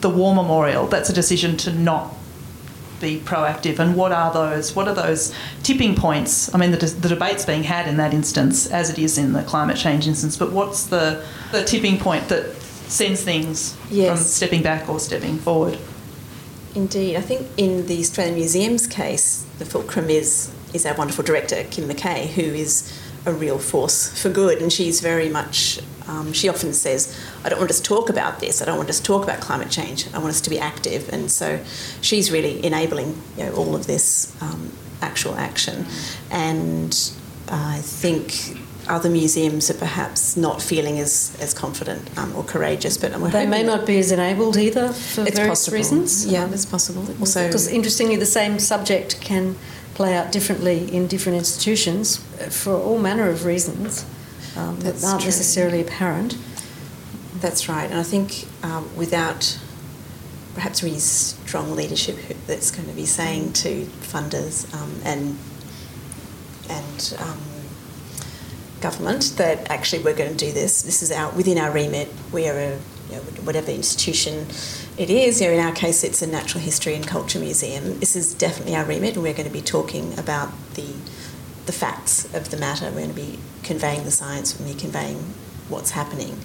the 0.00 0.10
War 0.10 0.34
Memorial. 0.34 0.86
That's 0.86 1.10
a 1.10 1.12
decision 1.12 1.56
to 1.58 1.72
not 1.72 2.14
be 3.00 3.20
proactive 3.20 3.78
and 3.78 3.94
what 3.94 4.10
are 4.10 4.32
those 4.32 4.74
what 4.74 4.88
are 4.88 4.94
those 4.94 5.32
tipping 5.62 5.94
points 5.94 6.52
i 6.52 6.58
mean 6.58 6.72
the, 6.72 6.76
the 6.78 7.08
debate's 7.08 7.44
being 7.46 7.62
had 7.62 7.86
in 7.86 7.96
that 7.96 8.12
instance 8.12 8.66
as 8.72 8.90
it 8.90 8.98
is 8.98 9.16
in 9.16 9.34
the 9.34 9.42
climate 9.44 9.76
change 9.76 10.08
instance 10.08 10.36
but 10.36 10.50
what's 10.50 10.86
the, 10.86 11.24
the 11.52 11.62
tipping 11.62 11.96
point 11.96 12.28
that 12.28 12.52
sends 12.88 13.22
things 13.22 13.76
Yes. 13.88 14.08
from 14.08 14.26
stepping 14.26 14.62
back 14.64 14.88
or 14.88 14.98
stepping 14.98 15.38
forward 15.38 15.78
Indeed, 16.74 17.16
I 17.16 17.22
think 17.22 17.46
in 17.56 17.86
the 17.86 17.98
Australian 17.98 18.36
Museum's 18.36 18.86
case, 18.86 19.44
the 19.58 19.64
fulcrum 19.64 20.10
is 20.10 20.52
is 20.74 20.84
our 20.86 20.94
wonderful 20.94 21.24
director 21.24 21.64
Kim 21.70 21.88
McKay, 21.88 22.26
who 22.28 22.42
is 22.42 22.92
a 23.26 23.32
real 23.32 23.58
force 23.58 24.20
for 24.20 24.30
good, 24.30 24.60
and 24.62 24.72
she's 24.72 25.00
very 25.00 25.28
much. 25.28 25.80
Um, 26.06 26.32
she 26.32 26.48
often 26.48 26.72
says, 26.72 27.14
"I 27.44 27.48
don't 27.50 27.58
want 27.58 27.70
us 27.70 27.80
to 27.80 27.82
talk 27.82 28.08
about 28.08 28.40
this. 28.40 28.62
I 28.62 28.64
don't 28.64 28.78
want 28.78 28.88
us 28.88 28.98
to 28.98 29.04
talk 29.04 29.22
about 29.24 29.40
climate 29.40 29.70
change. 29.70 30.06
I 30.14 30.18
want 30.18 30.30
us 30.30 30.40
to 30.42 30.50
be 30.50 30.58
active." 30.58 31.08
And 31.12 31.30
so, 31.30 31.60
she's 32.00 32.30
really 32.30 32.64
enabling 32.64 33.20
you 33.36 33.44
know, 33.44 33.52
all 33.54 33.74
of 33.74 33.86
this 33.86 34.32
um, 34.40 34.72
actual 35.02 35.34
action, 35.34 35.86
and 36.30 36.96
I 37.48 37.78
think 37.82 38.56
other 38.88 39.10
museums 39.10 39.70
are 39.70 39.74
perhaps 39.74 40.36
not 40.36 40.62
feeling 40.62 40.98
as, 40.98 41.36
as 41.40 41.52
confident 41.52 42.08
um, 42.18 42.34
or 42.34 42.42
courageous, 42.42 42.96
but 42.96 43.12
They 43.32 43.46
may 43.46 43.62
not 43.62 43.86
be 43.86 43.98
as 43.98 44.10
enabled 44.10 44.56
either 44.56 44.88
for 44.88 45.26
It's 45.26 45.36
various 45.36 45.66
possible. 45.66 45.76
reasons. 45.76 46.26
Yeah, 46.26 46.48
it's 46.50 46.64
possible. 46.64 47.06
Also, 47.20 47.46
because 47.46 47.68
interestingly, 47.68 48.16
the 48.16 48.26
same 48.26 48.58
subject 48.58 49.20
can 49.20 49.56
play 49.98 50.14
out 50.14 50.30
differently 50.30 50.94
in 50.94 51.08
different 51.08 51.36
institutions 51.36 52.24
uh, 52.40 52.44
for 52.44 52.74
all 52.74 53.00
manner 53.00 53.28
of 53.28 53.44
reasons 53.44 54.06
um, 54.56 54.78
that 54.78 55.02
aren't 55.02 55.22
true. 55.22 55.26
necessarily 55.26 55.80
apparent. 55.80 56.38
That's 57.40 57.68
right, 57.68 57.90
and 57.90 57.98
I 57.98 58.04
think 58.04 58.46
um, 58.62 58.84
without 58.96 59.58
perhaps 60.54 60.84
really 60.84 61.00
strong 61.00 61.74
leadership 61.74 62.16
that's 62.46 62.70
going 62.70 62.88
to 62.88 62.94
be 62.94 63.06
saying 63.06 63.54
to 63.64 63.86
funders 64.12 64.72
um, 64.72 64.92
and 65.04 65.36
and 66.70 67.16
um, 67.18 67.40
government 68.80 69.34
that 69.36 69.68
actually 69.68 70.04
we're 70.04 70.14
going 70.14 70.30
to 70.36 70.46
do 70.46 70.52
this. 70.52 70.82
This 70.82 71.02
is 71.02 71.10
our 71.10 71.32
within 71.32 71.58
our 71.58 71.72
remit. 71.72 72.08
We 72.32 72.48
are 72.48 72.56
a 72.56 72.78
you 73.10 73.16
know, 73.16 73.22
whatever 73.42 73.72
institution 73.72 74.46
it 74.98 75.10
is. 75.10 75.40
You 75.40 75.46
know, 75.46 75.54
in 75.54 75.60
our 75.60 75.72
case, 75.72 76.02
it's 76.02 76.20
a 76.22 76.26
natural 76.26 76.62
history 76.62 76.94
and 76.94 77.06
culture 77.06 77.38
museum. 77.38 78.00
This 78.00 78.16
is 78.16 78.34
definitely 78.34 78.74
our 78.74 78.84
remit, 78.84 79.14
and 79.14 79.22
we're 79.22 79.32
going 79.32 79.48
to 79.48 79.52
be 79.52 79.62
talking 79.62 80.18
about 80.18 80.50
the 80.74 80.94
the 81.66 81.72
facts 81.72 82.32
of 82.34 82.50
the 82.50 82.56
matter. 82.56 82.86
We're 82.86 83.06
going 83.06 83.10
to 83.10 83.14
be 83.14 83.38
conveying 83.62 84.04
the 84.04 84.10
science. 84.10 84.54
We're 84.54 84.66
going 84.66 84.76
to 84.76 84.76
be 84.76 84.90
conveying 84.90 85.16
what's 85.68 85.92
happening, 85.92 86.38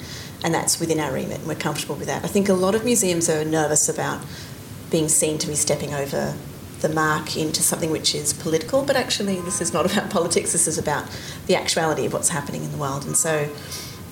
and 0.43 0.53
that's 0.53 0.79
within 0.79 0.99
our 0.99 1.11
remit. 1.11 1.39
And 1.39 1.47
we're 1.47 1.55
comfortable 1.55 1.95
with 1.95 2.07
that. 2.07 2.23
I 2.23 2.27
think 2.27 2.47
a 2.47 2.53
lot 2.53 2.75
of 2.75 2.85
museums 2.85 3.27
are 3.27 3.43
nervous 3.43 3.89
about 3.89 4.23
being 4.91 5.09
seen 5.09 5.39
to 5.39 5.47
be 5.47 5.55
stepping 5.55 5.95
over 5.95 6.35
the 6.81 6.89
mark 6.89 7.35
into 7.35 7.63
something 7.63 7.89
which 7.89 8.13
is 8.13 8.33
political, 8.33 8.83
but 8.83 8.95
actually, 8.95 9.39
this 9.41 9.61
is 9.61 9.73
not 9.73 9.85
about 9.91 10.11
politics. 10.11 10.51
This 10.51 10.67
is 10.67 10.77
about 10.77 11.09
the 11.47 11.55
actuality 11.55 12.05
of 12.05 12.13
what's 12.13 12.29
happening 12.29 12.63
in 12.63 12.71
the 12.71 12.77
world, 12.77 13.03
and 13.03 13.17
so 13.17 13.49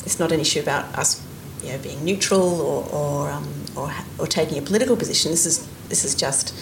it's 0.03 0.17
not 0.17 0.31
an 0.31 0.39
issue 0.39 0.61
about 0.61 0.85
us, 0.97 1.23
you 1.61 1.73
know, 1.73 1.77
being 1.77 2.03
neutral 2.03 2.59
or 2.59 2.89
or 2.91 3.29
um, 3.29 3.60
or, 3.75 3.91
or 4.19 4.27
taking 4.27 4.57
a 4.57 4.61
political 4.61 4.95
position. 4.95 5.31
This 5.31 5.45
is 5.45 5.67
this 5.89 6.03
is 6.05 6.15
just 6.15 6.53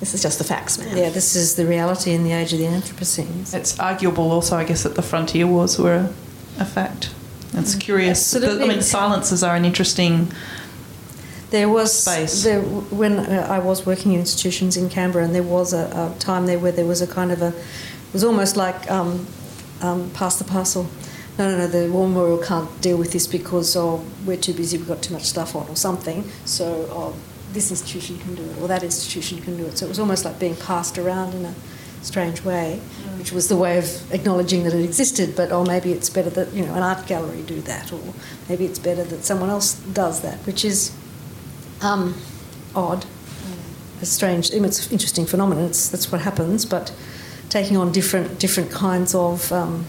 this 0.00 0.12
is 0.14 0.22
just 0.22 0.38
the 0.38 0.44
facts, 0.44 0.78
man. 0.78 0.96
Yeah, 0.96 1.10
this 1.10 1.34
is 1.36 1.54
the 1.56 1.64
reality 1.66 2.12
in 2.12 2.22
the 2.24 2.32
age 2.32 2.52
of 2.52 2.58
the 2.58 2.66
Anthropocene. 2.66 3.54
it's 3.54 3.78
arguable 3.80 4.30
also 4.30 4.56
i 4.56 4.64
guess 4.64 4.82
that 4.82 4.94
the 4.94 5.02
frontier 5.02 5.46
wars 5.46 5.78
were 5.78 5.94
a, 5.94 6.08
a 6.60 6.64
fact 6.64 7.10
it's 7.54 7.74
curious 7.74 8.30
The- 8.32 8.62
i 8.62 8.66
mean 8.68 8.82
silences 8.82 9.42
are 9.42 9.56
an 9.56 9.64
interesting 9.64 10.28
There 11.50 11.68
was 11.68 11.90
Space. 12.02 12.42
there, 12.42 12.60
when 12.90 13.18
uh, 13.20 13.46
I 13.48 13.60
was 13.60 13.86
working 13.86 14.12
in 14.12 14.18
institutions 14.20 14.76
in 14.76 14.88
Canberra, 14.88 15.24
and 15.24 15.32
there 15.34 15.44
was 15.58 15.72
a, 15.72 15.84
a 15.94 16.18
time 16.18 16.46
there 16.46 16.58
where 16.58 16.72
there 16.72 16.84
was 16.86 17.00
a 17.02 17.06
kind 17.06 17.30
of 17.30 17.40
a, 17.40 17.48
it 17.48 18.12
was 18.12 18.24
almost 18.24 18.56
like 18.56 18.90
um, 18.90 19.26
um, 19.80 20.10
pass 20.10 20.36
the 20.38 20.44
parcel. 20.44 20.86
No, 21.38 21.50
no, 21.50 21.58
no. 21.58 21.66
The 21.66 21.90
War 21.90 22.08
Memorial 22.08 22.38
can't 22.38 22.80
deal 22.80 22.96
with 22.96 23.12
this 23.12 23.26
because 23.26 23.76
oh, 23.76 24.02
we're 24.24 24.38
too 24.38 24.54
busy. 24.54 24.78
We've 24.78 24.88
got 24.88 25.02
too 25.02 25.12
much 25.12 25.24
stuff 25.24 25.54
on, 25.54 25.68
or 25.68 25.76
something. 25.76 26.24
So 26.46 26.88
oh, 26.90 27.14
this 27.52 27.70
institution 27.70 28.18
can 28.18 28.34
do 28.34 28.42
it, 28.42 28.60
or 28.60 28.68
that 28.68 28.82
institution 28.82 29.40
can 29.42 29.56
do 29.56 29.66
it. 29.66 29.78
So 29.78 29.86
it 29.86 29.88
was 29.88 29.98
almost 29.98 30.24
like 30.24 30.38
being 30.38 30.56
passed 30.56 30.98
around 30.98 31.34
in 31.34 31.44
a 31.44 31.54
strange 32.02 32.42
way, 32.42 32.80
which 33.18 33.32
was 33.32 33.48
the 33.48 33.56
way 33.56 33.78
of 33.78 34.14
acknowledging 34.14 34.62
that 34.64 34.72
it 34.72 34.82
existed. 34.82 35.36
But 35.36 35.52
oh, 35.52 35.64
maybe 35.64 35.92
it's 35.92 36.08
better 36.08 36.30
that 36.30 36.52
you 36.54 36.64
know 36.64 36.74
an 36.74 36.82
art 36.82 37.06
gallery 37.06 37.42
do 37.42 37.60
that, 37.62 37.92
or 37.92 38.00
maybe 38.48 38.64
it's 38.64 38.78
better 38.78 39.04
that 39.04 39.24
someone 39.24 39.50
else 39.50 39.74
does 39.74 40.22
that, 40.22 40.38
which 40.46 40.64
is 40.64 40.92
um, 41.82 42.14
odd. 42.74 43.04
a 44.00 44.06
strange, 44.06 44.50
it's 44.50 44.86
an 44.86 44.92
interesting 44.92 45.26
phenomenon. 45.26 45.64
It's, 45.64 45.88
that's 45.88 46.10
what 46.10 46.22
happens, 46.22 46.64
but 46.64 46.94
taking 47.48 47.76
on 47.76 47.92
different 47.92 48.38
different 48.38 48.70
kinds 48.70 49.14
of 49.14 49.52
um, 49.52 49.86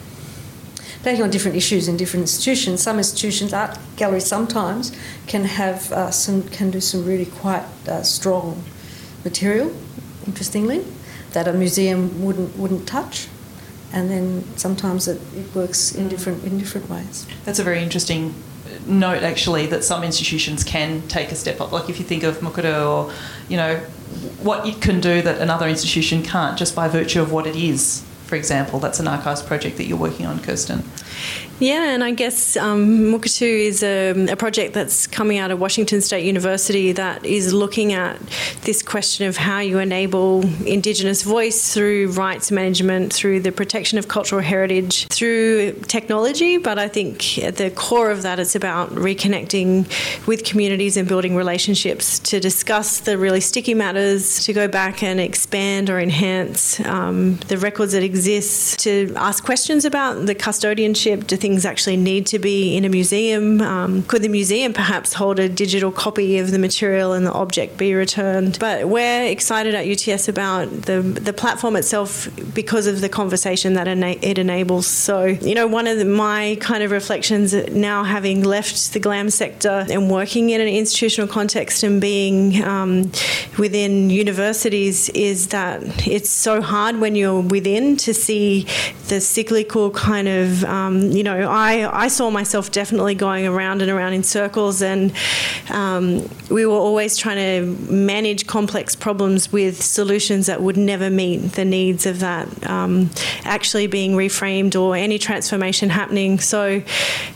taking 1.07 1.23
on 1.23 1.29
different 1.29 1.55
issues 1.55 1.87
in 1.87 1.95
different 1.95 2.23
institutions. 2.23 2.83
Some 2.83 2.97
institutions, 2.97 3.53
art 3.53 3.79
galleries, 3.95 4.25
sometimes 4.25 4.91
can 5.25 5.45
have 5.45 5.89
uh, 5.93 6.11
some 6.11 6.43
can 6.57 6.69
do 6.69 6.81
some 6.81 7.05
really 7.05 7.29
quite 7.43 7.65
uh, 7.87 8.03
strong 8.03 8.61
material. 9.23 9.71
Interestingly, 10.25 10.83
that 11.31 11.47
a 11.47 11.53
museum 11.53 12.01
wouldn't 12.25 12.57
wouldn't 12.57 12.85
touch, 12.87 13.29
and 13.93 14.09
then 14.11 14.43
sometimes 14.57 15.07
it, 15.07 15.21
it 15.33 15.47
works 15.55 15.95
in 15.95 16.09
different 16.09 16.43
in 16.43 16.57
different 16.57 16.89
ways. 16.89 17.25
That's 17.45 17.59
a 17.59 17.63
very 17.63 17.81
interesting 17.81 18.33
note 18.85 19.23
actually 19.23 19.65
that 19.67 19.83
some 19.83 20.03
institutions 20.03 20.63
can 20.63 21.01
take 21.07 21.31
a 21.31 21.35
step 21.35 21.59
up 21.61 21.71
like 21.71 21.89
if 21.89 21.99
you 21.99 22.05
think 22.05 22.23
of 22.23 22.37
Mukurtu 22.39 22.75
or 22.95 23.11
you 23.49 23.57
know 23.57 23.77
what 24.47 24.65
it 24.65 24.81
can 24.81 24.99
do 25.01 25.21
that 25.21 25.41
another 25.41 25.67
institution 25.67 26.21
can't 26.21 26.57
just 26.57 26.75
by 26.75 26.87
virtue 26.87 27.21
of 27.21 27.31
what 27.31 27.45
it 27.47 27.55
is 27.55 28.03
for 28.27 28.35
example 28.35 28.79
that's 28.79 28.99
an 28.99 29.07
archives 29.07 29.41
project 29.41 29.77
that 29.77 29.85
you're 29.85 29.97
working 29.97 30.25
on 30.25 30.39
kirsten 30.39 30.83
yeah, 31.59 31.93
and 31.93 32.03
I 32.03 32.11
guess 32.11 32.55
um, 32.55 32.85
Mukurtu 33.11 33.41
is 33.41 33.81
a, 33.81 34.11
a, 34.27 34.35
project 34.35 34.75
that's 34.75 35.07
coming 35.07 35.39
out 35.39 35.49
of 35.49 35.59
Washington 35.59 36.01
State 36.01 36.23
University 36.23 36.91
that 36.91 37.25
is 37.25 37.51
looking 37.51 37.93
at 37.93 38.19
this 38.61 38.83
question 38.83 39.27
of 39.27 39.37
how 39.37 39.59
you 39.59 39.79
enable 39.79 40.43
Indigenous 40.67 41.23
voice 41.23 41.73
through 41.73 42.11
rights 42.11 42.51
management, 42.51 43.11
through 43.11 43.39
the 43.39 43.51
protection 43.51 43.97
of 43.97 44.07
cultural 44.07 44.39
heritage, 44.39 45.07
through 45.07 45.73
technology. 45.87 46.57
But 46.57 46.77
I 46.77 46.87
think 46.87 47.39
at 47.39 47.55
the 47.55 47.71
core 47.71 48.11
of 48.11 48.21
that, 48.21 48.37
it's 48.37 48.55
about 48.55 48.91
reconnecting 48.91 49.87
with 50.27 50.43
communities 50.43 50.95
and 50.95 51.07
building 51.07 51.35
relationships 51.35 52.19
to 52.19 52.39
discuss 52.39 52.99
the 52.99 53.17
really 53.17 53.41
sticky 53.41 53.73
matters, 53.73 54.45
to 54.45 54.53
go 54.53 54.67
back 54.67 55.01
and 55.01 55.19
expand 55.19 55.89
or 55.89 55.99
enhance 55.99 56.79
um, 56.81 57.37
the 57.47 57.57
records 57.57 57.93
that 57.93 58.03
exist, 58.03 58.77
to 58.81 59.11
ask 59.15 59.43
questions 59.43 59.85
about 59.85 60.27
the 60.27 60.35
custodianship, 60.35 61.16
think 61.23 61.47
things 61.47 61.65
actually 61.65 61.95
need 61.95 62.27
to 62.27 62.39
be 62.39 62.75
in 62.75 62.83
a 62.83 62.89
museum? 62.89 63.61
Um, 63.61 64.03
could 64.03 64.21
the 64.21 64.27
museum 64.27 64.73
perhaps 64.73 65.13
hold 65.13 65.39
a 65.39 65.47
digital 65.47 65.91
copy 65.91 66.39
of 66.39 66.51
the 66.51 66.59
material 66.59 67.13
and 67.13 67.25
the 67.25 67.31
object 67.31 67.77
be 67.77 67.93
returned? 67.93 68.57
But 68.59 68.89
we're 68.89 69.23
excited 69.23 69.73
at 69.73 69.87
UTS 69.87 70.27
about 70.27 70.65
the, 70.83 71.01
the 71.01 71.31
platform 71.31 71.77
itself 71.77 72.27
because 72.53 72.85
of 72.85 72.99
the 72.99 73.07
conversation 73.07 73.73
that 73.75 73.87
it 73.87 74.37
enables. 74.37 74.87
So, 74.87 75.25
you 75.25 75.55
know, 75.55 75.67
one 75.67 75.87
of 75.87 75.97
the, 75.99 76.05
my 76.05 76.57
kind 76.59 76.83
of 76.83 76.91
reflections 76.91 77.53
now 77.71 78.03
having 78.03 78.43
left 78.43 78.93
the 78.93 78.99
GLAM 78.99 79.29
sector 79.29 79.85
and 79.89 80.11
working 80.11 80.49
in 80.49 80.59
an 80.59 80.67
institutional 80.67 81.29
context 81.29 81.83
and 81.83 82.01
being 82.01 82.61
um, 82.63 83.11
within 83.57 84.09
universities 84.09 85.09
is 85.09 85.47
that 85.47 85.81
it's 86.05 86.29
so 86.29 86.61
hard 86.61 86.99
when 86.99 87.15
you're 87.15 87.39
within 87.39 87.95
to 87.97 88.13
see 88.13 88.67
the 89.07 89.21
cyclical 89.21 89.91
kind 89.91 90.27
of, 90.27 90.63
um, 90.65 91.06
you 91.11 91.23
know, 91.23 91.49
I, 91.49 92.03
I 92.05 92.07
saw 92.07 92.29
myself 92.29 92.71
definitely 92.71 93.15
going 93.15 93.45
around 93.45 93.81
and 93.81 93.91
around 93.91 94.13
in 94.13 94.23
circles, 94.23 94.81
and 94.81 95.13
um, 95.69 96.29
we 96.49 96.65
were 96.65 96.73
always 96.73 97.17
trying 97.17 97.37
to 97.37 97.91
manage 97.91 98.47
complex 98.47 98.95
problems 98.95 99.51
with 99.51 99.81
solutions 99.81 100.45
that 100.47 100.61
would 100.61 100.77
never 100.77 101.09
meet 101.09 101.37
the 101.53 101.65
needs 101.65 102.05
of 102.05 102.19
that 102.19 102.47
um, 102.67 103.09
actually 103.43 103.87
being 103.87 104.13
reframed 104.13 104.79
or 104.79 104.95
any 104.95 105.19
transformation 105.19 105.89
happening. 105.89 106.39
So, 106.39 106.77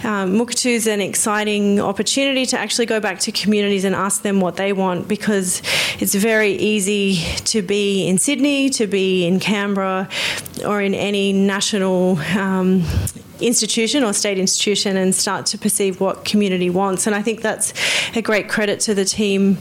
um, 0.04 0.34
Mukurtu 0.38 0.72
is 0.72 0.88
an 0.88 1.02
exciting 1.02 1.80
opportunity 1.80 2.46
to 2.48 2.60
actually 2.60 2.86
go 2.86 3.00
back 3.00 3.20
to 3.20 3.32
communities 3.32 3.84
and 3.84 3.96
ask 3.96 4.22
them 4.22 4.42
what 4.42 4.58
they 4.58 4.74
want 4.74 5.08
because 5.08 5.62
it's 6.00 6.16
very 6.16 6.54
easy 6.54 7.24
to 7.46 7.62
be 7.62 8.08
in 8.08 8.18
Sydney, 8.18 8.70
to 8.72 8.88
be 8.88 9.26
in 9.26 9.40
Canberra, 9.40 10.10
or 10.66 10.82
in 10.82 10.94
any 10.94 11.34
national 11.34 12.18
um, 12.38 12.84
institution 13.42 14.04
or 14.04 14.14
state 14.14 14.38
institution 14.38 14.98
and 14.98 15.14
start 15.14 15.46
to 15.48 15.58
perceive 15.58 16.00
what 16.00 16.26
community 16.26 16.70
wants. 16.70 17.08
And 17.08 17.16
I 17.16 17.22
think 17.22 17.42
that's 17.42 17.74
a 18.16 18.22
great 18.22 18.50
credit 18.50 18.80
to 18.82 18.94
the 18.94 19.06
team 19.06 19.58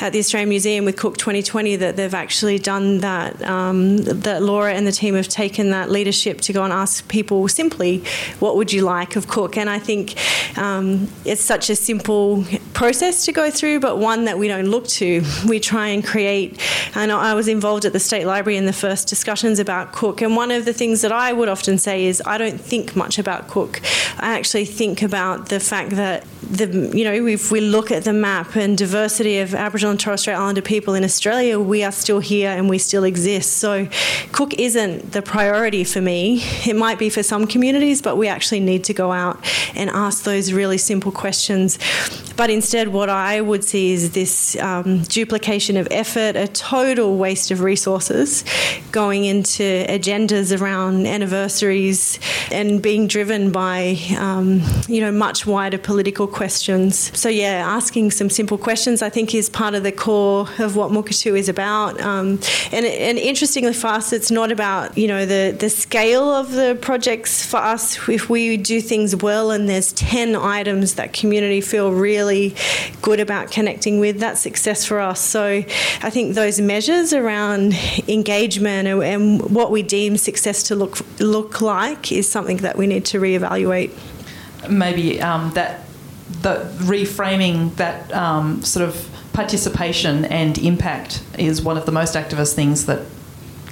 at 0.00 0.12
the 0.12 0.18
Australian 0.18 0.48
Museum 0.48 0.84
with 0.84 0.96
Cook 0.96 1.16
2020 1.16 1.76
that 1.76 1.96
they've 1.96 2.14
actually 2.14 2.58
done 2.58 2.98
that. 2.98 3.42
Um, 3.42 3.98
that 3.98 4.42
Laura 4.42 4.74
and 4.74 4.86
the 4.86 4.92
team 4.92 5.14
have 5.14 5.28
taken 5.28 5.70
that 5.70 5.90
leadership 5.90 6.40
to 6.42 6.52
go 6.52 6.64
and 6.64 6.72
ask 6.72 7.06
people 7.08 7.46
simply, 7.48 8.04
what 8.38 8.56
would 8.56 8.72
you 8.72 8.82
like 8.82 9.16
of 9.16 9.28
Cook? 9.28 9.56
And 9.56 9.68
I 9.68 9.78
think 9.78 10.14
um, 10.58 11.08
it's 11.24 11.42
such 11.42 11.70
a 11.70 11.76
simple 11.76 12.44
process 12.72 13.24
to 13.26 13.32
go 13.32 13.50
through, 13.50 13.80
but 13.80 13.98
one 13.98 14.24
that 14.24 14.38
we 14.38 14.48
don't 14.48 14.66
look 14.66 14.86
to. 14.88 15.22
We 15.46 15.60
try 15.60 15.88
and 15.88 16.04
create. 16.04 16.60
And 16.94 17.10
I 17.12 17.34
was 17.34 17.48
involved 17.48 17.84
at 17.84 17.92
the 17.92 18.00
State 18.00 18.26
Library 18.26 18.56
in 18.56 18.66
the 18.66 18.72
first 18.72 19.08
discussions 19.08 19.58
about 19.58 19.92
Cook, 19.92 20.22
and 20.22 20.36
one 20.36 20.50
of 20.50 20.64
the 20.64 20.72
things 20.72 21.02
that 21.02 21.12
I 21.12 21.32
would 21.32 21.48
often 21.48 21.78
say 21.78 22.04
is 22.04 22.22
I 22.26 22.38
don't 22.38 22.60
think 22.60 22.96
much 22.96 23.18
about 23.18 23.23
Cook. 23.48 23.80
I 24.18 24.38
actually 24.38 24.64
think 24.64 25.02
about 25.02 25.48
the 25.48 25.60
fact 25.60 25.90
that 25.90 26.26
the 26.56 26.96
you 26.96 27.04
know 27.04 27.12
if 27.12 27.50
we 27.50 27.60
look 27.60 27.90
at 27.90 28.04
the 28.04 28.12
map 28.12 28.56
and 28.56 28.76
diversity 28.76 29.38
of 29.38 29.54
Aboriginal 29.54 29.92
and 29.92 30.00
Torres 30.00 30.20
Strait 30.20 30.34
Islander 30.34 30.62
people 30.62 30.94
in 30.94 31.04
Australia, 31.04 31.58
we 31.58 31.82
are 31.82 31.92
still 31.92 32.20
here 32.20 32.50
and 32.50 32.68
we 32.68 32.78
still 32.78 33.04
exist. 33.04 33.58
So 33.58 33.88
Cook 34.32 34.54
isn't 34.54 35.12
the 35.12 35.22
priority 35.22 35.84
for 35.84 36.00
me. 36.00 36.42
It 36.66 36.76
might 36.76 36.98
be 36.98 37.10
for 37.10 37.22
some 37.22 37.46
communities, 37.46 38.00
but 38.00 38.16
we 38.16 38.28
actually 38.28 38.60
need 38.60 38.84
to 38.84 38.94
go 38.94 39.12
out 39.12 39.38
and 39.74 39.90
ask 39.90 40.24
those 40.24 40.52
really 40.52 40.78
simple 40.78 41.12
questions. 41.12 41.78
But 42.36 42.50
instead, 42.50 42.88
what 42.88 43.08
I 43.08 43.40
would 43.40 43.62
see 43.62 43.92
is 43.92 44.10
this 44.10 44.56
um, 44.56 45.02
duplication 45.02 45.76
of 45.76 45.86
effort, 45.90 46.34
a 46.34 46.48
total 46.48 47.16
waste 47.16 47.50
of 47.52 47.60
resources 47.60 48.44
going 48.90 49.24
into 49.24 49.62
agendas 49.88 50.58
around 50.58 51.06
anniversaries 51.06 52.18
and 52.50 52.82
being 52.82 53.06
driven 53.06 53.52
by, 53.52 53.98
um, 54.18 54.62
you 54.88 55.00
know, 55.00 55.12
much 55.12 55.46
wider 55.46 55.78
political 55.78 56.26
questions. 56.26 56.43
So, 57.14 57.28
yeah, 57.28 57.64
asking 57.66 58.10
some 58.10 58.30
simple 58.30 58.58
questions 58.58 59.02
I 59.02 59.10
think 59.10 59.34
is 59.34 59.48
part 59.48 59.74
of 59.74 59.82
the 59.82 59.92
core 59.92 60.48
of 60.58 60.76
what 60.76 60.90
Mukurtu 60.90 61.36
is 61.38 61.48
about. 61.48 62.00
Um, 62.00 62.40
and, 62.72 62.86
and 62.86 63.18
interestingly 63.18 63.72
for 63.72 63.88
us, 63.88 64.12
it's 64.12 64.30
not 64.30 64.52
about, 64.52 64.96
you 64.96 65.08
know, 65.08 65.26
the, 65.26 65.56
the 65.58 65.70
scale 65.70 66.30
of 66.30 66.52
the 66.52 66.78
projects 66.80 67.44
for 67.44 67.58
us. 67.58 68.08
If 68.08 68.28
we 68.28 68.56
do 68.56 68.80
things 68.80 69.16
well 69.16 69.50
and 69.50 69.68
there's 69.68 69.92
10 69.92 70.36
items 70.36 70.94
that 70.94 71.12
community 71.12 71.60
feel 71.60 71.92
really 71.92 72.54
good 73.02 73.20
about 73.20 73.50
connecting 73.50 74.00
with, 74.00 74.20
that's 74.20 74.40
success 74.40 74.84
for 74.84 75.00
us. 75.00 75.20
So 75.20 75.44
I 75.44 76.10
think 76.10 76.34
those 76.34 76.60
measures 76.60 77.12
around 77.12 77.74
engagement 78.08 78.88
and, 78.88 79.02
and 79.02 79.50
what 79.50 79.70
we 79.70 79.82
deem 79.82 80.16
success 80.16 80.62
to 80.64 80.74
look, 80.74 80.98
look 81.20 81.60
like 81.60 82.12
is 82.12 82.30
something 82.30 82.58
that 82.58 82.76
we 82.76 82.86
need 82.86 83.04
to 83.06 83.20
reevaluate. 83.20 83.92
Maybe 84.68 85.20
um, 85.20 85.52
that 85.54 85.83
the 86.42 86.70
reframing 86.78 87.74
that 87.76 88.12
um, 88.12 88.62
sort 88.62 88.88
of 88.88 89.08
participation 89.32 90.24
and 90.26 90.56
impact 90.58 91.22
is 91.38 91.60
one 91.62 91.76
of 91.76 91.86
the 91.86 91.92
most 91.92 92.14
activist 92.14 92.54
things 92.54 92.86
that 92.86 93.04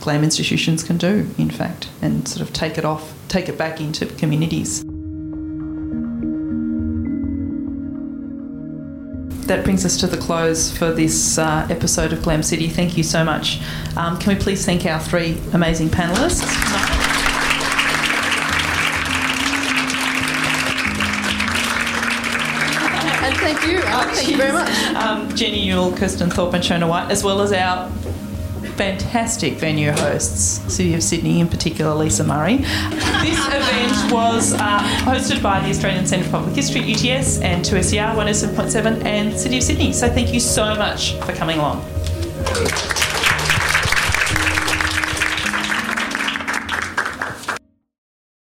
GLAM 0.00 0.24
institutions 0.24 0.82
can 0.82 0.98
do, 0.98 1.28
in 1.38 1.48
fact, 1.50 1.88
and 2.02 2.26
sort 2.26 2.46
of 2.46 2.52
take 2.52 2.76
it 2.76 2.84
off, 2.84 3.14
take 3.28 3.48
it 3.48 3.56
back 3.56 3.80
into 3.80 4.06
communities. 4.06 4.82
That 9.46 9.64
brings 9.64 9.84
us 9.84 9.96
to 9.98 10.06
the 10.06 10.16
close 10.16 10.76
for 10.76 10.92
this 10.92 11.38
uh, 11.38 11.66
episode 11.70 12.12
of 12.12 12.22
Glam 12.22 12.42
City. 12.42 12.68
Thank 12.68 12.96
you 12.96 13.02
so 13.02 13.24
much. 13.24 13.60
Um, 13.96 14.18
can 14.18 14.36
we 14.36 14.40
please 14.42 14.64
thank 14.64 14.86
our 14.86 14.98
three 14.98 15.38
amazing 15.52 15.90
panelists? 15.90 17.11
Thank 23.62 23.78
you. 23.78 23.78
Uh, 23.84 24.14
thank 24.14 24.28
you 24.28 24.36
very 24.36 24.52
much. 24.52 24.68
Um, 24.92 25.34
Jenny 25.34 25.64
Newell, 25.66 25.92
Kirsten 25.96 26.30
Thorpe, 26.30 26.54
and 26.54 26.62
Shona 26.62 26.88
White, 26.88 27.10
as 27.10 27.24
well 27.24 27.40
as 27.40 27.52
our 27.52 27.88
fantastic 28.76 29.54
venue 29.54 29.90
hosts, 29.90 30.60
City 30.72 30.94
of 30.94 31.02
Sydney, 31.02 31.40
in 31.40 31.48
particular 31.48 31.94
Lisa 31.94 32.24
Murray. 32.24 32.58
This 32.58 32.66
event 33.48 34.12
was 34.12 34.54
uh, 34.54 34.78
hosted 35.04 35.42
by 35.42 35.60
the 35.60 35.70
Australian 35.70 36.06
Centre 36.06 36.24
for 36.24 36.32
Public 36.32 36.54
History, 36.54 36.80
UTS, 36.82 37.40
and 37.40 37.64
2SER 37.64 38.14
107.7 38.14 39.04
and 39.04 39.38
City 39.38 39.58
of 39.58 39.62
Sydney. 39.62 39.92
So 39.92 40.08
thank 40.08 40.32
you 40.32 40.40
so 40.40 40.74
much 40.74 41.14
for 41.20 41.32
coming 41.32 41.58
along. 41.58 41.84